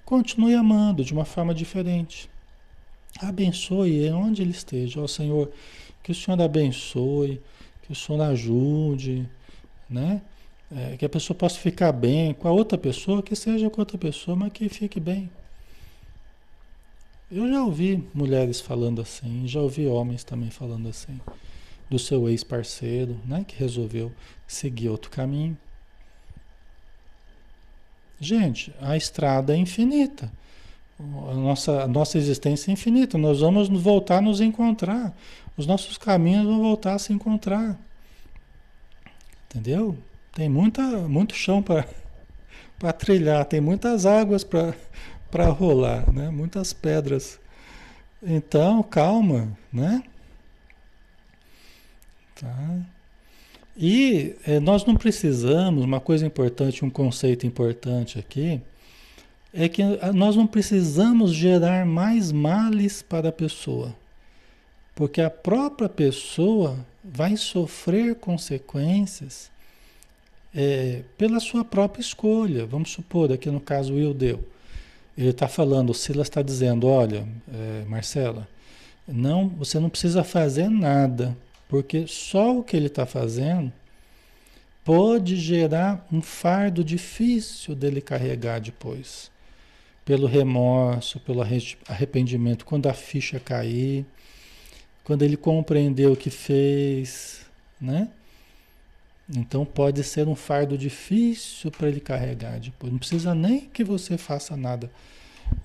continue 0.05 0.55
amando 0.55 1.05
de 1.05 1.13
uma 1.13 1.25
forma 1.25 1.55
diferente. 1.55 2.29
Abençoe 3.21 4.11
onde 4.11 4.43
ele 4.43 4.51
esteja. 4.51 5.01
Ó 5.01 5.07
Senhor, 5.07 5.51
que 6.03 6.13
o 6.13 6.15
Senhor 6.15 6.41
abençoe, 6.41 7.41
que 7.83 7.93
o 7.93 7.95
Senhor 7.95 8.21
ajude, 8.23 9.29
né? 9.89 10.21
É, 10.75 10.97
que 10.97 11.05
a 11.05 11.09
pessoa 11.09 11.37
possa 11.37 11.59
ficar 11.59 11.93
bem 11.93 12.33
com 12.33 12.49
a 12.49 12.53
outra 12.53 12.79
pessoa, 12.79 13.23
que 13.23 13.37
seja 13.37 13.69
com 13.69 13.81
outra 13.81 13.99
pessoa, 13.99 14.35
mas 14.37 14.53
que 14.53 14.69
fique 14.69 14.99
bem. 14.99 15.31
Eu 17.35 17.49
já 17.49 17.65
ouvi 17.65 18.07
mulheres 18.13 18.61
falando 18.61 19.01
assim, 19.01 19.49
já 19.49 19.59
ouvi 19.59 19.87
homens 19.87 20.23
também 20.23 20.51
falando 20.51 20.87
assim, 20.87 21.19
do 21.89 21.99
seu 21.99 22.29
ex-parceiro, 22.29 23.19
né, 23.25 23.43
que 23.49 23.57
resolveu 23.57 24.13
seguir 24.47 24.91
outro 24.91 25.11
caminho. 25.11 25.57
Gente, 28.21 28.71
a 28.83 28.99
estrada 28.99 29.55
é 29.55 29.57
infinita. 29.57 30.31
A 31.01 31.35
nossa, 31.35 31.83
a 31.85 31.89
nossa 31.89 32.19
existência 32.19 32.71
é 32.71 32.75
infinita. 32.75 33.17
Nós 33.17 33.41
vamos 33.41 33.69
voltar 33.69 34.19
a 34.19 34.21
nos 34.21 34.43
encontrar. 34.43 35.17
Os 35.57 35.67
nossos 35.67 35.97
caminhos 35.97 36.45
vão 36.45 36.61
voltar 36.61 36.95
a 36.97 36.99
se 36.99 37.15
encontrar. 37.15 37.79
Entendeu? 39.49 39.97
Tem 40.35 40.51
muita, 40.51 40.83
muito 41.09 41.35
chão 41.35 41.63
para 41.63 42.93
trilhar, 42.93 43.47
tem 43.47 43.61
muitas 43.61 44.05
águas 44.05 44.45
para 44.45 44.75
rolar, 45.51 46.13
né? 46.13 46.31
muitas 46.31 46.73
pedras. 46.73 47.39
Então, 48.23 48.83
calma, 48.83 49.57
né? 49.73 50.03
Tá? 52.35 52.81
E 53.77 54.35
é, 54.47 54.61
nós 54.61 54.85
não 54.85 54.95
precisamos, 54.97 55.85
uma 55.85 56.01
coisa 56.01 56.27
importante, 56.27 56.85
um 56.85 56.91
conceito 56.91 57.47
importante 57.47 58.19
aqui, 58.19 58.61
é 59.53 59.69
que 59.69 59.83
nós 60.15 60.37
não 60.37 60.47
precisamos 60.47 61.33
gerar 61.33 61.85
mais 61.85 62.33
males 62.33 63.03
para 63.03 63.29
a 63.29 63.33
pessoa, 63.33 63.95
porque 64.95 65.21
a 65.21 65.29
própria 65.31 65.89
pessoa 65.89 66.79
vai 67.05 67.37
sofrer 67.37 68.15
consequências 68.15 69.51
é, 70.55 71.03
pela 71.19 71.41
sua 71.41 71.65
própria 71.65 72.01
escolha. 72.01 72.65
Vamos 72.67 72.91
supor, 72.91 73.33
aqui 73.33 73.51
no 73.51 73.61
caso 73.61 73.93
o 73.93 73.97
Will 73.97 74.15
deu. 74.15 74.45
Ele 75.17 75.31
está 75.31 75.47
falando, 75.47 75.91
o 75.91 75.95
Silas 75.95 76.27
está 76.29 76.41
dizendo, 76.41 76.87
olha, 76.87 77.27
é, 77.53 77.85
Marcela, 77.87 78.49
não, 79.07 79.49
você 79.49 79.79
não 79.79 79.91
precisa 79.91 80.25
fazer 80.25 80.69
nada, 80.69 81.37
porque 81.69 82.07
só 82.07 82.57
o 82.57 82.63
que 82.63 82.77
ele 82.77 82.87
está 82.87 83.05
fazendo 83.05 83.73
pode 84.85 85.37
gerar 85.37 86.07
um 86.11 86.21
fardo 86.21 86.83
difícil 86.83 87.75
dele 87.75 88.01
carregar 88.01 88.61
depois 88.61 89.31
pelo 90.05 90.27
remorso, 90.27 91.21
pelo 91.21 91.43
arrependimento, 91.89 92.65
quando 92.65 92.89
a 92.89 92.95
ficha 92.95 93.39
cair, 93.39 94.05
quando 95.05 95.23
ele 95.23 95.37
compreendeu 95.37 96.13
o 96.13 96.17
que 96.17 96.31
fez, 96.31 97.47
né? 97.81 98.09
Então 99.35 99.65
pode 99.65 100.05
ser 100.05 100.29
um 100.29 100.35
fardo 100.35 100.77
difícil 100.77 101.71
para 101.71 101.89
ele 101.89 102.01
carregar 102.01 102.61
depois. 102.61 102.93
Não 102.93 102.99
precisa 102.99 103.35
nem 103.35 103.61
que 103.61 103.83
você 103.83 104.19
faça 104.19 104.57
nada 104.57 104.91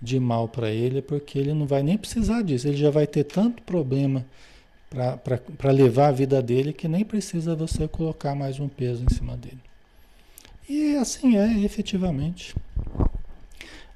de 0.01 0.19
mal 0.19 0.47
para 0.47 0.69
ele, 0.69 1.01
porque 1.01 1.37
ele 1.37 1.53
não 1.53 1.65
vai 1.65 1.83
nem 1.83 1.97
precisar 1.97 2.41
disso. 2.41 2.67
Ele 2.67 2.77
já 2.77 2.89
vai 2.89 3.05
ter 3.05 3.25
tanto 3.25 3.61
problema 3.63 4.25
para 4.89 5.71
levar 5.71 6.07
a 6.07 6.11
vida 6.11 6.41
dele 6.41 6.71
que 6.71 6.87
nem 6.87 7.03
precisa 7.03 7.55
você 7.55 7.87
colocar 7.87 8.33
mais 8.33 8.59
um 8.59 8.69
peso 8.69 9.03
em 9.03 9.13
cima 9.13 9.35
dele. 9.35 9.59
E 10.69 10.95
assim 10.95 11.37
é, 11.37 11.59
efetivamente. 11.59 12.55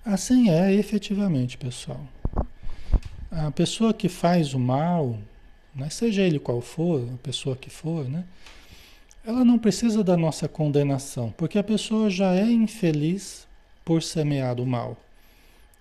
Assim 0.04 0.50
é 0.50 0.74
efetivamente, 0.74 1.58
pessoal. 1.58 2.02
A 3.30 3.52
pessoa 3.52 3.94
que 3.94 4.10
faz 4.10 4.54
o 4.54 4.60
mal, 4.60 5.18
né, 5.74 5.90
seja 5.90 6.24
ele 6.24 6.40
qual 6.40 6.60
for, 6.60 7.08
a 7.14 7.18
pessoa 7.24 7.56
que 7.56 7.70
for, 7.70 8.10
né, 8.10 8.26
ela 9.26 9.46
não 9.46 9.60
precisa 9.60 10.04
da 10.04 10.18
nossa 10.18 10.48
condenação, 10.48 11.34
porque 11.38 11.60
a 11.60 11.64
pessoa 11.64 12.10
já 12.10 12.34
é 12.34 12.44
infeliz 12.44 13.48
por 13.86 14.02
semear 14.02 14.60
o 14.60 14.66
mal. 14.66 14.98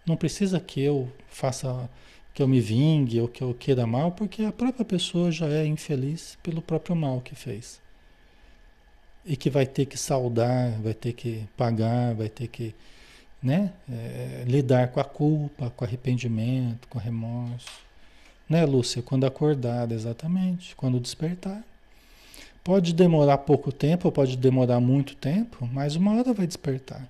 Não 0.07 0.17
precisa 0.17 0.61
que 0.61 0.81
eu 0.81 1.11
faça, 1.29 1.89
que 2.35 2.43
eu 2.43 2.49
me 2.49 2.61
vingue 2.61 3.21
ou 3.21 3.29
que 3.29 3.43
eu 3.43 3.55
queira 3.55 3.87
mal, 3.87 4.13
porque 4.13 4.43
a 4.45 4.53
própria 4.53 4.85
pessoa 4.85 5.31
já 5.31 5.47
é 5.49 5.67
infeliz 5.67 6.37
pelo 6.43 6.61
próprio 6.61 6.95
mal 6.97 7.21
que 7.21 7.35
fez. 7.35 7.81
E 9.25 9.37
que 9.37 9.51
vai 9.51 9.67
ter 9.67 9.87
que 9.87 9.99
saudar, 9.99 10.73
vai 10.81 10.95
ter 10.95 11.13
que 11.13 11.47
pagar, 11.57 12.15
vai 12.15 12.29
ter 12.29 12.49
que 12.49 12.75
né? 13.43 13.73
É, 13.91 14.45
lidar 14.47 14.89
com 14.89 15.01
a 15.01 15.05
culpa, 15.05 15.71
com 15.71 15.85
arrependimento, 15.85 16.87
com 16.89 16.99
remorso. 16.99 17.71
Né, 18.49 18.65
Lúcia? 18.67 19.03
Quando 19.03 19.25
acordar, 19.25 19.91
exatamente. 19.93 20.75
Quando 20.77 21.01
despertar. 21.01 21.63
Pode 22.63 22.93
demorar 22.93 23.39
pouco 23.39 23.73
tempo, 23.73 24.13
pode 24.13 24.37
demorar 24.37 24.81
muito 24.81 25.17
tempo, 25.17 25.69
mas 25.73 25.97
uma 25.97 26.17
hora 26.17 26.33
vai 26.33 26.47
despertar. 26.47 27.09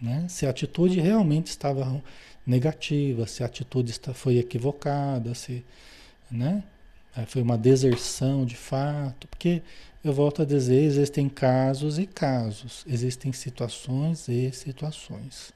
Né? 0.00 0.26
Se 0.28 0.46
a 0.46 0.50
atitude 0.50 1.00
realmente 1.00 1.46
estava 1.46 2.02
negativa, 2.46 3.26
se 3.26 3.42
a 3.42 3.46
atitude 3.46 3.94
foi 4.14 4.38
equivocada, 4.38 5.34
se 5.34 5.64
né? 6.30 6.62
foi 7.26 7.42
uma 7.42 7.58
deserção 7.58 8.44
de 8.44 8.56
fato, 8.56 9.26
porque 9.28 9.62
eu 10.02 10.12
volto 10.12 10.42
a 10.42 10.44
dizer, 10.44 10.82
existem 10.82 11.28
casos 11.28 11.98
e 11.98 12.06
casos, 12.06 12.84
existem 12.86 13.32
situações 13.32 14.28
e 14.28 14.50
situações, 14.52 15.52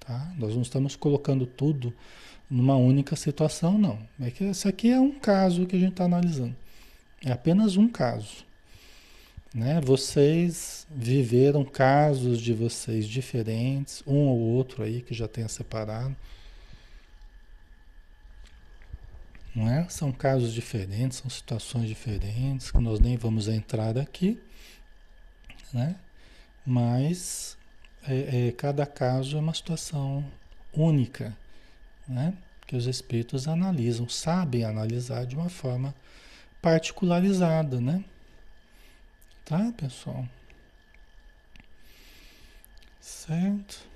tá? 0.00 0.32
Nós 0.38 0.54
não 0.54 0.62
estamos 0.62 0.94
colocando 0.96 1.46
tudo 1.46 1.94
numa 2.50 2.76
única 2.76 3.16
situação, 3.16 3.78
não. 3.78 3.98
É 4.20 4.30
que 4.30 4.44
esse 4.44 4.68
aqui 4.68 4.90
é 4.90 5.00
um 5.00 5.12
caso 5.12 5.66
que 5.66 5.76
a 5.76 5.78
gente 5.78 5.92
está 5.92 6.04
analisando. 6.04 6.54
É 7.26 7.32
apenas 7.32 7.76
um 7.76 7.88
caso. 7.88 8.46
Né? 9.52 9.80
Vocês 9.80 10.86
viveram 10.88 11.64
casos 11.64 12.40
de 12.40 12.52
vocês 12.52 13.04
diferentes, 13.08 14.00
um 14.06 14.28
ou 14.28 14.38
outro 14.38 14.84
aí 14.84 15.02
que 15.02 15.12
já 15.12 15.26
tenha 15.26 15.48
separado. 15.48 16.14
Não 19.52 19.68
é? 19.68 19.88
São 19.88 20.12
casos 20.12 20.52
diferentes, 20.54 21.18
são 21.18 21.28
situações 21.28 21.88
diferentes, 21.88 22.70
que 22.70 22.78
nós 22.78 23.00
nem 23.00 23.16
vamos 23.16 23.48
entrar 23.48 23.98
aqui, 23.98 24.40
né? 25.72 25.96
mas 26.64 27.58
é, 28.06 28.48
é, 28.48 28.52
cada 28.52 28.86
caso 28.86 29.36
é 29.36 29.40
uma 29.40 29.54
situação 29.54 30.24
única, 30.72 31.36
né? 32.06 32.34
que 32.68 32.76
os 32.76 32.86
espíritos 32.86 33.48
analisam, 33.48 34.08
sabem 34.08 34.62
analisar 34.62 35.26
de 35.26 35.34
uma 35.34 35.48
forma 35.48 35.92
particularizada, 36.66 37.80
né? 37.80 38.02
Tá, 39.44 39.72
pessoal? 39.76 40.26
Certo? 43.00 43.86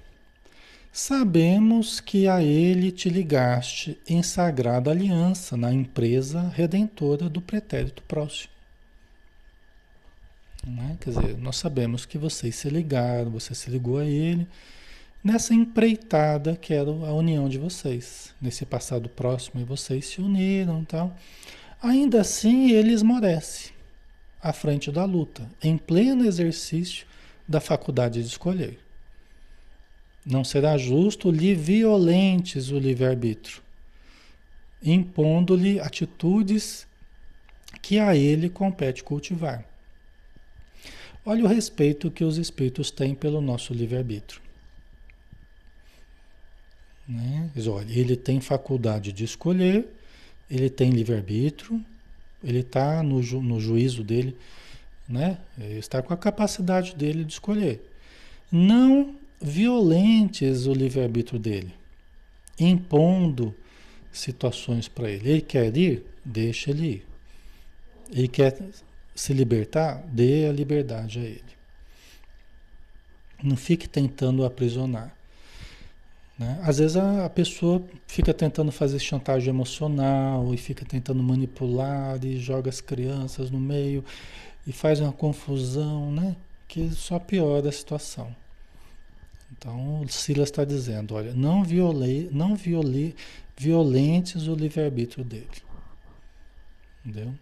Sabemos 0.92 1.98
que 1.98 2.28
a 2.28 2.40
ele 2.40 2.92
te 2.92 3.08
ligaste 3.08 3.98
em 4.08 4.22
sagrada 4.22 4.88
aliança 4.88 5.56
na 5.56 5.72
empresa 5.72 6.48
redentora 6.54 7.28
do 7.28 7.40
pretérito 7.40 8.04
próximo. 8.04 8.52
Né? 10.64 10.96
Quer 11.00 11.10
dizer, 11.10 11.38
nós 11.38 11.56
sabemos 11.56 12.06
que 12.06 12.18
vocês 12.18 12.54
se 12.54 12.70
ligaram, 12.70 13.32
você 13.32 13.52
se 13.52 13.68
ligou 13.68 13.98
a 13.98 14.04
ele 14.04 14.46
nessa 15.24 15.52
empreitada 15.52 16.54
que 16.54 16.72
era 16.72 16.88
a 16.88 17.12
união 17.12 17.48
de 17.48 17.58
vocês, 17.58 18.32
nesse 18.40 18.64
passado 18.64 19.08
próximo, 19.08 19.60
e 19.60 19.64
vocês 19.64 20.06
se 20.06 20.20
uniram 20.20 20.84
tal. 20.84 21.16
Ainda 21.83 22.20
assim, 22.20 22.72
ele 22.72 22.93
esmorece 22.93 23.72
à 24.43 24.53
frente 24.53 24.91
da 24.91 25.05
luta, 25.05 25.49
em 25.62 25.76
pleno 25.76 26.26
exercício 26.26 27.07
da 27.49 27.61
faculdade 27.61 28.22
de 28.22 28.28
escolher. 28.28 28.78
Não 30.24 30.45
será 30.45 30.76
justo 30.76 31.31
lhe 31.31 31.55
violentes 31.55 32.70
o 32.70 32.78
livre-arbítrio, 32.78 33.62
impondo-lhe 34.83 35.81
atitudes 35.81 36.87
que 37.81 37.99
a 37.99 38.14
ele 38.14 38.51
compete 38.51 39.03
cultivar. 39.03 39.64
Olha 41.24 41.45
o 41.45 41.49
respeito 41.49 42.11
que 42.11 42.24
os 42.24 42.39
espíritos 42.39 42.91
têm 42.91 43.14
pelo 43.14 43.41
nosso 43.41 43.72
livre-arbítrio. 43.72 44.41
Né? 47.09 47.51
Ele 47.89 48.16
tem 48.16 48.41
faculdade 48.41 49.12
de 49.12 49.24
escolher, 49.24 49.87
ele 50.51 50.68
tem 50.68 50.90
livre-arbítrio, 50.90 51.82
ele 52.42 52.61
está 52.61 53.03
no, 53.03 53.22
ju, 53.22 53.40
no 53.40 53.61
juízo 53.61 54.03
dele, 54.03 54.36
né? 55.09 55.38
Ele 55.59 55.78
está 55.78 56.03
com 56.03 56.12
a 56.12 56.16
capacidade 56.16 56.94
dele 56.94 57.24
de 57.24 57.32
escolher. 57.32 57.80
Não 58.51 59.14
violentes 59.40 60.66
o 60.66 60.72
livre-arbítrio 60.72 61.38
dele, 61.38 61.72
impondo 62.59 63.55
situações 64.12 64.88
para 64.88 65.11
ele. 65.11 65.30
Ele 65.30 65.40
quer 65.40 65.76
ir? 65.76 66.05
Deixa 66.24 66.70
ele 66.70 66.86
ir. 66.86 67.07
Ele 68.11 68.28
quer 68.28 68.59
se 69.14 69.32
libertar? 69.32 70.03
Dê 70.09 70.46
a 70.46 70.53
liberdade 70.53 71.20
a 71.20 71.22
ele. 71.22 71.44
Não 73.42 73.57
fique 73.57 73.88
tentando 73.88 74.44
aprisionar. 74.44 75.16
Né? 76.41 76.59
Às 76.62 76.78
vezes 76.78 76.97
a, 76.97 77.26
a, 77.26 77.28
pessoa 77.28 77.84
fica 78.07 78.32
tentando 78.32 78.72
fazer 78.72 78.99
chantagem 78.99 79.51
emocional 79.51 80.55
e 80.55 80.57
fica 80.57 80.86
tentando 80.86 81.22
manipular 81.22 82.18
e 82.24 82.38
joga 82.41 82.70
as 82.70 82.80
crianças 82.80 83.51
no 83.51 83.61
meio 83.61 84.03
e 84.66 84.72
faz 84.72 85.01
uma 85.01 85.12
confusão, 85.12 86.11
né? 86.11 86.34
Que 86.66 86.91
só 86.93 87.18
piora 87.18 87.68
a 87.68 87.72
situação. 87.72 88.34
Então 89.53 90.01
o 90.01 90.09
Silas 90.09 90.49
está 90.49 90.64
dizendo, 90.64 91.14
olha, 91.14 91.34
não 91.34 91.62
violei, 91.62 92.30
não 92.32 92.57
violei, 92.57 93.14
violentes 93.55 94.47
o 94.47 94.55
livre-arbítrio 94.55 95.22
dele. 95.22 95.47
Entendeu? 97.05 97.34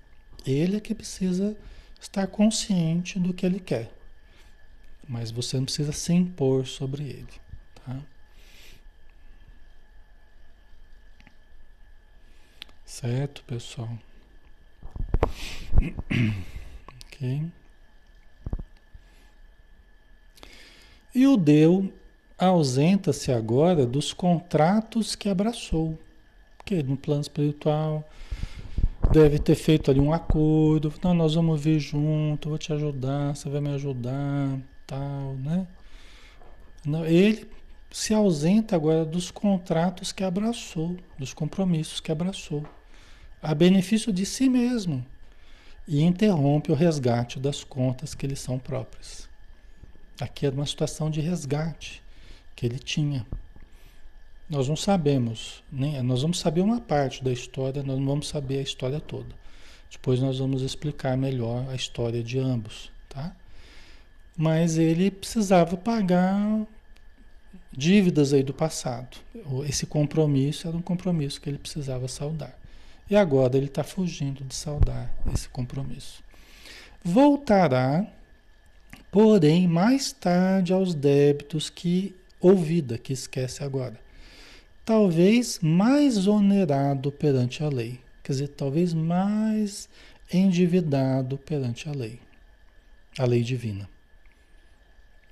Ele 0.44 0.76
é 0.76 0.80
que 0.80 0.92
precisa 0.92 1.57
estar 2.01 2.26
consciente 2.26 3.20
do 3.20 3.32
que 3.32 3.46
ele 3.46 3.61
quer. 3.61 3.92
Mas 5.09 5.30
você 5.30 5.57
não 5.57 5.66
precisa 5.66 5.92
se 5.92 6.12
impor 6.12 6.66
sobre 6.66 7.05
ele. 7.05 7.28
Tá? 7.76 8.01
Certo, 12.89 13.45
pessoal? 13.45 13.91
ok. 17.05 17.45
E 21.14 21.26
o 21.26 21.36
deu 21.36 21.93
ausenta-se 22.39 23.30
agora 23.30 23.84
dos 23.86 24.14
contratos 24.14 25.14
que 25.14 25.28
abraçou. 25.28 25.99
Porque 26.57 26.82
no 26.82 26.97
plano 26.97 27.20
espiritual 27.20 28.09
deve 29.12 29.39
ter 29.39 29.55
feito 29.55 29.91
ali 29.91 30.01
um 30.01 30.12
acordo. 30.12 30.93
Não, 31.05 31.12
nós 31.12 31.34
vamos 31.34 31.61
vir 31.61 31.78
junto, 31.78 32.49
vou 32.49 32.59
te 32.59 32.72
ajudar, 32.72 33.36
você 33.36 33.51
vai 33.51 33.61
me 33.61 33.74
ajudar 33.74 34.59
tal, 34.86 35.34
né? 35.34 35.66
Não, 36.86 37.05
ele 37.05 37.47
se 37.91 38.14
ausenta 38.14 38.74
agora 38.74 39.05
dos 39.05 39.30
contratos 39.30 40.11
que 40.11 40.24
abraçou, 40.24 40.97
dos 41.18 41.34
compromissos 41.34 42.01
que 42.01 42.11
abraçou, 42.11 42.64
a 43.43 43.55
benefício 43.55 44.12
de 44.12 44.26
si 44.26 44.49
mesmo, 44.49 45.05
e 45.86 46.03
interrompe 46.03 46.70
o 46.70 46.74
resgate 46.74 47.39
das 47.39 47.64
contas 47.64 48.14
que 48.14 48.26
lhe 48.26 48.36
são 48.36 48.59
próprias. 48.59 49.28
Aqui 50.20 50.47
é 50.47 50.51
uma 50.51 50.66
situação 50.66 51.11
de 51.11 51.20
resgate 51.20 52.03
que 52.55 52.66
ele 52.66 52.78
tinha. 52.78 53.26
Nós 54.51 54.68
não 54.68 54.76
sabemos, 54.76 55.62
nem, 55.70 56.03
nós 56.03 56.22
vamos 56.22 56.39
saber 56.39 56.61
uma 56.61 56.80
parte 56.80 57.22
da 57.22 57.32
história, 57.32 57.82
nós 57.82 57.99
não 57.99 58.07
vamos 58.07 58.28
saber 58.28 58.59
a 58.59 58.62
história 58.62 59.01
toda. 59.01 59.34
Depois 59.91 60.20
nós 60.20 60.39
vamos 60.39 60.62
explicar 60.62 61.16
melhor 61.16 61.68
a 61.70 61.74
história 61.74 62.22
de 62.22 62.39
ambos, 62.39 62.91
tá? 63.09 63.34
mas 64.39 64.78
ele 64.78 65.11
precisava 65.11 65.76
pagar 65.76 66.64
dívidas 67.72 68.32
aí 68.32 68.45
do 68.45 68.55
passado. 68.55 69.16
Esse 69.68 69.84
compromisso 69.84 70.68
era 70.68 70.76
um 70.76 70.82
compromisso 70.82 71.41
que 71.41 71.51
ele 71.51 71.59
precisava 71.59 72.07
saldar. 72.07 72.57
E 73.11 73.16
agora 73.16 73.56
ele 73.56 73.66
está 73.66 73.82
fugindo 73.82 74.44
de 74.44 74.54
saldar 74.54 75.11
esse 75.32 75.48
compromisso. 75.48 76.22
Voltará, 77.02 78.06
porém, 79.11 79.66
mais 79.66 80.12
tarde 80.12 80.72
aos 80.72 80.94
débitos 80.94 81.70
que 81.70 82.14
ouvida, 82.40 82.98
que 82.98 83.12
esquece 83.12 83.64
agora. 83.64 83.98
Talvez 84.84 85.59
mais 85.61 86.26
onerado 86.26 87.11
perante 87.11 87.62
a 87.62 87.68
lei. 87.68 88.00
Quer 88.22 88.32
dizer, 88.32 88.48
talvez 88.48 88.92
mais 88.92 89.88
endividado 90.32 91.38
perante 91.38 91.88
a 91.88 91.92
lei. 91.92 92.20
A 93.18 93.24
lei 93.24 93.42
divina. 93.42 93.88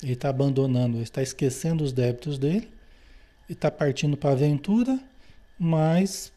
Ele 0.03 0.13
está 0.13 0.29
abandonando, 0.29 1.01
está 1.01 1.23
esquecendo 1.23 1.85
os 1.85 1.93
débitos 1.93 2.39
dele 2.39 2.71
e 3.49 3.53
está 3.53 3.71
partindo 3.71 4.17
para 4.17 4.31
a 4.31 4.33
aventura, 4.33 4.99
mas 5.59 6.33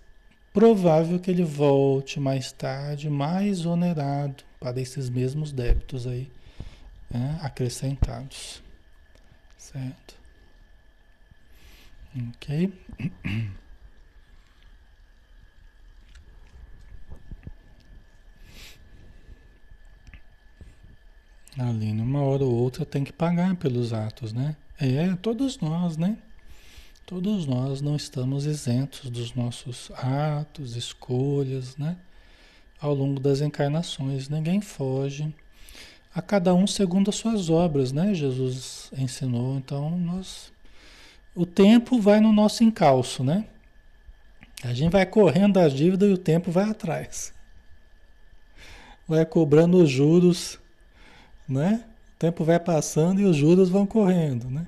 provável 0.53 1.19
que 1.19 1.29
ele 1.31 1.43
volte 1.43 2.19
mais 2.19 2.51
tarde, 2.51 3.09
mais 3.09 3.65
onerado 3.65 4.43
para 4.59 4.79
esses 4.79 5.09
mesmos 5.09 5.51
débitos 5.51 6.05
aí 6.07 6.31
né, 7.09 7.39
acrescentados. 7.41 8.61
Certo? 9.57 10.15
Ok? 12.15 12.73
Ali, 21.57 21.91
numa 21.91 22.21
hora 22.21 22.45
ou 22.45 22.53
outra, 22.53 22.85
tem 22.85 23.03
que 23.03 23.11
pagar 23.11 23.53
pelos 23.57 23.91
atos, 23.91 24.31
né? 24.31 24.55
É, 24.79 25.13
todos 25.17 25.59
nós, 25.59 25.97
né? 25.97 26.17
Todos 27.09 27.47
nós 27.47 27.81
não 27.81 27.95
estamos 27.95 28.45
isentos 28.45 29.09
dos 29.09 29.33
nossos 29.33 29.89
atos, 29.95 30.75
escolhas, 30.75 31.75
né? 31.75 31.97
Ao 32.79 32.93
longo 32.93 33.19
das 33.19 33.41
encarnações. 33.41 34.29
Ninguém 34.29 34.61
foge. 34.61 35.33
A 36.13 36.21
cada 36.21 36.53
um 36.53 36.67
segundo 36.67 37.09
as 37.09 37.15
suas 37.15 37.49
obras, 37.49 37.91
né? 37.91 38.13
Jesus 38.13 38.91
ensinou. 38.95 39.57
Então, 39.57 39.97
nós. 39.97 40.53
O 41.33 41.47
tempo 41.47 41.99
vai 41.99 42.19
no 42.19 42.31
nosso 42.31 42.63
encalço, 42.63 43.23
né? 43.23 43.47
A 44.63 44.71
gente 44.71 44.91
vai 44.91 45.07
correndo 45.07 45.53
das 45.53 45.73
dívidas 45.73 46.07
e 46.07 46.13
o 46.13 46.17
tempo 46.17 46.51
vai 46.51 46.69
atrás. 46.69 47.33
Vai 49.07 49.25
cobrando 49.25 49.81
os 49.81 49.89
juros 49.89 50.59
né? 51.47 51.83
O 52.13 52.19
tempo 52.19 52.43
vai 52.43 52.59
passando 52.59 53.19
e 53.19 53.25
os 53.25 53.35
juros 53.35 53.67
vão 53.67 53.87
correndo, 53.87 54.47
né? 54.47 54.67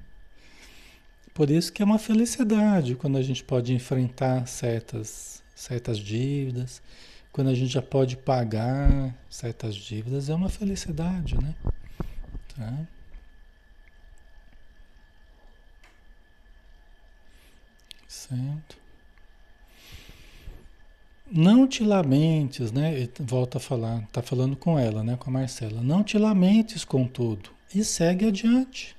Por 1.42 1.50
isso 1.50 1.74
que 1.74 1.82
é 1.82 1.86
uma 1.86 1.98
felicidade 1.98 2.94
quando 2.94 3.18
a 3.18 3.22
gente 3.24 3.44
pode 3.44 3.74
enfrentar 3.74 4.48
certas, 4.48 5.42
certas 5.56 5.98
dívidas, 5.98 6.84
quando 7.32 7.50
a 7.50 7.56
gente 7.56 7.74
já 7.74 7.82
pode 7.82 8.16
pagar 8.16 9.12
certas 9.28 9.74
dívidas, 9.74 10.30
é 10.30 10.36
uma 10.36 10.50
felicidade, 10.50 11.34
né? 11.42 11.56
Tá? 12.56 12.88
Certo. 18.08 18.78
Não 21.32 21.68
te 21.68 21.84
lamentes, 21.84 22.72
né? 22.72 23.10
Volta 23.20 23.58
a 23.58 23.60
falar, 23.60 24.08
tá 24.12 24.22
falando 24.22 24.56
com 24.56 24.78
ela, 24.78 25.04
né? 25.04 25.18
Com 25.18 25.32
a 25.32 25.34
Marcela. 25.34 25.82
Não 25.82 26.04
te 26.04 26.20
lamentes 26.20 26.86
com 26.86 27.08
tudo 27.08 27.50
e 27.74 27.84
segue 27.84 28.28
adiante. 28.28 28.96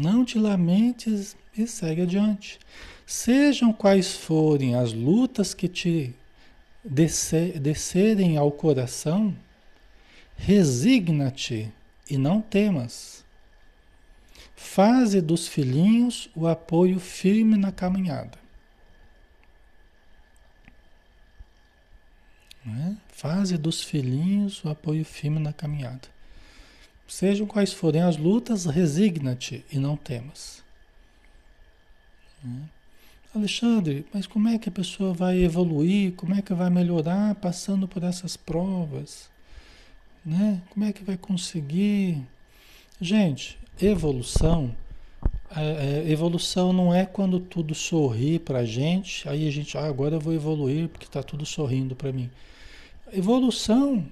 Não 0.00 0.24
te 0.24 0.38
lamentes 0.38 1.36
e 1.56 1.66
segue 1.66 2.02
adiante. 2.02 2.58
Sejam 3.06 3.72
quais 3.72 4.16
forem 4.16 4.74
as 4.74 4.92
lutas 4.92 5.52
que 5.52 5.68
te 5.68 6.14
descer, 6.84 7.58
descerem 7.58 8.36
ao 8.36 8.50
coração, 8.50 9.36
resigna-te 10.36 11.72
e 12.08 12.16
não 12.16 12.40
temas. 12.40 13.24
Faze 14.56 15.20
dos 15.20 15.48
filhinhos 15.48 16.30
o 16.34 16.46
apoio 16.46 16.98
firme 17.00 17.56
na 17.56 17.72
caminhada. 17.72 18.38
Né? 22.64 22.96
Faze 23.08 23.56
dos 23.56 23.82
filhinhos 23.82 24.62
o 24.64 24.68
apoio 24.68 25.04
firme 25.04 25.38
na 25.38 25.52
caminhada. 25.52 26.08
Sejam 27.10 27.44
quais 27.44 27.72
forem 27.72 28.02
as 28.02 28.16
lutas, 28.16 28.66
resigna-te 28.66 29.64
e 29.72 29.80
não 29.80 29.96
temas. 29.96 30.62
Né? 32.40 32.62
Alexandre, 33.34 34.06
mas 34.14 34.28
como 34.28 34.46
é 34.48 34.56
que 34.58 34.68
a 34.68 34.72
pessoa 34.72 35.12
vai 35.12 35.42
evoluir? 35.42 36.12
Como 36.12 36.36
é 36.36 36.40
que 36.40 36.54
vai 36.54 36.70
melhorar 36.70 37.34
passando 37.34 37.88
por 37.88 38.04
essas 38.04 38.36
provas? 38.36 39.28
Né? 40.24 40.62
Como 40.70 40.86
é 40.86 40.92
que 40.92 41.02
vai 41.02 41.16
conseguir? 41.16 42.22
Gente, 43.00 43.58
evolução. 43.82 44.72
É, 45.56 46.04
é, 46.06 46.12
evolução 46.12 46.72
não 46.72 46.94
é 46.94 47.04
quando 47.04 47.40
tudo 47.40 47.74
sorri 47.74 48.38
para 48.38 48.60
a 48.60 48.64
gente, 48.64 49.28
aí 49.28 49.48
a 49.48 49.50
gente, 49.50 49.76
ah, 49.76 49.84
agora 49.84 50.14
eu 50.14 50.20
vou 50.20 50.32
evoluir 50.32 50.88
porque 50.88 51.06
está 51.06 51.24
tudo 51.24 51.44
sorrindo 51.44 51.96
para 51.96 52.12
mim 52.12 52.30
evolução 53.12 54.06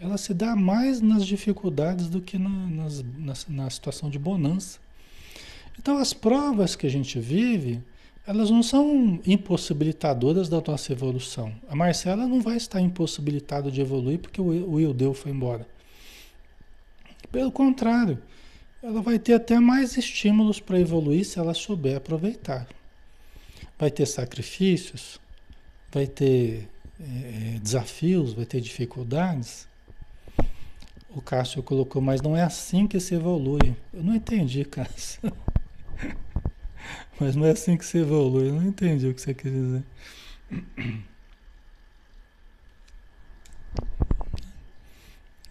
ela 0.00 0.16
se 0.16 0.32
dá 0.32 0.54
mais 0.54 1.00
nas 1.00 1.26
dificuldades 1.26 2.08
do 2.08 2.20
que 2.20 2.38
na, 2.38 2.48
nas, 2.48 3.02
na, 3.02 3.34
na 3.48 3.70
situação 3.70 4.08
de 4.08 4.18
bonança. 4.18 4.78
Então 5.78 5.98
as 5.98 6.12
provas 6.12 6.76
que 6.76 6.86
a 6.86 6.90
gente 6.90 7.18
vive, 7.18 7.82
elas 8.26 8.50
não 8.50 8.62
são 8.62 9.20
impossibilitadoras 9.26 10.48
da 10.48 10.60
nossa 10.60 10.92
evolução. 10.92 11.52
A 11.68 11.74
Marcela 11.74 12.26
não 12.26 12.40
vai 12.40 12.56
estar 12.56 12.80
impossibilitada 12.80 13.70
de 13.70 13.80
evoluir 13.80 14.18
porque 14.18 14.40
o, 14.40 14.80
Ildeu 14.80 15.14
foi 15.14 15.32
embora. 15.32 15.66
Pelo 17.30 17.52
contrário, 17.52 18.22
ela 18.82 19.02
vai 19.02 19.18
ter 19.18 19.34
até 19.34 19.58
mais 19.58 19.96
estímulos 19.96 20.60
para 20.60 20.78
evoluir 20.78 21.24
se 21.24 21.38
ela 21.38 21.54
souber 21.54 21.96
aproveitar. 21.96 22.66
Vai 23.78 23.90
ter 23.90 24.06
sacrifícios, 24.06 25.20
vai 25.92 26.06
ter 26.06 26.68
é, 27.00 27.58
desafios, 27.60 28.32
vai 28.32 28.44
ter 28.44 28.60
dificuldades, 28.60 29.67
O 31.10 31.22
Cássio 31.22 31.62
colocou, 31.62 32.02
mas 32.02 32.20
não 32.20 32.36
é 32.36 32.42
assim 32.42 32.86
que 32.86 33.00
se 33.00 33.14
evolui. 33.14 33.76
Eu 33.92 34.02
não 34.02 34.14
entendi, 34.14 34.64
Cássio. 34.64 35.20
Mas 37.20 37.34
não 37.34 37.44
é 37.44 37.50
assim 37.50 37.76
que 37.76 37.84
se 37.84 37.98
evolui. 37.98 38.48
Eu 38.48 38.54
não 38.54 38.62
entendi 38.62 39.08
o 39.08 39.14
que 39.14 39.20
você 39.20 39.34
quer 39.34 39.50
dizer. 39.50 39.82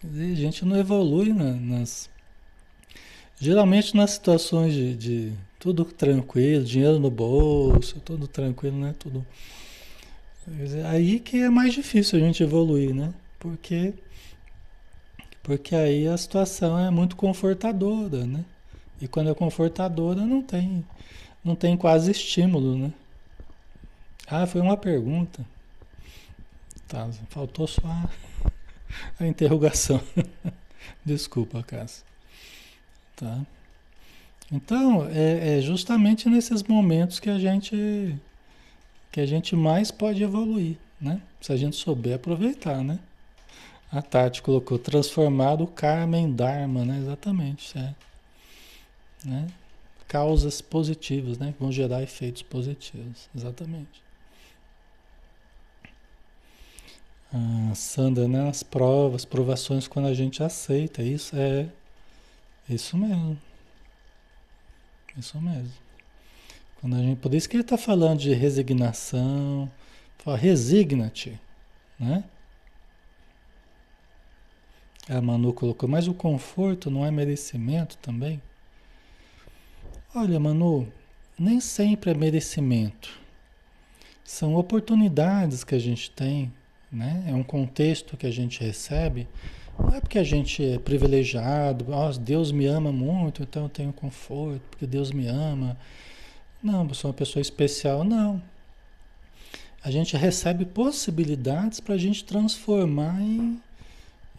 a 0.02 0.34
gente 0.34 0.64
não 0.64 0.76
evolui 0.76 1.32
nas. 1.32 2.08
Geralmente 3.40 3.96
nas 3.96 4.12
situações 4.12 4.72
de, 4.72 4.96
de 4.96 5.32
tudo 5.58 5.84
tranquilo, 5.84 6.64
dinheiro 6.64 6.98
no 6.98 7.10
bolso, 7.10 8.00
tudo 8.00 8.26
tranquilo, 8.26 8.78
né? 8.78 8.94
Tudo. 8.98 9.24
Aí 10.86 11.20
que 11.20 11.38
é 11.38 11.50
mais 11.50 11.72
difícil 11.72 12.18
a 12.18 12.22
gente 12.22 12.42
evoluir, 12.42 12.94
né? 12.94 13.12
Porque, 13.38 13.94
porque 15.48 15.74
aí 15.74 16.06
a 16.06 16.14
situação 16.14 16.78
é 16.78 16.90
muito 16.90 17.16
confortadora, 17.16 18.26
né? 18.26 18.44
E 19.00 19.08
quando 19.08 19.30
é 19.30 19.34
confortadora 19.34 20.20
não 20.26 20.42
tem, 20.42 20.84
não 21.42 21.56
tem 21.56 21.74
quase 21.74 22.10
estímulo, 22.10 22.76
né? 22.76 22.92
Ah, 24.26 24.46
foi 24.46 24.60
uma 24.60 24.76
pergunta. 24.76 25.42
Tá, 26.86 27.08
faltou 27.30 27.66
só 27.66 27.80
a, 27.86 28.10
a 29.18 29.26
interrogação. 29.26 30.02
Desculpa, 31.02 31.62
Cássio. 31.62 32.04
Tá? 33.16 33.40
Então, 34.52 35.08
é, 35.08 35.56
é, 35.56 35.60
justamente 35.62 36.28
nesses 36.28 36.62
momentos 36.62 37.18
que 37.18 37.30
a 37.30 37.38
gente 37.38 38.14
que 39.10 39.18
a 39.18 39.24
gente 39.26 39.56
mais 39.56 39.90
pode 39.90 40.22
evoluir, 40.22 40.76
né? 41.00 41.22
Se 41.40 41.54
a 41.54 41.56
gente 41.56 41.74
souber 41.74 42.16
aproveitar, 42.16 42.84
né? 42.84 42.98
A 43.90 44.02
Tati 44.02 44.42
colocou 44.42 44.78
transformar 44.78 45.62
o 45.62 45.66
karma 45.66 46.18
em 46.18 46.30
dharma, 46.30 46.84
né? 46.84 46.98
Exatamente, 46.98 47.76
é. 47.78 47.94
Né? 49.24 49.46
Causas 50.06 50.60
positivas, 50.60 51.38
né? 51.38 51.54
Vão 51.58 51.72
gerar 51.72 52.02
efeitos 52.02 52.42
positivos, 52.42 53.28
exatamente. 53.34 54.02
Ah, 57.32 57.74
Sandra, 57.74 58.28
né? 58.28 58.48
As 58.48 58.62
provas, 58.62 59.24
provações 59.24 59.88
quando 59.88 60.06
a 60.06 60.14
gente 60.14 60.42
aceita, 60.42 61.02
isso 61.02 61.36
é 61.36 61.68
isso 62.68 62.96
mesmo. 62.98 63.38
Isso 65.16 65.40
mesmo. 65.40 65.72
Quando 66.80 66.96
a 66.96 66.98
gente, 66.98 67.18
por 67.18 67.34
isso 67.34 67.48
que 67.48 67.56
ele 67.56 67.62
está 67.62 67.76
falando 67.78 68.20
de 68.20 68.32
resignação, 68.34 69.70
fala, 70.18 70.36
resigna-te, 70.36 71.40
né? 71.98 72.24
A 75.08 75.20
Manu 75.22 75.52
colocou, 75.52 75.88
mas 75.88 76.06
o 76.06 76.12
conforto 76.12 76.90
não 76.90 77.04
é 77.04 77.10
merecimento 77.10 77.96
também? 77.98 78.42
Olha, 80.14 80.38
Manu, 80.38 80.86
nem 81.38 81.60
sempre 81.60 82.10
é 82.10 82.14
merecimento. 82.14 83.18
São 84.22 84.54
oportunidades 84.56 85.64
que 85.64 85.74
a 85.74 85.78
gente 85.78 86.10
tem, 86.10 86.52
né? 86.92 87.24
É 87.26 87.32
um 87.32 87.42
contexto 87.42 88.16
que 88.16 88.26
a 88.26 88.30
gente 88.30 88.60
recebe. 88.60 89.26
Não 89.78 89.94
é 89.94 90.00
porque 90.00 90.18
a 90.18 90.24
gente 90.24 90.62
é 90.62 90.78
privilegiado, 90.78 91.86
oh, 91.88 92.18
Deus 92.18 92.50
me 92.50 92.66
ama 92.66 92.92
muito, 92.92 93.42
então 93.42 93.62
eu 93.62 93.68
tenho 93.68 93.92
conforto, 93.92 94.60
porque 94.70 94.86
Deus 94.86 95.12
me 95.12 95.26
ama. 95.26 95.76
Não, 96.62 96.86
eu 96.86 96.94
sou 96.94 97.10
uma 97.10 97.16
pessoa 97.16 97.40
especial. 97.40 98.04
Não. 98.04 98.42
A 99.82 99.90
gente 99.90 100.16
recebe 100.16 100.64
possibilidades 100.64 101.78
para 101.80 101.94
a 101.94 101.98
gente 101.98 102.24
transformar 102.24 103.22
em, 103.22 103.60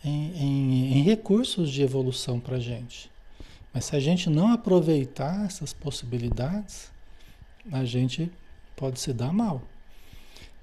em, 0.03 0.31
em, 0.35 0.97
em 0.97 1.03
recursos 1.03 1.71
de 1.71 1.81
evolução 1.81 2.39
para 2.39 2.57
a 2.57 2.59
gente. 2.59 3.09
Mas 3.73 3.85
se 3.85 3.95
a 3.95 3.99
gente 3.99 4.29
não 4.29 4.51
aproveitar 4.51 5.45
essas 5.45 5.73
possibilidades, 5.73 6.91
a 7.71 7.85
gente 7.85 8.31
pode 8.75 8.99
se 8.99 9.13
dar 9.13 9.31
mal. 9.31 9.61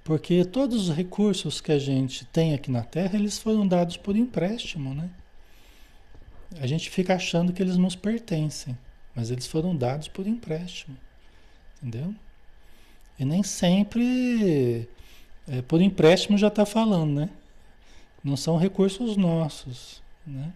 Porque 0.03 0.45
todos 0.45 0.89
os 0.89 0.97
recursos 0.97 1.61
que 1.61 1.72
a 1.72 1.78
gente 1.78 2.24
tem 2.26 2.55
aqui 2.55 2.70
na 2.70 2.82
Terra, 2.82 3.18
eles 3.18 3.39
foram 3.39 3.66
dados 3.66 3.97
por 3.97 4.16
empréstimo, 4.16 4.95
né? 4.95 5.11
A 6.61 6.66
gente 6.66 6.89
fica 6.91 7.14
achando 7.14 7.53
que 7.53 7.62
eles 7.62 7.76
nos 7.76 7.97
pertencem, 7.97 8.76
mas 9.14 9.30
eles 9.30 9.47
foram 9.47 9.74
dados 9.74 10.09
por 10.09 10.26
empréstimo. 10.26 10.97
Entendeu? 11.82 12.14
E 13.18 13.24
nem 13.24 13.43
sempre 13.43 14.89
é, 15.49 15.62
por 15.62 15.80
empréstimo 15.80 16.37
já 16.39 16.49
está 16.49 16.64
falando, 16.64 17.20
né? 17.20 17.30
Não 18.27 18.37
são 18.37 18.57
recursos 18.57 19.16
nossos, 19.16 20.03
né? 20.27 20.53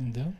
Entendeu? 0.00 0.32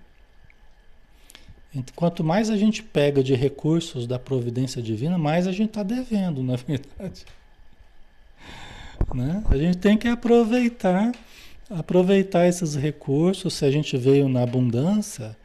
Quanto 1.95 2.25
mais 2.25 2.49
a 2.49 2.57
gente 2.57 2.83
pega 2.83 3.23
de 3.23 3.35
recursos 3.35 4.07
da 4.07 4.19
providência 4.19 4.81
divina, 4.81 5.19
mais 5.19 5.47
a 5.47 5.53
gente 5.53 5.69
está 5.69 5.83
devendo, 5.83 6.43
na 6.43 6.57
verdade. 6.67 7.27
Né? 9.15 9.45
A 9.51 9.57
gente 9.59 9.77
tem 9.77 9.99
que 9.99 10.09
aproveitar, 10.09 11.13
aproveitar 11.69 12.47
esses 12.47 12.75
recursos. 12.75 13.53
Se 13.53 13.67
a 13.67 13.71
gente 13.71 13.95
veio 13.99 14.27
na 14.27 14.43
abundância, 14.43 15.37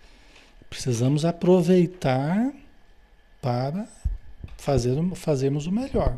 precisamos 0.70 1.26
aproveitar 1.26 2.53
para 3.41 3.86
fazer, 4.55 4.95
fazermos 5.16 5.68
o 5.68 5.74
melhor. 5.74 6.18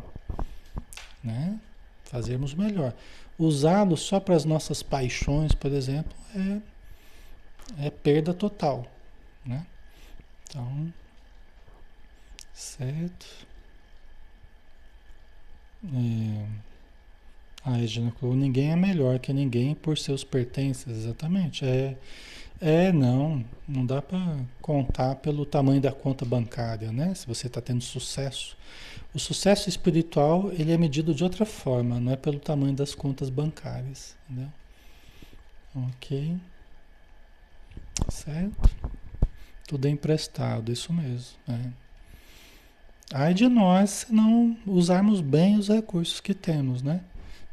Né? 1.20 1.58
Fazermos 2.04 2.52
o 2.52 2.60
melhor. 2.60 2.94
Usá-lo 3.38 3.96
só 3.96 4.20
para 4.20 4.36
as 4.36 4.44
nossas 4.44 4.82
paixões, 4.82 5.52
por 5.52 5.72
exemplo, 5.72 6.12
é, 6.34 7.86
é 7.86 7.90
perda 7.90 8.32
total. 8.32 8.86
Né? 9.44 9.66
Então, 10.48 10.92
certo. 12.52 13.26
É, 15.84 16.46
a 17.64 17.72
Regina 17.72 18.12
falou, 18.20 18.36
ninguém 18.36 18.70
é 18.70 18.76
melhor 18.76 19.18
que 19.18 19.32
ninguém 19.32 19.74
por 19.74 19.98
seus 19.98 20.22
pertences, 20.22 20.86
exatamente. 20.86 21.64
É, 21.64 21.96
é 22.60 22.92
não, 22.92 23.44
não 23.66 23.84
dá 23.84 24.00
para 24.00 24.38
contar 24.60 25.16
pelo 25.16 25.44
tamanho 25.44 25.80
da 25.80 25.90
conta 25.90 26.24
bancária, 26.24 26.92
né? 26.92 27.14
Se 27.14 27.26
você 27.26 27.46
está 27.46 27.60
tendo 27.60 27.82
sucesso. 27.82 28.56
O 29.14 29.18
sucesso 29.18 29.68
espiritual, 29.68 30.50
ele 30.52 30.72
é 30.72 30.76
medido 30.76 31.14
de 31.14 31.22
outra 31.22 31.46
forma, 31.46 32.00
não 32.00 32.10
é 32.10 32.16
pelo 32.16 32.40
tamanho 32.40 32.74
das 32.74 32.96
contas 32.96 33.30
bancárias, 33.30 34.16
entendeu? 34.28 34.50
Ok. 35.76 36.36
Certo? 38.08 38.70
Tudo 39.68 39.86
é 39.86 39.90
emprestado, 39.90 40.72
isso 40.72 40.92
mesmo. 40.92 41.36
É. 41.48 41.70
Ai 43.12 43.32
de 43.32 43.46
nós 43.46 43.90
se 43.90 44.12
não 44.12 44.56
usarmos 44.66 45.20
bem 45.20 45.56
os 45.56 45.68
recursos 45.68 46.20
que 46.20 46.34
temos, 46.34 46.82
né? 46.82 47.00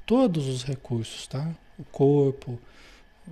Todos 0.03 0.47
os 0.47 0.63
recursos, 0.63 1.27
tá? 1.27 1.53
O 1.77 1.83
corpo, 1.83 2.59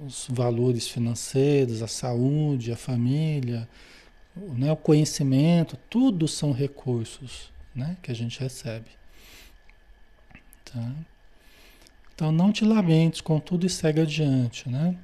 os 0.06 0.28
valores 0.30 0.88
financeiros, 0.88 1.82
a 1.82 1.88
saúde, 1.88 2.72
a 2.72 2.78
família, 2.78 3.68
né? 4.36 4.72
o 4.72 4.78
conhecimento, 4.78 5.76
tudo 5.90 6.28
são 6.28 6.52
recursos 6.52 7.52
né? 7.76 7.97
que 8.01 8.11
a 8.11 8.15
gente 8.15 8.39
recebe. 8.39 8.88
Tá? 10.65 10.91
Então 12.13 12.32
não 12.32 12.51
te 12.51 12.65
lamentes 12.65 13.22
com 13.22 13.39
tudo 13.39 13.65
e 13.65 13.70
segue 13.70 14.01
adiante, 14.01 14.70
né? 14.70 14.95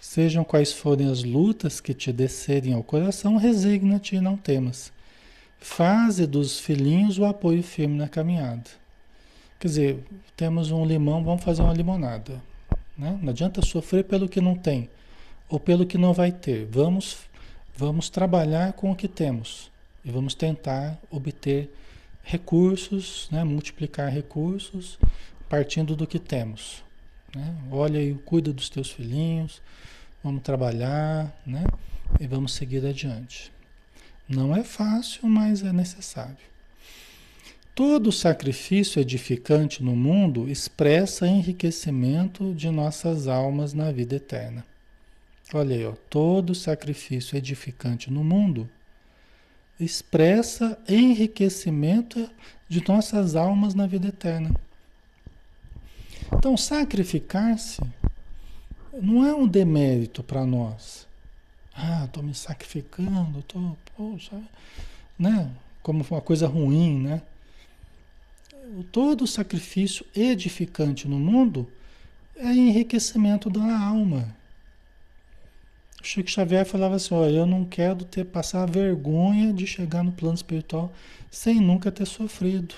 Sejam 0.00 0.42
quais 0.42 0.72
forem 0.72 1.08
as 1.08 1.22
lutas 1.22 1.80
que 1.80 1.94
te 1.94 2.12
descerem 2.12 2.72
ao 2.72 2.82
coração, 2.82 3.36
resigna-te 3.36 4.16
e 4.16 4.20
não 4.20 4.36
temas. 4.36 4.92
Faze 5.60 6.26
dos 6.26 6.58
filhinhos 6.58 7.18
o 7.18 7.24
apoio 7.24 7.62
firme 7.62 7.96
na 7.96 8.08
caminhada. 8.08 8.68
Quer 9.60 9.68
dizer, 9.68 10.04
temos 10.36 10.72
um 10.72 10.84
limão, 10.84 11.22
vamos 11.22 11.44
fazer 11.44 11.62
uma 11.62 11.72
limonada. 11.72 12.42
Né? 12.98 13.16
Não 13.22 13.30
adianta 13.30 13.62
sofrer 13.62 14.04
pelo 14.04 14.28
que 14.28 14.40
não 14.40 14.56
tem 14.56 14.90
ou 15.48 15.60
pelo 15.60 15.86
que 15.86 15.96
não 15.96 16.12
vai 16.12 16.32
ter. 16.32 16.66
Vamos, 16.66 17.18
vamos 17.76 18.10
trabalhar 18.10 18.72
com 18.72 18.90
o 18.90 18.96
que 18.96 19.06
temos 19.06 19.71
e 20.04 20.10
vamos 20.10 20.34
tentar 20.34 20.98
obter 21.10 21.72
recursos, 22.22 23.28
né? 23.30 23.44
multiplicar 23.44 24.10
recursos 24.10 24.98
partindo 25.48 25.94
do 25.94 26.06
que 26.06 26.18
temos. 26.18 26.82
Né? 27.34 27.54
Olha 27.70 28.02
e 28.02 28.14
cuida 28.14 28.52
dos 28.52 28.68
teus 28.68 28.90
filhinhos, 28.90 29.60
vamos 30.22 30.42
trabalhar, 30.42 31.32
né? 31.46 31.64
E 32.20 32.26
vamos 32.26 32.54
seguir 32.54 32.84
adiante. 32.86 33.52
Não 34.28 34.54
é 34.54 34.62
fácil, 34.62 35.28
mas 35.28 35.62
é 35.62 35.72
necessário. 35.72 36.36
Todo 37.74 38.12
sacrifício 38.12 39.00
edificante 39.00 39.82
no 39.82 39.96
mundo 39.96 40.48
expressa 40.48 41.26
enriquecimento 41.26 42.54
de 42.54 42.70
nossas 42.70 43.26
almas 43.26 43.72
na 43.72 43.90
vida 43.90 44.16
eterna. 44.16 44.64
Olha 45.54 45.74
aí, 45.74 45.86
ó, 45.86 45.92
todo 46.08 46.54
sacrifício 46.54 47.36
edificante 47.36 48.10
no 48.10 48.22
mundo 48.22 48.68
expressa 49.84 50.78
enriquecimento 50.88 52.28
de 52.68 52.86
nossas 52.86 53.36
almas 53.36 53.74
na 53.74 53.86
vida 53.86 54.08
eterna. 54.08 54.54
Então, 56.32 56.56
sacrificar-se 56.56 57.80
não 59.00 59.26
é 59.26 59.34
um 59.34 59.46
demérito 59.46 60.22
para 60.22 60.44
nós. 60.44 61.06
Ah, 61.74 62.04
estou 62.04 62.22
me 62.22 62.34
sacrificando, 62.34 63.38
estou, 63.38 63.76
poxa, 63.96 64.40
né? 65.18 65.50
Como 65.82 66.04
uma 66.08 66.20
coisa 66.20 66.46
ruim, 66.46 67.00
né? 67.00 67.22
Todo 68.90 69.26
sacrifício 69.26 70.06
edificante 70.14 71.08
no 71.08 71.18
mundo 71.18 71.68
é 72.36 72.52
enriquecimento 72.52 73.50
da 73.50 73.78
alma. 73.78 74.34
Chico 76.02 76.28
Xavier 76.28 76.66
falava 76.66 76.96
assim: 76.96 77.14
olha, 77.14 77.36
eu 77.36 77.46
não 77.46 77.64
quero 77.64 78.04
ter 78.04 78.24
passar 78.24 78.68
vergonha 78.68 79.52
de 79.52 79.66
chegar 79.66 80.02
no 80.02 80.12
plano 80.12 80.34
espiritual 80.34 80.92
sem 81.30 81.60
nunca 81.60 81.90
ter 81.90 82.06
sofrido. 82.06 82.74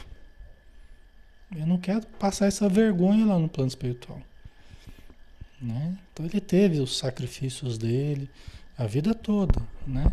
Eu 1.56 1.66
não 1.66 1.78
quero 1.78 2.06
passar 2.18 2.46
essa 2.46 2.68
vergonha 2.68 3.24
lá 3.24 3.38
no 3.38 3.48
plano 3.48 3.68
espiritual. 3.68 4.20
Né? 5.60 5.96
Então 6.12 6.26
ele 6.26 6.40
teve 6.40 6.80
os 6.80 6.98
sacrifícios 6.98 7.78
dele 7.78 8.28
a 8.76 8.86
vida 8.86 9.14
toda, 9.14 9.62
né? 9.86 10.12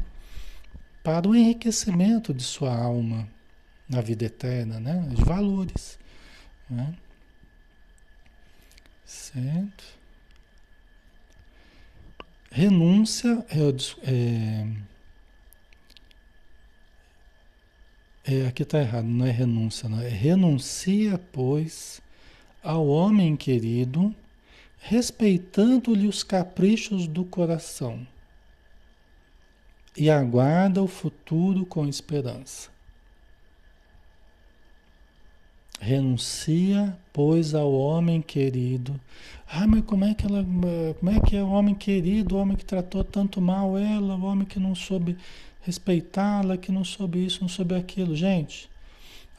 Para 1.04 1.28
o 1.28 1.36
enriquecimento 1.36 2.34
de 2.34 2.44
sua 2.44 2.76
alma 2.76 3.28
na 3.90 4.02
vida 4.02 4.26
eterna, 4.26 4.80
né? 4.80 5.06
De 5.10 5.22
valores, 5.24 5.98
né? 6.70 6.94
Certo? 9.04 10.01
Renúncia 12.54 13.46
é, 13.50 14.66
é, 18.28 18.44
é 18.44 18.48
aqui 18.48 18.64
está 18.64 18.80
errado, 18.82 19.06
não 19.06 19.26
é 19.26 19.32
renúncia, 19.32 19.88
não 19.88 20.02
é 20.02 20.10
renuncia, 20.10 21.18
pois, 21.32 22.02
ao 22.62 22.86
homem 22.86 23.38
querido 23.38 24.14
respeitando-lhe 24.82 26.08
os 26.08 26.24
caprichos 26.24 27.08
do 27.08 27.24
coração, 27.24 28.06
e 29.96 30.10
aguarda 30.10 30.82
o 30.82 30.88
futuro 30.88 31.66
com 31.66 31.88
esperança. 31.88 32.70
Renuncia, 35.84 36.96
pois, 37.12 37.56
ao 37.56 37.74
homem 37.74 38.22
querido. 38.22 39.02
Ah, 39.48 39.66
mas 39.66 39.84
como 39.84 40.06
é 40.06 40.14
que 40.14 40.28
ela, 40.28 40.46
como 41.00 41.12
é 41.12 41.20
que 41.20 41.36
é 41.36 41.44
o 41.44 41.50
homem 41.50 41.74
querido, 41.74 42.36
o 42.36 42.38
homem 42.38 42.56
que 42.56 42.64
tratou 42.64 43.04
tanto 43.04 43.42
mal 43.42 43.76
ela, 43.76 44.16
o 44.16 44.24
homem 44.26 44.46
que 44.46 44.60
não 44.60 44.76
soube 44.76 45.18
respeitá-la, 45.62 46.56
que 46.56 46.72
não 46.72 46.84
soube 46.84 47.26
isso, 47.26 47.42
não 47.42 47.50
soube 47.50 47.74
aquilo. 47.74 48.16
Gente, 48.16 48.70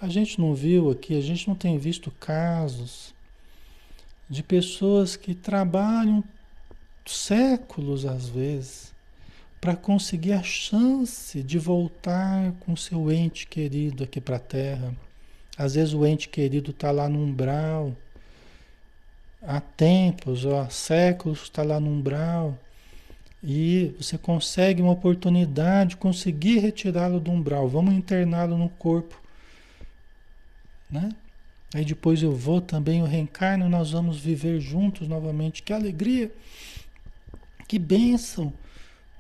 a 0.01 0.09
gente 0.09 0.40
não 0.40 0.53
viu 0.53 0.90
aqui, 0.90 1.16
a 1.16 1.20
gente 1.20 1.47
não 1.47 1.55
tem 1.55 1.78
visto 1.78 2.11
casos 2.11 3.14
de 4.28 4.43
pessoas 4.43 5.14
que 5.14 5.36
trabalham 5.36 6.24
séculos 7.07 8.05
às 8.05 8.28
vezes 8.28 8.93
para 9.61 9.76
conseguir 9.76 10.32
a 10.32 10.43
chance 10.43 11.40
de 11.40 11.57
voltar 11.57 12.51
com 12.59 12.74
seu 12.74 13.12
ente 13.12 13.47
querido 13.47 14.03
aqui 14.03 14.20
para 14.20 14.36
a 14.36 14.40
Terra. 14.40 14.93
Às 15.63 15.75
vezes 15.77 15.95
o 15.95 16.05
ente 16.05 16.29
querido 16.29 16.73
está 16.73 16.91
lá 16.91 17.09
no 17.09 17.21
umbral, 17.21 17.97
há 19.41 19.61
tempos, 19.61 20.45
há 20.45 20.69
séculos 20.69 21.45
está 21.45 21.63
lá 21.63 21.79
no 21.79 21.89
umbral, 21.89 22.59
e 23.45 23.95
você 23.97 24.19
consegue 24.19 24.83
uma 24.83 24.91
oportunidade 24.91 25.91
de 25.91 25.97
conseguir 25.99 26.59
retirá-lo 26.59 27.21
do 27.21 27.31
umbral. 27.31 27.69
Vamos 27.69 27.95
interná-lo 27.95 28.59
no 28.59 28.69
corpo, 28.71 29.17
né? 30.91 31.11
Aí 31.73 31.85
depois 31.85 32.25
eu 32.25 32.35
vou 32.35 32.61
também, 32.61 32.99
eu 32.99 33.07
reencarno, 33.07 33.69
nós 33.69 33.93
vamos 33.93 34.19
viver 34.19 34.59
juntos 34.61 35.07
novamente. 35.07 35.63
Que 35.63 35.73
alegria, 35.73 36.29
que 37.69 37.79
bênção 37.79 38.53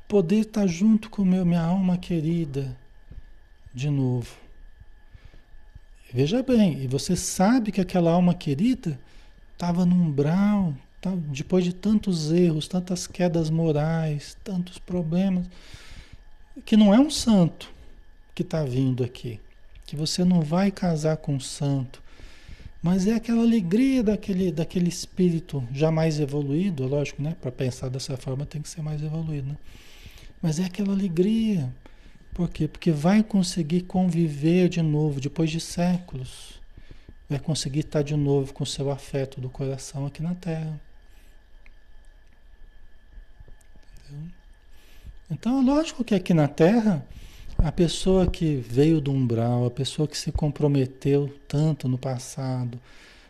poder 0.08 0.40
estar 0.40 0.66
junto 0.66 1.08
com 1.08 1.24
meu, 1.24 1.46
minha 1.46 1.62
alma 1.62 1.96
querida 1.96 2.76
de 3.72 3.88
novo. 3.88 4.41
Veja 6.14 6.42
bem, 6.42 6.82
e 6.82 6.86
você 6.86 7.16
sabe 7.16 7.72
que 7.72 7.80
aquela 7.80 8.10
alma 8.10 8.34
querida 8.34 9.00
estava 9.54 9.86
no 9.86 9.94
umbral, 9.94 10.74
tá, 11.00 11.10
depois 11.16 11.64
de 11.64 11.72
tantos 11.72 12.30
erros, 12.30 12.68
tantas 12.68 13.06
quedas 13.06 13.48
morais, 13.48 14.36
tantos 14.44 14.78
problemas, 14.78 15.46
que 16.66 16.76
não 16.76 16.92
é 16.92 17.00
um 17.00 17.08
santo 17.08 17.72
que 18.34 18.42
está 18.42 18.62
vindo 18.62 19.02
aqui, 19.02 19.40
que 19.86 19.96
você 19.96 20.22
não 20.22 20.42
vai 20.42 20.70
casar 20.70 21.16
com 21.16 21.36
um 21.36 21.40
santo, 21.40 22.02
mas 22.82 23.06
é 23.06 23.14
aquela 23.14 23.40
alegria 23.40 24.02
daquele, 24.02 24.52
daquele 24.52 24.90
espírito 24.90 25.66
já 25.72 25.90
mais 25.90 26.20
evoluído, 26.20 26.86
lógico, 26.86 27.22
né? 27.22 27.36
Para 27.40 27.50
pensar 27.50 27.88
dessa 27.88 28.18
forma 28.18 28.44
tem 28.44 28.60
que 28.60 28.68
ser 28.68 28.82
mais 28.82 29.02
evoluído, 29.02 29.48
né? 29.48 29.56
Mas 30.42 30.58
é 30.58 30.64
aquela 30.64 30.92
alegria. 30.92 31.72
Por 32.34 32.48
quê? 32.48 32.66
Porque 32.66 32.90
vai 32.90 33.22
conseguir 33.22 33.82
conviver 33.82 34.68
de 34.68 34.80
novo 34.80 35.20
depois 35.20 35.50
de 35.50 35.60
séculos. 35.60 36.60
Vai 37.28 37.38
conseguir 37.38 37.80
estar 37.80 38.02
de 38.02 38.16
novo 38.16 38.52
com 38.54 38.64
o 38.64 38.66
seu 38.66 38.90
afeto 38.90 39.40
do 39.40 39.50
coração 39.50 40.06
aqui 40.06 40.22
na 40.22 40.34
Terra. 40.34 40.80
Entendeu? 44.04 44.28
Então, 45.30 45.60
é 45.60 45.64
lógico 45.64 46.04
que 46.04 46.14
aqui 46.14 46.32
na 46.34 46.48
Terra 46.48 47.04
a 47.58 47.70
pessoa 47.70 48.26
que 48.26 48.56
veio 48.56 49.00
do 49.00 49.12
umbral, 49.12 49.66
a 49.66 49.70
pessoa 49.70 50.08
que 50.08 50.16
se 50.16 50.32
comprometeu 50.32 51.32
tanto 51.46 51.88
no 51.88 51.96
passado, 51.96 52.78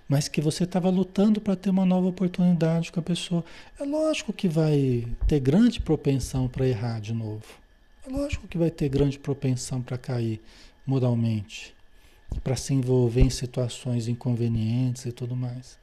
mas 0.08 0.26
que 0.26 0.40
você 0.40 0.64
estava 0.64 0.88
lutando 0.90 1.40
para 1.40 1.56
ter 1.56 1.70
uma 1.70 1.84
nova 1.84 2.06
oportunidade 2.06 2.90
com 2.90 3.00
a 3.00 3.02
pessoa, 3.02 3.44
é 3.78 3.84
lógico 3.84 4.32
que 4.32 4.48
vai 4.48 5.06
ter 5.26 5.40
grande 5.40 5.80
propensão 5.80 6.48
para 6.48 6.66
errar 6.66 7.00
de 7.00 7.12
novo. 7.12 7.61
É 8.04 8.10
lógico 8.10 8.48
que 8.48 8.58
vai 8.58 8.70
ter 8.70 8.88
grande 8.88 9.18
propensão 9.18 9.80
para 9.80 9.96
cair 9.96 10.40
moralmente, 10.84 11.74
para 12.42 12.56
se 12.56 12.74
envolver 12.74 13.20
em 13.20 13.30
situações 13.30 14.08
inconvenientes 14.08 15.06
e 15.06 15.12
tudo 15.12 15.36
mais. 15.36 15.78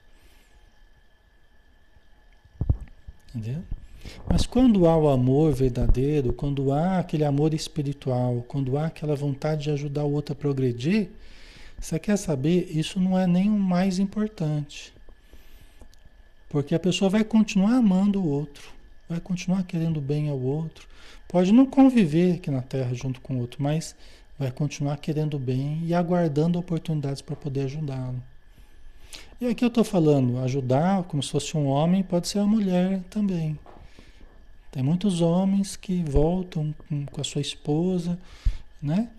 Entendeu? 3.29 3.63
Mas 4.29 4.45
quando 4.45 4.87
há 4.87 4.97
o 4.97 5.07
amor 5.07 5.53
verdadeiro, 5.53 6.33
quando 6.33 6.71
há 6.71 6.99
aquele 6.99 7.23
amor 7.23 7.53
espiritual, 7.53 8.43
quando 8.47 8.77
há 8.77 8.87
aquela 8.87 9.15
vontade 9.15 9.63
de 9.63 9.71
ajudar 9.71 10.03
o 10.03 10.11
outro 10.11 10.33
a 10.33 10.35
progredir, 10.35 11.09
você 11.79 11.97
quer 11.97 12.17
saber? 12.17 12.69
Isso 12.69 12.99
não 12.99 13.17
é 13.17 13.25
nem 13.25 13.49
o 13.49 13.57
mais 13.57 13.99
importante. 13.99 14.93
Porque 16.49 16.75
a 16.75 16.79
pessoa 16.79 17.09
vai 17.09 17.23
continuar 17.23 17.75
amando 17.75 18.21
o 18.21 18.27
outro, 18.27 18.73
vai 19.09 19.19
continuar 19.19 19.63
querendo 19.63 19.99
bem 19.99 20.29
ao 20.29 20.39
outro. 20.39 20.87
Pode 21.27 21.51
não 21.51 21.65
conviver 21.65 22.35
aqui 22.35 22.51
na 22.51 22.61
Terra 22.61 22.93
junto 22.93 23.19
com 23.19 23.35
o 23.35 23.39
outro, 23.39 23.61
mas 23.61 23.95
vai 24.37 24.51
continuar 24.51 24.97
querendo 24.97 25.39
bem 25.39 25.81
e 25.83 25.93
aguardando 25.93 26.59
oportunidades 26.59 27.21
para 27.21 27.35
poder 27.35 27.61
ajudá-lo. 27.61 28.21
E 29.41 29.47
aqui 29.47 29.63
eu 29.63 29.69
estou 29.69 29.83
falando, 29.83 30.37
ajudar 30.39 31.03
como 31.03 31.23
se 31.23 31.31
fosse 31.31 31.57
um 31.57 31.65
homem, 31.65 32.03
pode 32.03 32.27
ser 32.27 32.39
a 32.39 32.45
mulher 32.45 33.01
também. 33.09 33.57
Tem 34.71 34.83
muitos 34.83 35.19
homens 35.19 35.75
que 35.75 36.03
voltam 36.03 36.73
com, 36.87 37.05
com 37.05 37.21
a 37.21 37.23
sua 37.23 37.41
esposa, 37.41 38.19
né? 38.81 39.09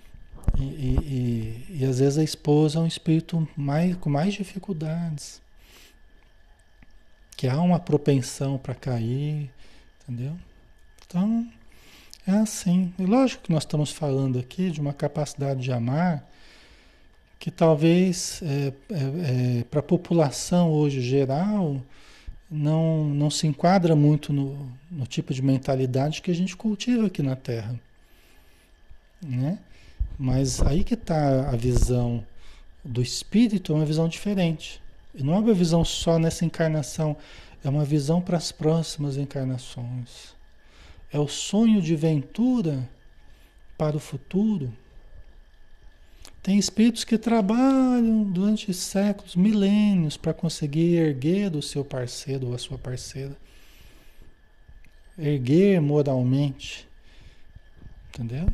E, 0.56 0.62
e, 0.62 0.98
e, 1.02 1.78
e, 1.80 1.84
às 1.84 1.98
vezes 1.98 2.18
a 2.18 2.24
esposa 2.24 2.78
é 2.78 2.82
um 2.82 2.86
espírito 2.86 3.48
mais, 3.56 3.96
com 3.96 4.08
mais 4.08 4.34
dificuldades. 4.34 5.42
Que 7.36 7.48
há 7.48 7.60
uma 7.60 7.80
propensão 7.80 8.58
para 8.58 8.74
cair, 8.74 9.50
entendeu? 10.10 10.36
Então, 11.06 11.46
é 12.26 12.32
assim. 12.32 12.92
E 12.98 13.04
lógico 13.04 13.44
que 13.44 13.52
nós 13.52 13.62
estamos 13.62 13.92
falando 13.92 14.38
aqui 14.38 14.70
de 14.70 14.80
uma 14.80 14.92
capacidade 14.92 15.60
de 15.60 15.72
amar 15.72 16.28
que 17.38 17.50
talvez 17.50 18.42
é, 18.42 18.72
é, 18.90 19.60
é, 19.60 19.64
para 19.64 19.80
a 19.80 19.82
população 19.82 20.70
hoje 20.70 21.00
geral 21.00 21.80
não, 22.50 23.04
não 23.04 23.30
se 23.30 23.46
enquadra 23.46 23.96
muito 23.96 24.30
no, 24.32 24.70
no 24.90 25.06
tipo 25.06 25.32
de 25.32 25.40
mentalidade 25.40 26.20
que 26.20 26.30
a 26.30 26.34
gente 26.34 26.56
cultiva 26.56 27.06
aqui 27.06 27.22
na 27.22 27.36
Terra. 27.36 27.80
Né? 29.22 29.58
Mas 30.18 30.60
aí 30.60 30.84
que 30.84 30.94
está 30.94 31.48
a 31.48 31.56
visão 31.56 32.24
do 32.84 33.00
espírito, 33.00 33.72
é 33.72 33.76
uma 33.76 33.86
visão 33.86 34.08
diferente. 34.08 34.82
E 35.14 35.22
não 35.22 35.34
é 35.34 35.38
uma 35.38 35.54
visão 35.54 35.84
só 35.84 36.18
nessa 36.18 36.44
encarnação, 36.44 37.16
é 37.62 37.68
uma 37.68 37.84
visão 37.84 38.20
para 38.20 38.36
as 38.36 38.50
próximas 38.50 39.16
encarnações. 39.16 40.34
É 41.12 41.18
o 41.18 41.28
sonho 41.28 41.82
de 41.82 41.94
ventura 41.94 42.88
para 43.76 43.96
o 43.96 44.00
futuro. 44.00 44.72
Tem 46.42 46.58
espíritos 46.58 47.04
que 47.04 47.18
trabalham 47.18 48.22
durante 48.24 48.72
séculos, 48.72 49.36
milênios, 49.36 50.16
para 50.16 50.32
conseguir 50.32 50.96
erguer 50.96 51.50
do 51.50 51.60
seu 51.60 51.84
parceiro 51.84 52.48
ou 52.48 52.54
a 52.54 52.58
sua 52.58 52.78
parceira. 52.78 53.36
Erguer 55.18 55.80
moralmente. 55.80 56.88
Entendeu? 58.08 58.46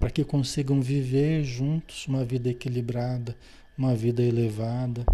Para 0.00 0.10
que 0.10 0.24
consigam 0.24 0.80
viver 0.80 1.44
juntos 1.44 2.08
uma 2.08 2.24
vida 2.24 2.50
equilibrada, 2.50 3.36
uma 3.78 3.94
vida 3.94 4.20
elevada. 4.20 5.04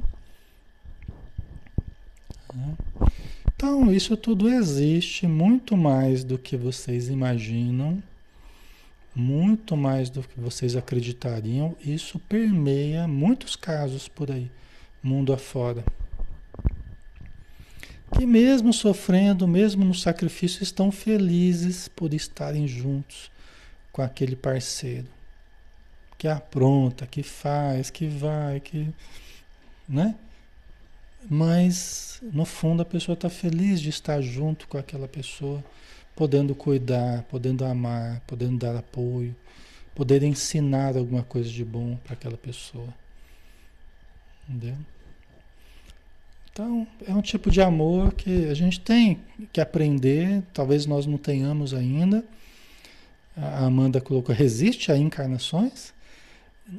Então, 3.58 3.92
isso 3.92 4.16
tudo 4.16 4.48
existe 4.48 5.26
muito 5.26 5.76
mais 5.76 6.22
do 6.22 6.38
que 6.38 6.56
vocês 6.56 7.08
imaginam, 7.08 8.00
muito 9.12 9.76
mais 9.76 10.08
do 10.08 10.22
que 10.22 10.38
vocês 10.38 10.76
acreditariam. 10.76 11.74
Isso 11.84 12.20
permeia 12.20 13.08
muitos 13.08 13.56
casos 13.56 14.06
por 14.06 14.30
aí, 14.30 14.48
mundo 15.02 15.32
afora. 15.32 15.84
Que 18.16 18.24
mesmo 18.24 18.72
sofrendo, 18.72 19.48
mesmo 19.48 19.84
no 19.84 19.92
sacrifício, 19.92 20.62
estão 20.62 20.92
felizes 20.92 21.88
por 21.88 22.14
estarem 22.14 22.68
juntos 22.68 23.28
com 23.90 24.00
aquele 24.02 24.36
parceiro 24.36 25.08
que 26.16 26.28
apronta, 26.28 27.08
que 27.08 27.24
faz, 27.24 27.90
que 27.90 28.06
vai, 28.06 28.60
que, 28.60 28.88
né? 29.88 30.14
Mas, 31.28 32.20
no 32.22 32.44
fundo, 32.44 32.82
a 32.82 32.84
pessoa 32.84 33.14
está 33.14 33.28
feliz 33.28 33.80
de 33.80 33.88
estar 33.88 34.20
junto 34.20 34.68
com 34.68 34.78
aquela 34.78 35.08
pessoa, 35.08 35.64
podendo 36.14 36.54
cuidar, 36.54 37.22
podendo 37.24 37.64
amar, 37.64 38.20
podendo 38.26 38.58
dar 38.58 38.76
apoio, 38.76 39.34
poder 39.94 40.22
ensinar 40.22 40.96
alguma 40.96 41.22
coisa 41.22 41.48
de 41.48 41.64
bom 41.64 41.96
para 42.04 42.14
aquela 42.14 42.36
pessoa. 42.36 42.92
Entendeu? 44.48 44.76
Então, 46.52 46.86
é 47.06 47.12
um 47.12 47.22
tipo 47.22 47.50
de 47.50 47.60
amor 47.60 48.14
que 48.14 48.48
a 48.48 48.54
gente 48.54 48.80
tem 48.80 49.20
que 49.52 49.60
aprender, 49.60 50.42
talvez 50.52 50.86
nós 50.86 51.06
não 51.06 51.16
tenhamos 51.16 51.72
ainda. 51.72 52.24
A 53.36 53.66
Amanda 53.66 54.00
colocou: 54.00 54.34
resiste 54.34 54.90
a 54.90 54.96
encarnações? 54.96 55.94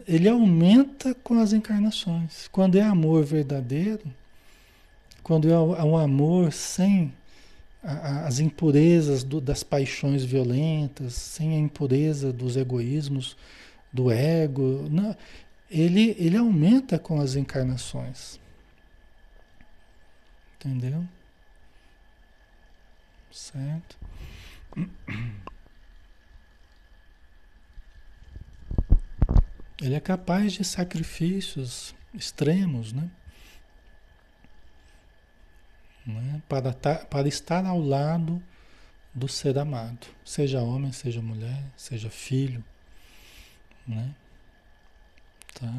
Ele 0.07 0.27
aumenta 0.27 1.15
com 1.15 1.39
as 1.39 1.53
encarnações. 1.53 2.49
Quando 2.49 2.77
é 2.77 2.81
amor 2.81 3.23
verdadeiro, 3.23 4.03
quando 5.30 5.47
é 5.47 5.59
um 5.59 5.95
amor 5.95 6.51
sem 6.51 7.13
as 7.84 8.39
impurezas 8.39 9.23
do, 9.23 9.39
das 9.39 9.61
paixões 9.61 10.23
violentas, 10.23 11.13
sem 11.13 11.53
a 11.53 11.59
impureza 11.59 12.34
dos 12.34 12.57
egoísmos, 12.57 13.38
do 13.93 14.09
ego, 14.09 14.88
não, 14.89 15.15
ele, 15.69 16.15
ele 16.17 16.36
aumenta 16.36 16.97
com 16.97 17.21
as 17.21 17.36
encarnações. 17.36 18.39
Entendeu? 20.55 21.07
Certo? 23.32 23.99
Ele 29.80 29.93
é 29.93 29.99
capaz 29.99 30.53
de 30.53 30.63
sacrifícios 30.63 31.93
extremos, 32.15 32.91
né? 32.91 33.11
Né? 36.06 36.41
Para, 36.47 36.74
para 36.74 37.28
estar 37.28 37.66
ao 37.66 37.80
lado 37.80 38.41
do 39.14 39.28
ser 39.28 39.58
amado, 39.58 40.08
seja 40.24 40.62
homem, 40.62 40.91
seja 40.91 41.22
mulher, 41.22 41.64
seja 41.76 42.10
filho, 42.10 42.64
né? 43.88 44.14
Tá? 45.54 45.74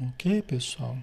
Ok, 0.00 0.42
pessoal? 0.42 0.98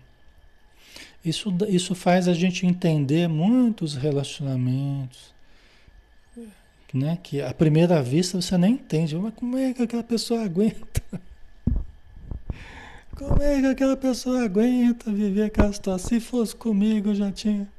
Isso, 1.23 1.55
isso 1.69 1.95
faz 1.95 2.27
a 2.27 2.33
gente 2.33 2.65
entender 2.65 3.27
muitos 3.27 3.95
relacionamentos, 3.95 5.33
né? 6.93 7.17
Que 7.23 7.41
à 7.41 7.53
primeira 7.53 8.01
vista 8.03 8.41
você 8.41 8.57
nem 8.57 8.73
entende, 8.73 9.15
mas 9.15 9.33
como 9.33 9.57
é 9.57 9.73
que 9.73 9.83
aquela 9.83 10.03
pessoa 10.03 10.43
aguenta? 10.45 11.01
Como 13.21 13.39
é 13.43 13.61
que 13.61 13.67
aquela 13.67 13.95
pessoa 13.95 14.43
aguenta 14.43 15.11
viver 15.11 15.43
aquela 15.43 15.71
situação? 15.71 16.09
Se 16.09 16.19
fosse 16.19 16.55
comigo, 16.55 17.09
eu 17.09 17.15
já 17.15 17.31
tinha. 17.31 17.71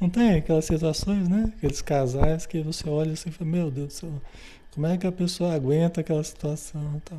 Não 0.00 0.08
tem 0.08 0.34
aquelas 0.36 0.64
situações, 0.64 1.28
né? 1.28 1.52
Aqueles 1.56 1.82
casais 1.82 2.46
que 2.46 2.62
você 2.62 2.88
olha 2.88 3.14
assim 3.14 3.30
e 3.30 3.32
fala, 3.32 3.50
meu 3.50 3.68
Deus 3.68 3.88
do 3.88 3.92
céu, 3.92 4.22
como 4.72 4.86
é 4.86 4.96
que 4.96 5.08
a 5.08 5.12
pessoa 5.12 5.52
aguenta 5.52 6.02
aquela 6.02 6.22
situação? 6.22 7.02
Tal. 7.04 7.18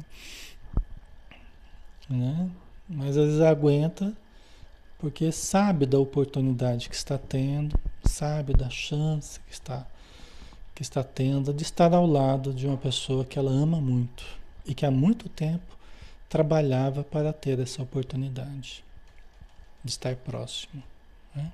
Né? 2.10 2.50
Mas 2.88 3.18
às 3.18 3.26
vezes 3.26 3.42
aguenta 3.42 4.14
porque 4.98 5.30
sabe 5.30 5.86
da 5.86 6.00
oportunidade 6.00 6.88
que 6.88 6.96
está 6.96 7.18
tendo, 7.18 7.78
sabe 8.06 8.54
da 8.54 8.70
chance 8.70 9.42
que 9.42 9.52
está, 9.52 9.86
que 10.74 10.84
está 10.84 11.04
tendo 11.04 11.54
de 11.54 11.64
estar 11.64 11.94
ao 11.94 12.08
lado 12.08 12.54
de 12.54 12.66
uma 12.66 12.78
pessoa 12.78 13.26
que 13.26 13.38
ela 13.38 13.52
ama 13.52 13.82
muito 13.82 14.24
e 14.66 14.74
que 14.74 14.86
há 14.86 14.92
muito 14.92 15.28
tempo 15.28 15.77
trabalhava 16.30 17.04
para 17.04 17.32
ter 17.32 17.60
essa 17.60 17.82
oportunidade 17.82 18.84
de 19.84 19.92
estar 19.92 20.16
próximo. 20.16 20.84
Né? 21.34 21.52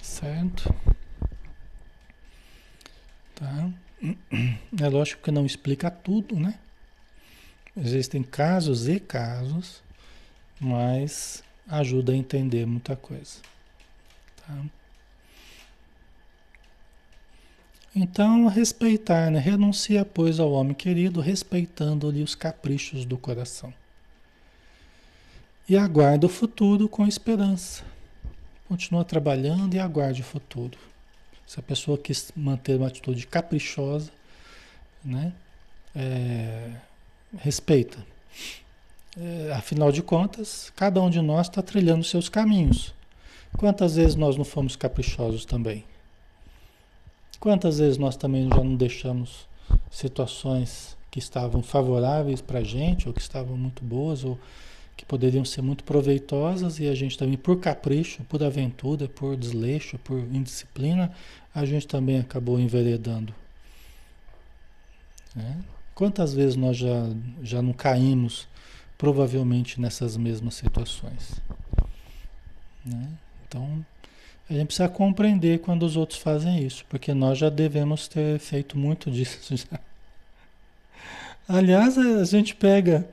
Certo? 0.00 0.74
Tá? 3.34 3.70
É 4.78 4.88
lógico 4.88 5.22
que 5.22 5.30
não 5.30 5.46
explica 5.46 5.90
tudo, 5.90 6.38
né? 6.38 6.58
Existem 7.76 8.22
casos 8.22 8.88
e 8.88 9.00
casos, 9.00 9.82
mas 10.60 11.42
ajuda 11.66 12.12
a 12.12 12.16
entender 12.16 12.66
muita 12.66 12.94
coisa. 12.94 13.40
Tá? 14.36 14.64
Então, 17.98 18.46
respeitar, 18.46 19.30
né? 19.30 19.38
renuncia, 19.38 20.04
pois, 20.04 20.38
ao 20.38 20.52
homem 20.52 20.74
querido, 20.74 21.18
respeitando-lhe 21.18 22.22
os 22.22 22.34
caprichos 22.34 23.06
do 23.06 23.16
coração. 23.16 23.72
E 25.66 25.78
aguarda 25.78 26.26
o 26.26 26.28
futuro 26.28 26.90
com 26.90 27.06
esperança. 27.06 27.82
Continua 28.68 29.02
trabalhando 29.02 29.72
e 29.72 29.78
aguarde 29.78 30.20
o 30.20 30.24
futuro. 30.24 30.78
Se 31.46 31.58
a 31.58 31.62
pessoa 31.62 31.96
quis 31.96 32.30
manter 32.36 32.76
uma 32.76 32.88
atitude 32.88 33.26
caprichosa, 33.26 34.10
né? 35.02 35.32
É, 35.94 36.72
respeita. 37.38 37.96
É, 39.18 39.52
afinal 39.54 39.90
de 39.90 40.02
contas, 40.02 40.70
cada 40.76 41.00
um 41.00 41.08
de 41.08 41.22
nós 41.22 41.48
está 41.48 41.62
trilhando 41.62 42.04
seus 42.04 42.28
caminhos. 42.28 42.92
Quantas 43.56 43.96
vezes 43.96 44.16
nós 44.16 44.36
não 44.36 44.44
fomos 44.44 44.76
caprichosos 44.76 45.46
também? 45.46 45.82
Quantas 47.38 47.78
vezes 47.78 47.98
nós 47.98 48.16
também 48.16 48.48
já 48.48 48.62
não 48.62 48.76
deixamos 48.76 49.46
situações 49.90 50.96
que 51.10 51.18
estavam 51.18 51.62
favoráveis 51.62 52.40
para 52.40 52.60
a 52.60 52.64
gente, 52.64 53.08
ou 53.08 53.14
que 53.14 53.20
estavam 53.20 53.56
muito 53.56 53.84
boas, 53.84 54.24
ou 54.24 54.38
que 54.96 55.04
poderiam 55.04 55.44
ser 55.44 55.62
muito 55.62 55.84
proveitosas, 55.84 56.78
e 56.78 56.88
a 56.88 56.94
gente 56.94 57.18
também, 57.18 57.36
por 57.36 57.60
capricho, 57.60 58.24
por 58.24 58.42
aventura, 58.42 59.08
por 59.08 59.36
desleixo, 59.36 59.98
por 59.98 60.18
indisciplina, 60.18 61.12
a 61.54 61.64
gente 61.66 61.86
também 61.86 62.18
acabou 62.18 62.58
enveredando. 62.58 63.34
Né? 65.34 65.62
Quantas 65.94 66.32
vezes 66.32 66.56
nós 66.56 66.76
já, 66.76 67.10
já 67.42 67.60
não 67.60 67.74
caímos, 67.74 68.48
provavelmente, 68.96 69.80
nessas 69.80 70.16
mesmas 70.16 70.54
situações? 70.54 71.40
Né? 72.84 73.08
Então, 73.46 73.84
a 74.48 74.52
gente 74.52 74.66
precisa 74.66 74.88
compreender 74.88 75.58
quando 75.60 75.84
os 75.84 75.96
outros 75.96 76.20
fazem 76.20 76.64
isso, 76.64 76.84
porque 76.88 77.12
nós 77.12 77.38
já 77.38 77.48
devemos 77.50 78.06
ter 78.06 78.38
feito 78.38 78.78
muito 78.78 79.10
disso 79.12 79.56
já. 79.56 79.80
Aliás, 81.48 81.96
a 81.96 82.24
gente 82.24 82.54
pega, 82.54 83.08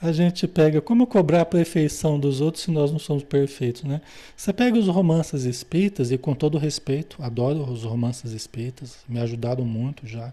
a 0.00 0.12
gente 0.12 0.46
pega 0.46 0.80
como 0.80 1.06
cobrar 1.06 1.42
a 1.42 1.46
perfeição 1.46 2.18
dos 2.18 2.40
outros 2.40 2.64
se 2.64 2.70
nós 2.70 2.90
não 2.90 2.98
somos 2.98 3.22
perfeitos, 3.22 3.84
né? 3.84 4.00
Você 4.36 4.52
pega 4.52 4.78
os 4.78 4.88
romances 4.88 5.44
espíritas 5.44 6.10
e 6.10 6.18
com 6.18 6.34
todo 6.34 6.58
respeito, 6.58 7.22
adoro 7.22 7.62
os 7.70 7.84
romances 7.84 8.32
espíritas, 8.32 8.98
me 9.08 9.18
ajudaram 9.18 9.64
muito 9.64 10.06
já 10.06 10.32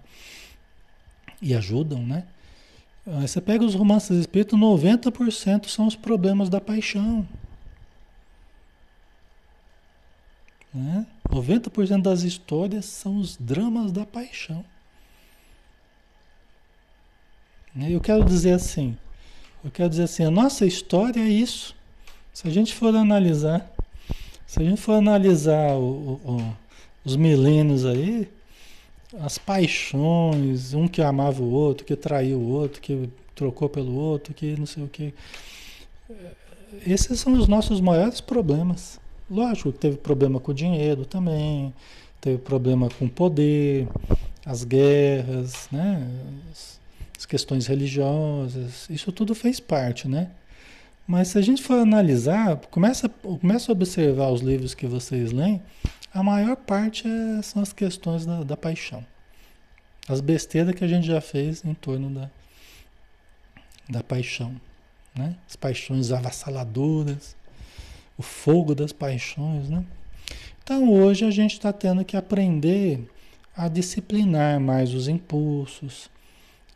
e 1.42 1.54
ajudam, 1.54 2.06
né? 2.06 2.24
Você 3.22 3.40
pega 3.40 3.64
os 3.64 3.74
romances 3.74 4.18
espíritas, 4.18 4.60
90% 4.60 5.68
são 5.68 5.88
os 5.88 5.96
problemas 5.96 6.50
da 6.50 6.60
paixão. 6.60 7.26
Né? 10.78 11.06
90% 11.30 12.02
das 12.02 12.22
histórias 12.22 12.86
são 12.86 13.18
os 13.18 13.36
dramas 13.36 13.92
da 13.92 14.06
paixão. 14.06 14.64
Eu 17.76 18.00
quero 18.02 18.24
dizer 18.24 18.54
assim, 18.54 18.98
eu 19.64 19.70
quero 19.70 19.90
dizer 19.90 20.04
assim, 20.04 20.24
a 20.24 20.32
nossa 20.32 20.66
história 20.66 21.20
é 21.20 21.28
isso. 21.28 21.76
Se 22.34 22.48
a 22.48 22.52
gente 22.52 22.74
for 22.74 22.96
analisar, 22.96 23.72
se 24.46 24.60
a 24.60 24.64
gente 24.64 24.82
for 24.82 24.94
analisar 24.94 25.74
o, 25.74 26.20
o, 26.24 26.56
os 27.04 27.16
milênios 27.16 27.86
aí, 27.86 28.30
as 29.20 29.38
paixões, 29.38 30.74
um 30.74 30.88
que 30.88 31.02
amava 31.02 31.42
o 31.42 31.52
outro, 31.52 31.86
que 31.86 31.96
traiu 31.96 32.38
o 32.38 32.50
outro, 32.50 32.82
que 32.82 33.10
trocou 33.36 33.70
pelo 33.70 33.96
outro, 33.96 34.34
que 34.34 34.56
não 34.58 34.66
sei 34.66 34.84
o 34.84 34.88
que. 34.88 35.14
Esses 36.86 37.20
são 37.20 37.34
os 37.34 37.48
nossos 37.48 37.80
maiores 37.80 38.22
problemas. 38.22 39.00
Lógico 39.30 39.74
que 39.74 39.80
teve 39.80 39.98
problema 39.98 40.40
com 40.40 40.52
o 40.52 40.56
dinheiro 40.56 41.06
também, 41.06 41.74
teve 42.22 42.38
problema 42.38 42.90
com 42.90 43.06
o 43.06 43.10
poder, 43.10 43.88
as 44.46 44.64
guerras, 44.64 45.68
né? 45.72 46.08
As, 46.52 46.80
as 47.18 47.26
questões 47.26 47.68
religiosas, 47.68 48.88
isso 48.90 49.12
tudo 49.12 49.36
fez 49.36 49.60
parte, 49.60 50.08
né? 50.08 50.30
Mas 51.06 51.30
se 51.30 51.38
a 51.38 51.42
gente 51.42 51.64
for 51.64 51.80
analisar, 51.80 52.58
começa, 52.70 53.08
começa 53.10 53.72
a 53.72 53.74
observar 53.74 54.30
os 54.30 54.42
livros 54.42 54.74
que 54.74 54.86
vocês 54.86 55.32
leem, 55.32 55.62
a 56.14 56.22
maior 56.22 56.56
parte 56.56 57.08
é, 57.08 57.42
são 57.42 57.62
as 57.62 57.72
questões 57.72 58.26
da, 58.26 58.44
da 58.44 58.58
paixão. 58.58 59.06
As 60.08 60.22
besteiras 60.22 60.74
que 60.74 60.84
a 60.84 60.88
gente 60.88 61.08
já 61.08 61.22
fez 61.22 61.64
em 61.64 61.74
torno 61.74 62.10
da, 62.10 62.30
da 63.90 64.04
paixão. 64.04 64.56
Né? 65.16 65.36
As 65.48 65.56
paixões 65.56 66.12
avassaladoras, 66.12 67.36
o 68.18 68.22
fogo 68.22 68.74
das 68.74 68.92
paixões. 68.92 69.70
Né? 69.70 69.84
Então 70.64 70.92
hoje 70.92 71.26
a 71.26 71.32
gente 71.32 71.54
está 71.54 71.72
tendo 71.72 72.04
que 72.04 72.18
aprender 72.18 73.10
a 73.56 73.68
disciplinar 73.68 74.60
mais 74.60 74.94
os 74.94 75.08
impulsos, 75.08 76.10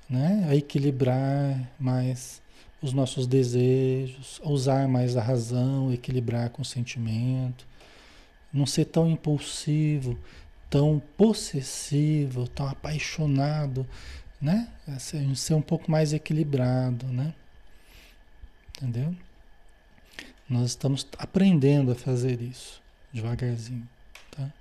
né? 0.09 0.45
a 0.49 0.55
equilibrar 0.55 1.69
mais 1.79 2.41
os 2.81 2.93
nossos 2.93 3.27
desejos, 3.27 4.41
usar 4.43 4.87
mais 4.87 5.15
a 5.15 5.21
razão, 5.21 5.93
equilibrar 5.93 6.49
com 6.49 6.63
o 6.63 6.65
sentimento, 6.65 7.67
não 8.51 8.65
ser 8.65 8.85
tão 8.85 9.09
impulsivo, 9.09 10.17
tão 10.69 11.01
possessivo, 11.15 12.47
tão 12.47 12.67
apaixonado, 12.67 13.85
né? 14.41 14.67
Ser, 14.97 15.35
ser 15.35 15.53
um 15.53 15.61
pouco 15.61 15.91
mais 15.91 16.11
equilibrado, 16.11 17.05
né? 17.05 17.33
Entendeu? 18.77 19.15
Nós 20.51 20.71
estamos 20.71 21.07
aprendendo 21.17 21.93
a 21.93 21.95
fazer 21.95 22.41
isso 22.41 22.81
devagarzinho, 23.13 23.87
tá? 24.29 24.51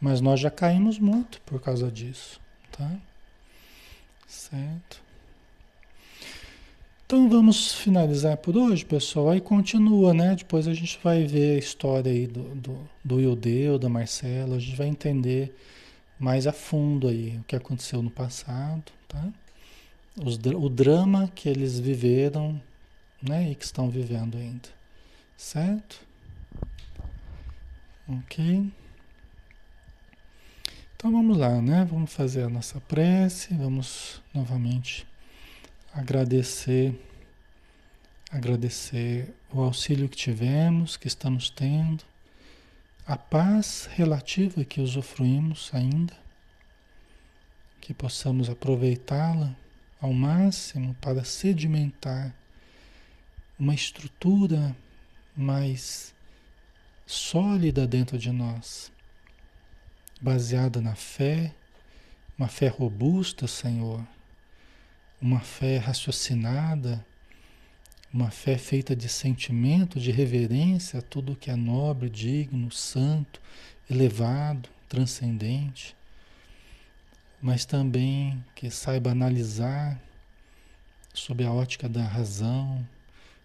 Mas 0.00 0.18
nós 0.22 0.40
já 0.40 0.50
caímos 0.50 0.98
muito 0.98 1.42
por 1.42 1.60
causa 1.60 1.90
disso, 1.90 2.40
tá? 2.72 2.90
Certo? 4.26 5.02
Então 7.04 7.28
vamos 7.28 7.74
finalizar 7.74 8.38
por 8.38 8.56
hoje, 8.56 8.82
pessoal. 8.82 9.28
Aí 9.28 9.42
continua, 9.42 10.14
né? 10.14 10.34
Depois 10.36 10.66
a 10.66 10.72
gente 10.72 10.98
vai 11.04 11.26
ver 11.26 11.56
a 11.56 11.58
história 11.58 12.10
aí 12.10 12.26
do, 12.26 12.54
do, 12.54 12.88
do 13.04 13.20
Ildeu, 13.20 13.78
da 13.78 13.90
Marcela. 13.90 14.56
A 14.56 14.58
gente 14.58 14.76
vai 14.76 14.86
entender 14.86 15.54
mais 16.18 16.46
a 16.46 16.52
fundo 16.52 17.08
aí 17.08 17.36
o 17.36 17.44
que 17.44 17.54
aconteceu 17.54 18.00
no 18.00 18.10
passado, 18.10 18.90
tá? 19.06 19.28
Os, 20.24 20.36
o 20.36 20.68
drama 20.70 21.30
que 21.34 21.46
eles 21.46 21.78
viveram, 21.78 22.58
né? 23.20 23.50
E 23.50 23.54
que 23.54 23.66
estão 23.66 23.90
vivendo 23.90 24.38
ainda, 24.38 24.79
certo? 25.40 26.06
Ok? 28.06 28.70
Então 30.94 31.10
vamos 31.10 31.38
lá, 31.38 31.62
né? 31.62 31.86
Vamos 31.86 32.12
fazer 32.12 32.42
a 32.42 32.48
nossa 32.48 32.78
prece, 32.82 33.54
vamos 33.54 34.22
novamente 34.34 35.06
agradecer, 35.94 36.94
agradecer 38.30 39.34
o 39.50 39.62
auxílio 39.62 40.10
que 40.10 40.16
tivemos, 40.16 40.98
que 40.98 41.08
estamos 41.08 41.48
tendo, 41.48 42.04
a 43.06 43.16
paz 43.16 43.88
relativa 43.94 44.62
que 44.62 44.80
usufruímos 44.80 45.70
ainda, 45.72 46.14
que 47.80 47.94
possamos 47.94 48.50
aproveitá-la 48.50 49.56
ao 50.02 50.12
máximo 50.12 50.94
para 51.00 51.24
sedimentar 51.24 52.34
uma 53.58 53.74
estrutura 53.74 54.76
mais 55.36 56.14
sólida 57.06 57.86
dentro 57.86 58.18
de 58.18 58.30
nós, 58.30 58.92
baseada 60.20 60.80
na 60.80 60.94
fé, 60.94 61.54
uma 62.38 62.48
fé 62.48 62.68
robusta, 62.68 63.46
Senhor 63.46 64.04
uma 65.20 65.40
fé 65.40 65.76
raciocinada, 65.76 67.04
uma 68.12 68.30
fé 68.30 68.56
feita 68.56 68.96
de 68.96 69.08
sentimento, 69.08 70.00
de 70.00 70.10
reverência 70.10 70.98
a 70.98 71.02
tudo 71.02 71.36
que 71.36 71.50
é 71.50 71.56
nobre, 71.56 72.08
digno, 72.08 72.70
santo, 72.72 73.40
elevado, 73.88 74.68
transcendente, 74.88 75.94
mas 77.40 77.64
também 77.64 78.42
que 78.54 78.70
saiba 78.70 79.10
analisar 79.10 80.00
sob 81.12 81.44
a 81.44 81.52
ótica 81.52 81.88
da 81.88 82.02
razão, 82.02 82.86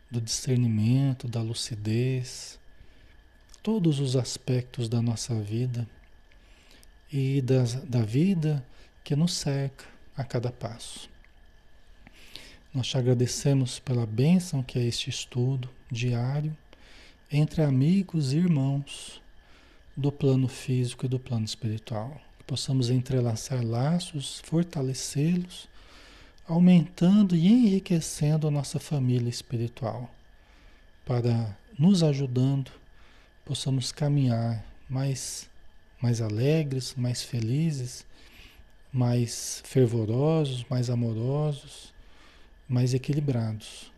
do 0.10 0.22
discernimento, 0.22 1.28
da 1.28 1.42
lucidez, 1.42 2.60
todos 3.62 4.00
os 4.00 4.16
aspectos 4.16 4.88
da 4.88 5.02
nossa 5.02 5.34
vida 5.42 5.88
e 7.12 7.42
das, 7.42 7.76
da 7.86 8.02
vida 8.02 8.66
que 9.04 9.16
nos 9.16 9.34
cerca 9.34 9.86
a 10.16 10.24
cada 10.24 10.52
passo. 10.52 11.10
Nós 12.74 12.88
te 12.88 12.98
agradecemos 12.98 13.80
pela 13.80 14.06
bênção 14.06 14.62
que 14.62 14.78
é 14.78 14.84
este 14.84 15.10
estudo 15.10 15.70
diário 15.90 16.56
entre 17.32 17.62
amigos 17.62 18.34
e 18.34 18.38
irmãos 18.38 19.22
do 19.96 20.12
plano 20.12 20.48
físico 20.48 21.06
e 21.06 21.10
do 21.10 21.20
plano 21.20 21.46
espiritual. 21.46 22.22
Que 22.38 22.44
possamos 22.44 22.90
entrelaçar 22.90 23.66
laços, 23.66 24.42
fortalecê-los, 24.44 25.68
aumentando 26.48 27.36
e 27.36 27.48
enriquecendo 27.48 28.48
a 28.48 28.52
nossa 28.52 28.80
família 28.80 29.30
espiritual, 29.30 30.10
para 31.06 31.58
nos 31.78 32.04
ajudando, 32.04 32.72
possamos 33.44 33.92
caminhar 33.92 34.66
mais, 34.90 35.50
mais 36.02 36.22
alegres, 36.22 36.94
mais 36.96 37.22
felizes, 37.22 38.06
mais 38.92 39.62
fervorosos, 39.66 40.66
mais 40.70 40.90
amorosos 40.90 41.94
mais 42.68 42.94
equilibrados 42.94 43.92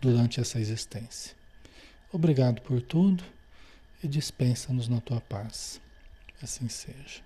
durante 0.00 0.40
essa 0.40 0.60
existência. 0.60 1.34
Obrigado 2.12 2.60
por 2.60 2.80
tudo 2.80 3.24
e 4.02 4.08
dispensa-nos 4.08 4.88
na 4.88 5.00
tua 5.00 5.20
paz. 5.22 5.80
Assim 6.42 6.68
seja. 6.68 7.22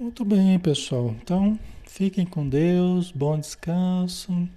Muito 0.00 0.24
bem, 0.24 0.58
pessoal. 0.58 1.14
Então, 1.22 1.58
fiquem 1.86 2.24
com 2.24 2.48
Deus, 2.48 3.12
bom 3.12 3.38
descanso, 3.38 4.48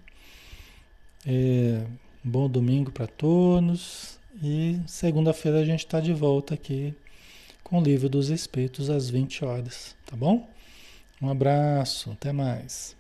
é, 1.28 1.86
bom 2.24 2.50
domingo 2.50 2.90
para 2.90 3.06
todos. 3.06 4.18
E 4.42 4.80
segunda-feira 4.88 5.60
a 5.60 5.66
gente 5.66 5.80
está 5.80 6.00
de 6.00 6.14
volta 6.14 6.54
aqui 6.54 6.94
com 7.64 7.80
o 7.80 7.84
Livro 7.84 8.08
dos 8.08 8.30
Espíritos 8.30 8.90
às 8.90 9.10
20 9.10 9.44
horas, 9.44 9.96
tá 10.06 10.16
bom? 10.16 10.50
Um 11.22 11.30
abraço, 11.30 12.12
até 12.12 12.32
mais. 12.32 12.96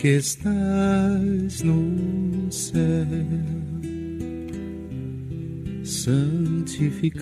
Que 0.00 0.16
estás 0.16 1.60
no 1.62 2.50
céu, 2.50 2.80
santificado 5.84 7.20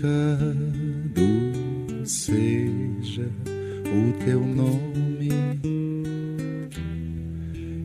seja 2.05 3.29
o 3.85 4.13
teu 4.25 4.41
nome, 4.41 5.29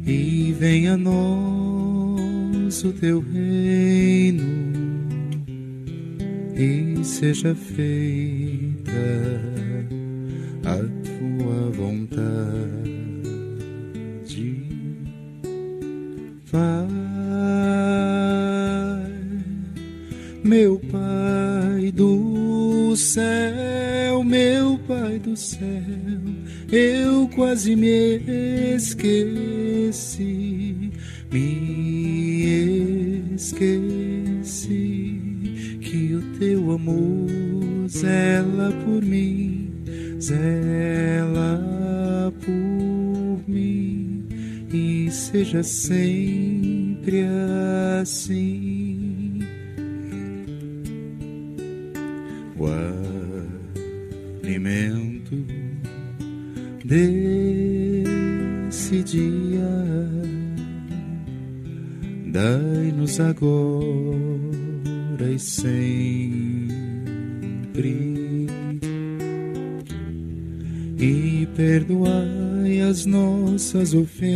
e 0.06 0.56
venha 0.60 0.94
a 0.94 0.98
nós 0.98 2.84
o 2.84 2.94
teu 2.94 3.20
reino, 3.20 4.46
e 6.56 7.04
seja 7.04 7.56
feita 7.56 8.92
seja 45.34 45.64
sempre 45.64 47.26
assim. 48.00 49.40
O 52.56 52.68
alimento 54.44 55.36
desse 56.86 58.14
dia 59.04 59.74
dai-nos 62.28 63.20
agora 63.20 64.14
e 65.34 65.40
sempre 65.40 66.54
e 71.00 71.48
perdoai 71.56 72.82
as 72.88 73.08
nossas 73.08 73.96
ofensas 73.96 74.33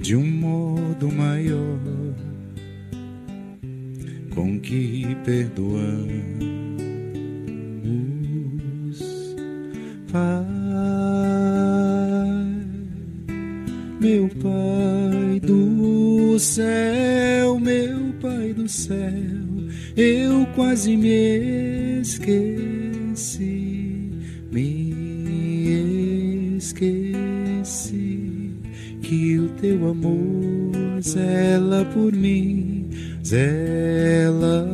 de 0.00 0.14
um 0.14 0.24
modo 0.24 1.10
maior 1.10 1.78
com 4.34 4.60
que 4.60 5.16
perdoamos, 5.24 6.06
Pai, 10.12 10.46
meu 14.00 14.28
Pai 14.28 15.40
do 15.40 16.38
céu, 16.38 17.58
meu 17.58 18.14
Pai 18.20 18.52
do 18.52 18.68
céu, 18.68 18.96
eu 19.96 20.46
quase 20.54 20.96
me 20.96 21.35
por 31.92 32.12
mim, 32.12 32.90
zela 33.24 34.66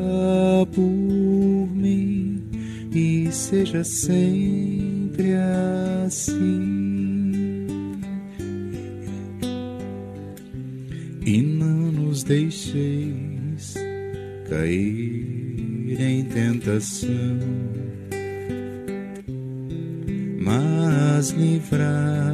por 0.72 0.82
mim 0.82 2.42
e 2.94 3.28
seja 3.30 3.82
sempre 3.84 5.34
assim. 6.04 6.72
E 11.24 11.40
não 11.40 11.92
nos 11.92 12.24
deixeis 12.24 13.74
cair 14.48 16.00
em 16.00 16.24
tentação 16.24 17.38
mas 20.44 21.30
livrai-nos 21.30 22.31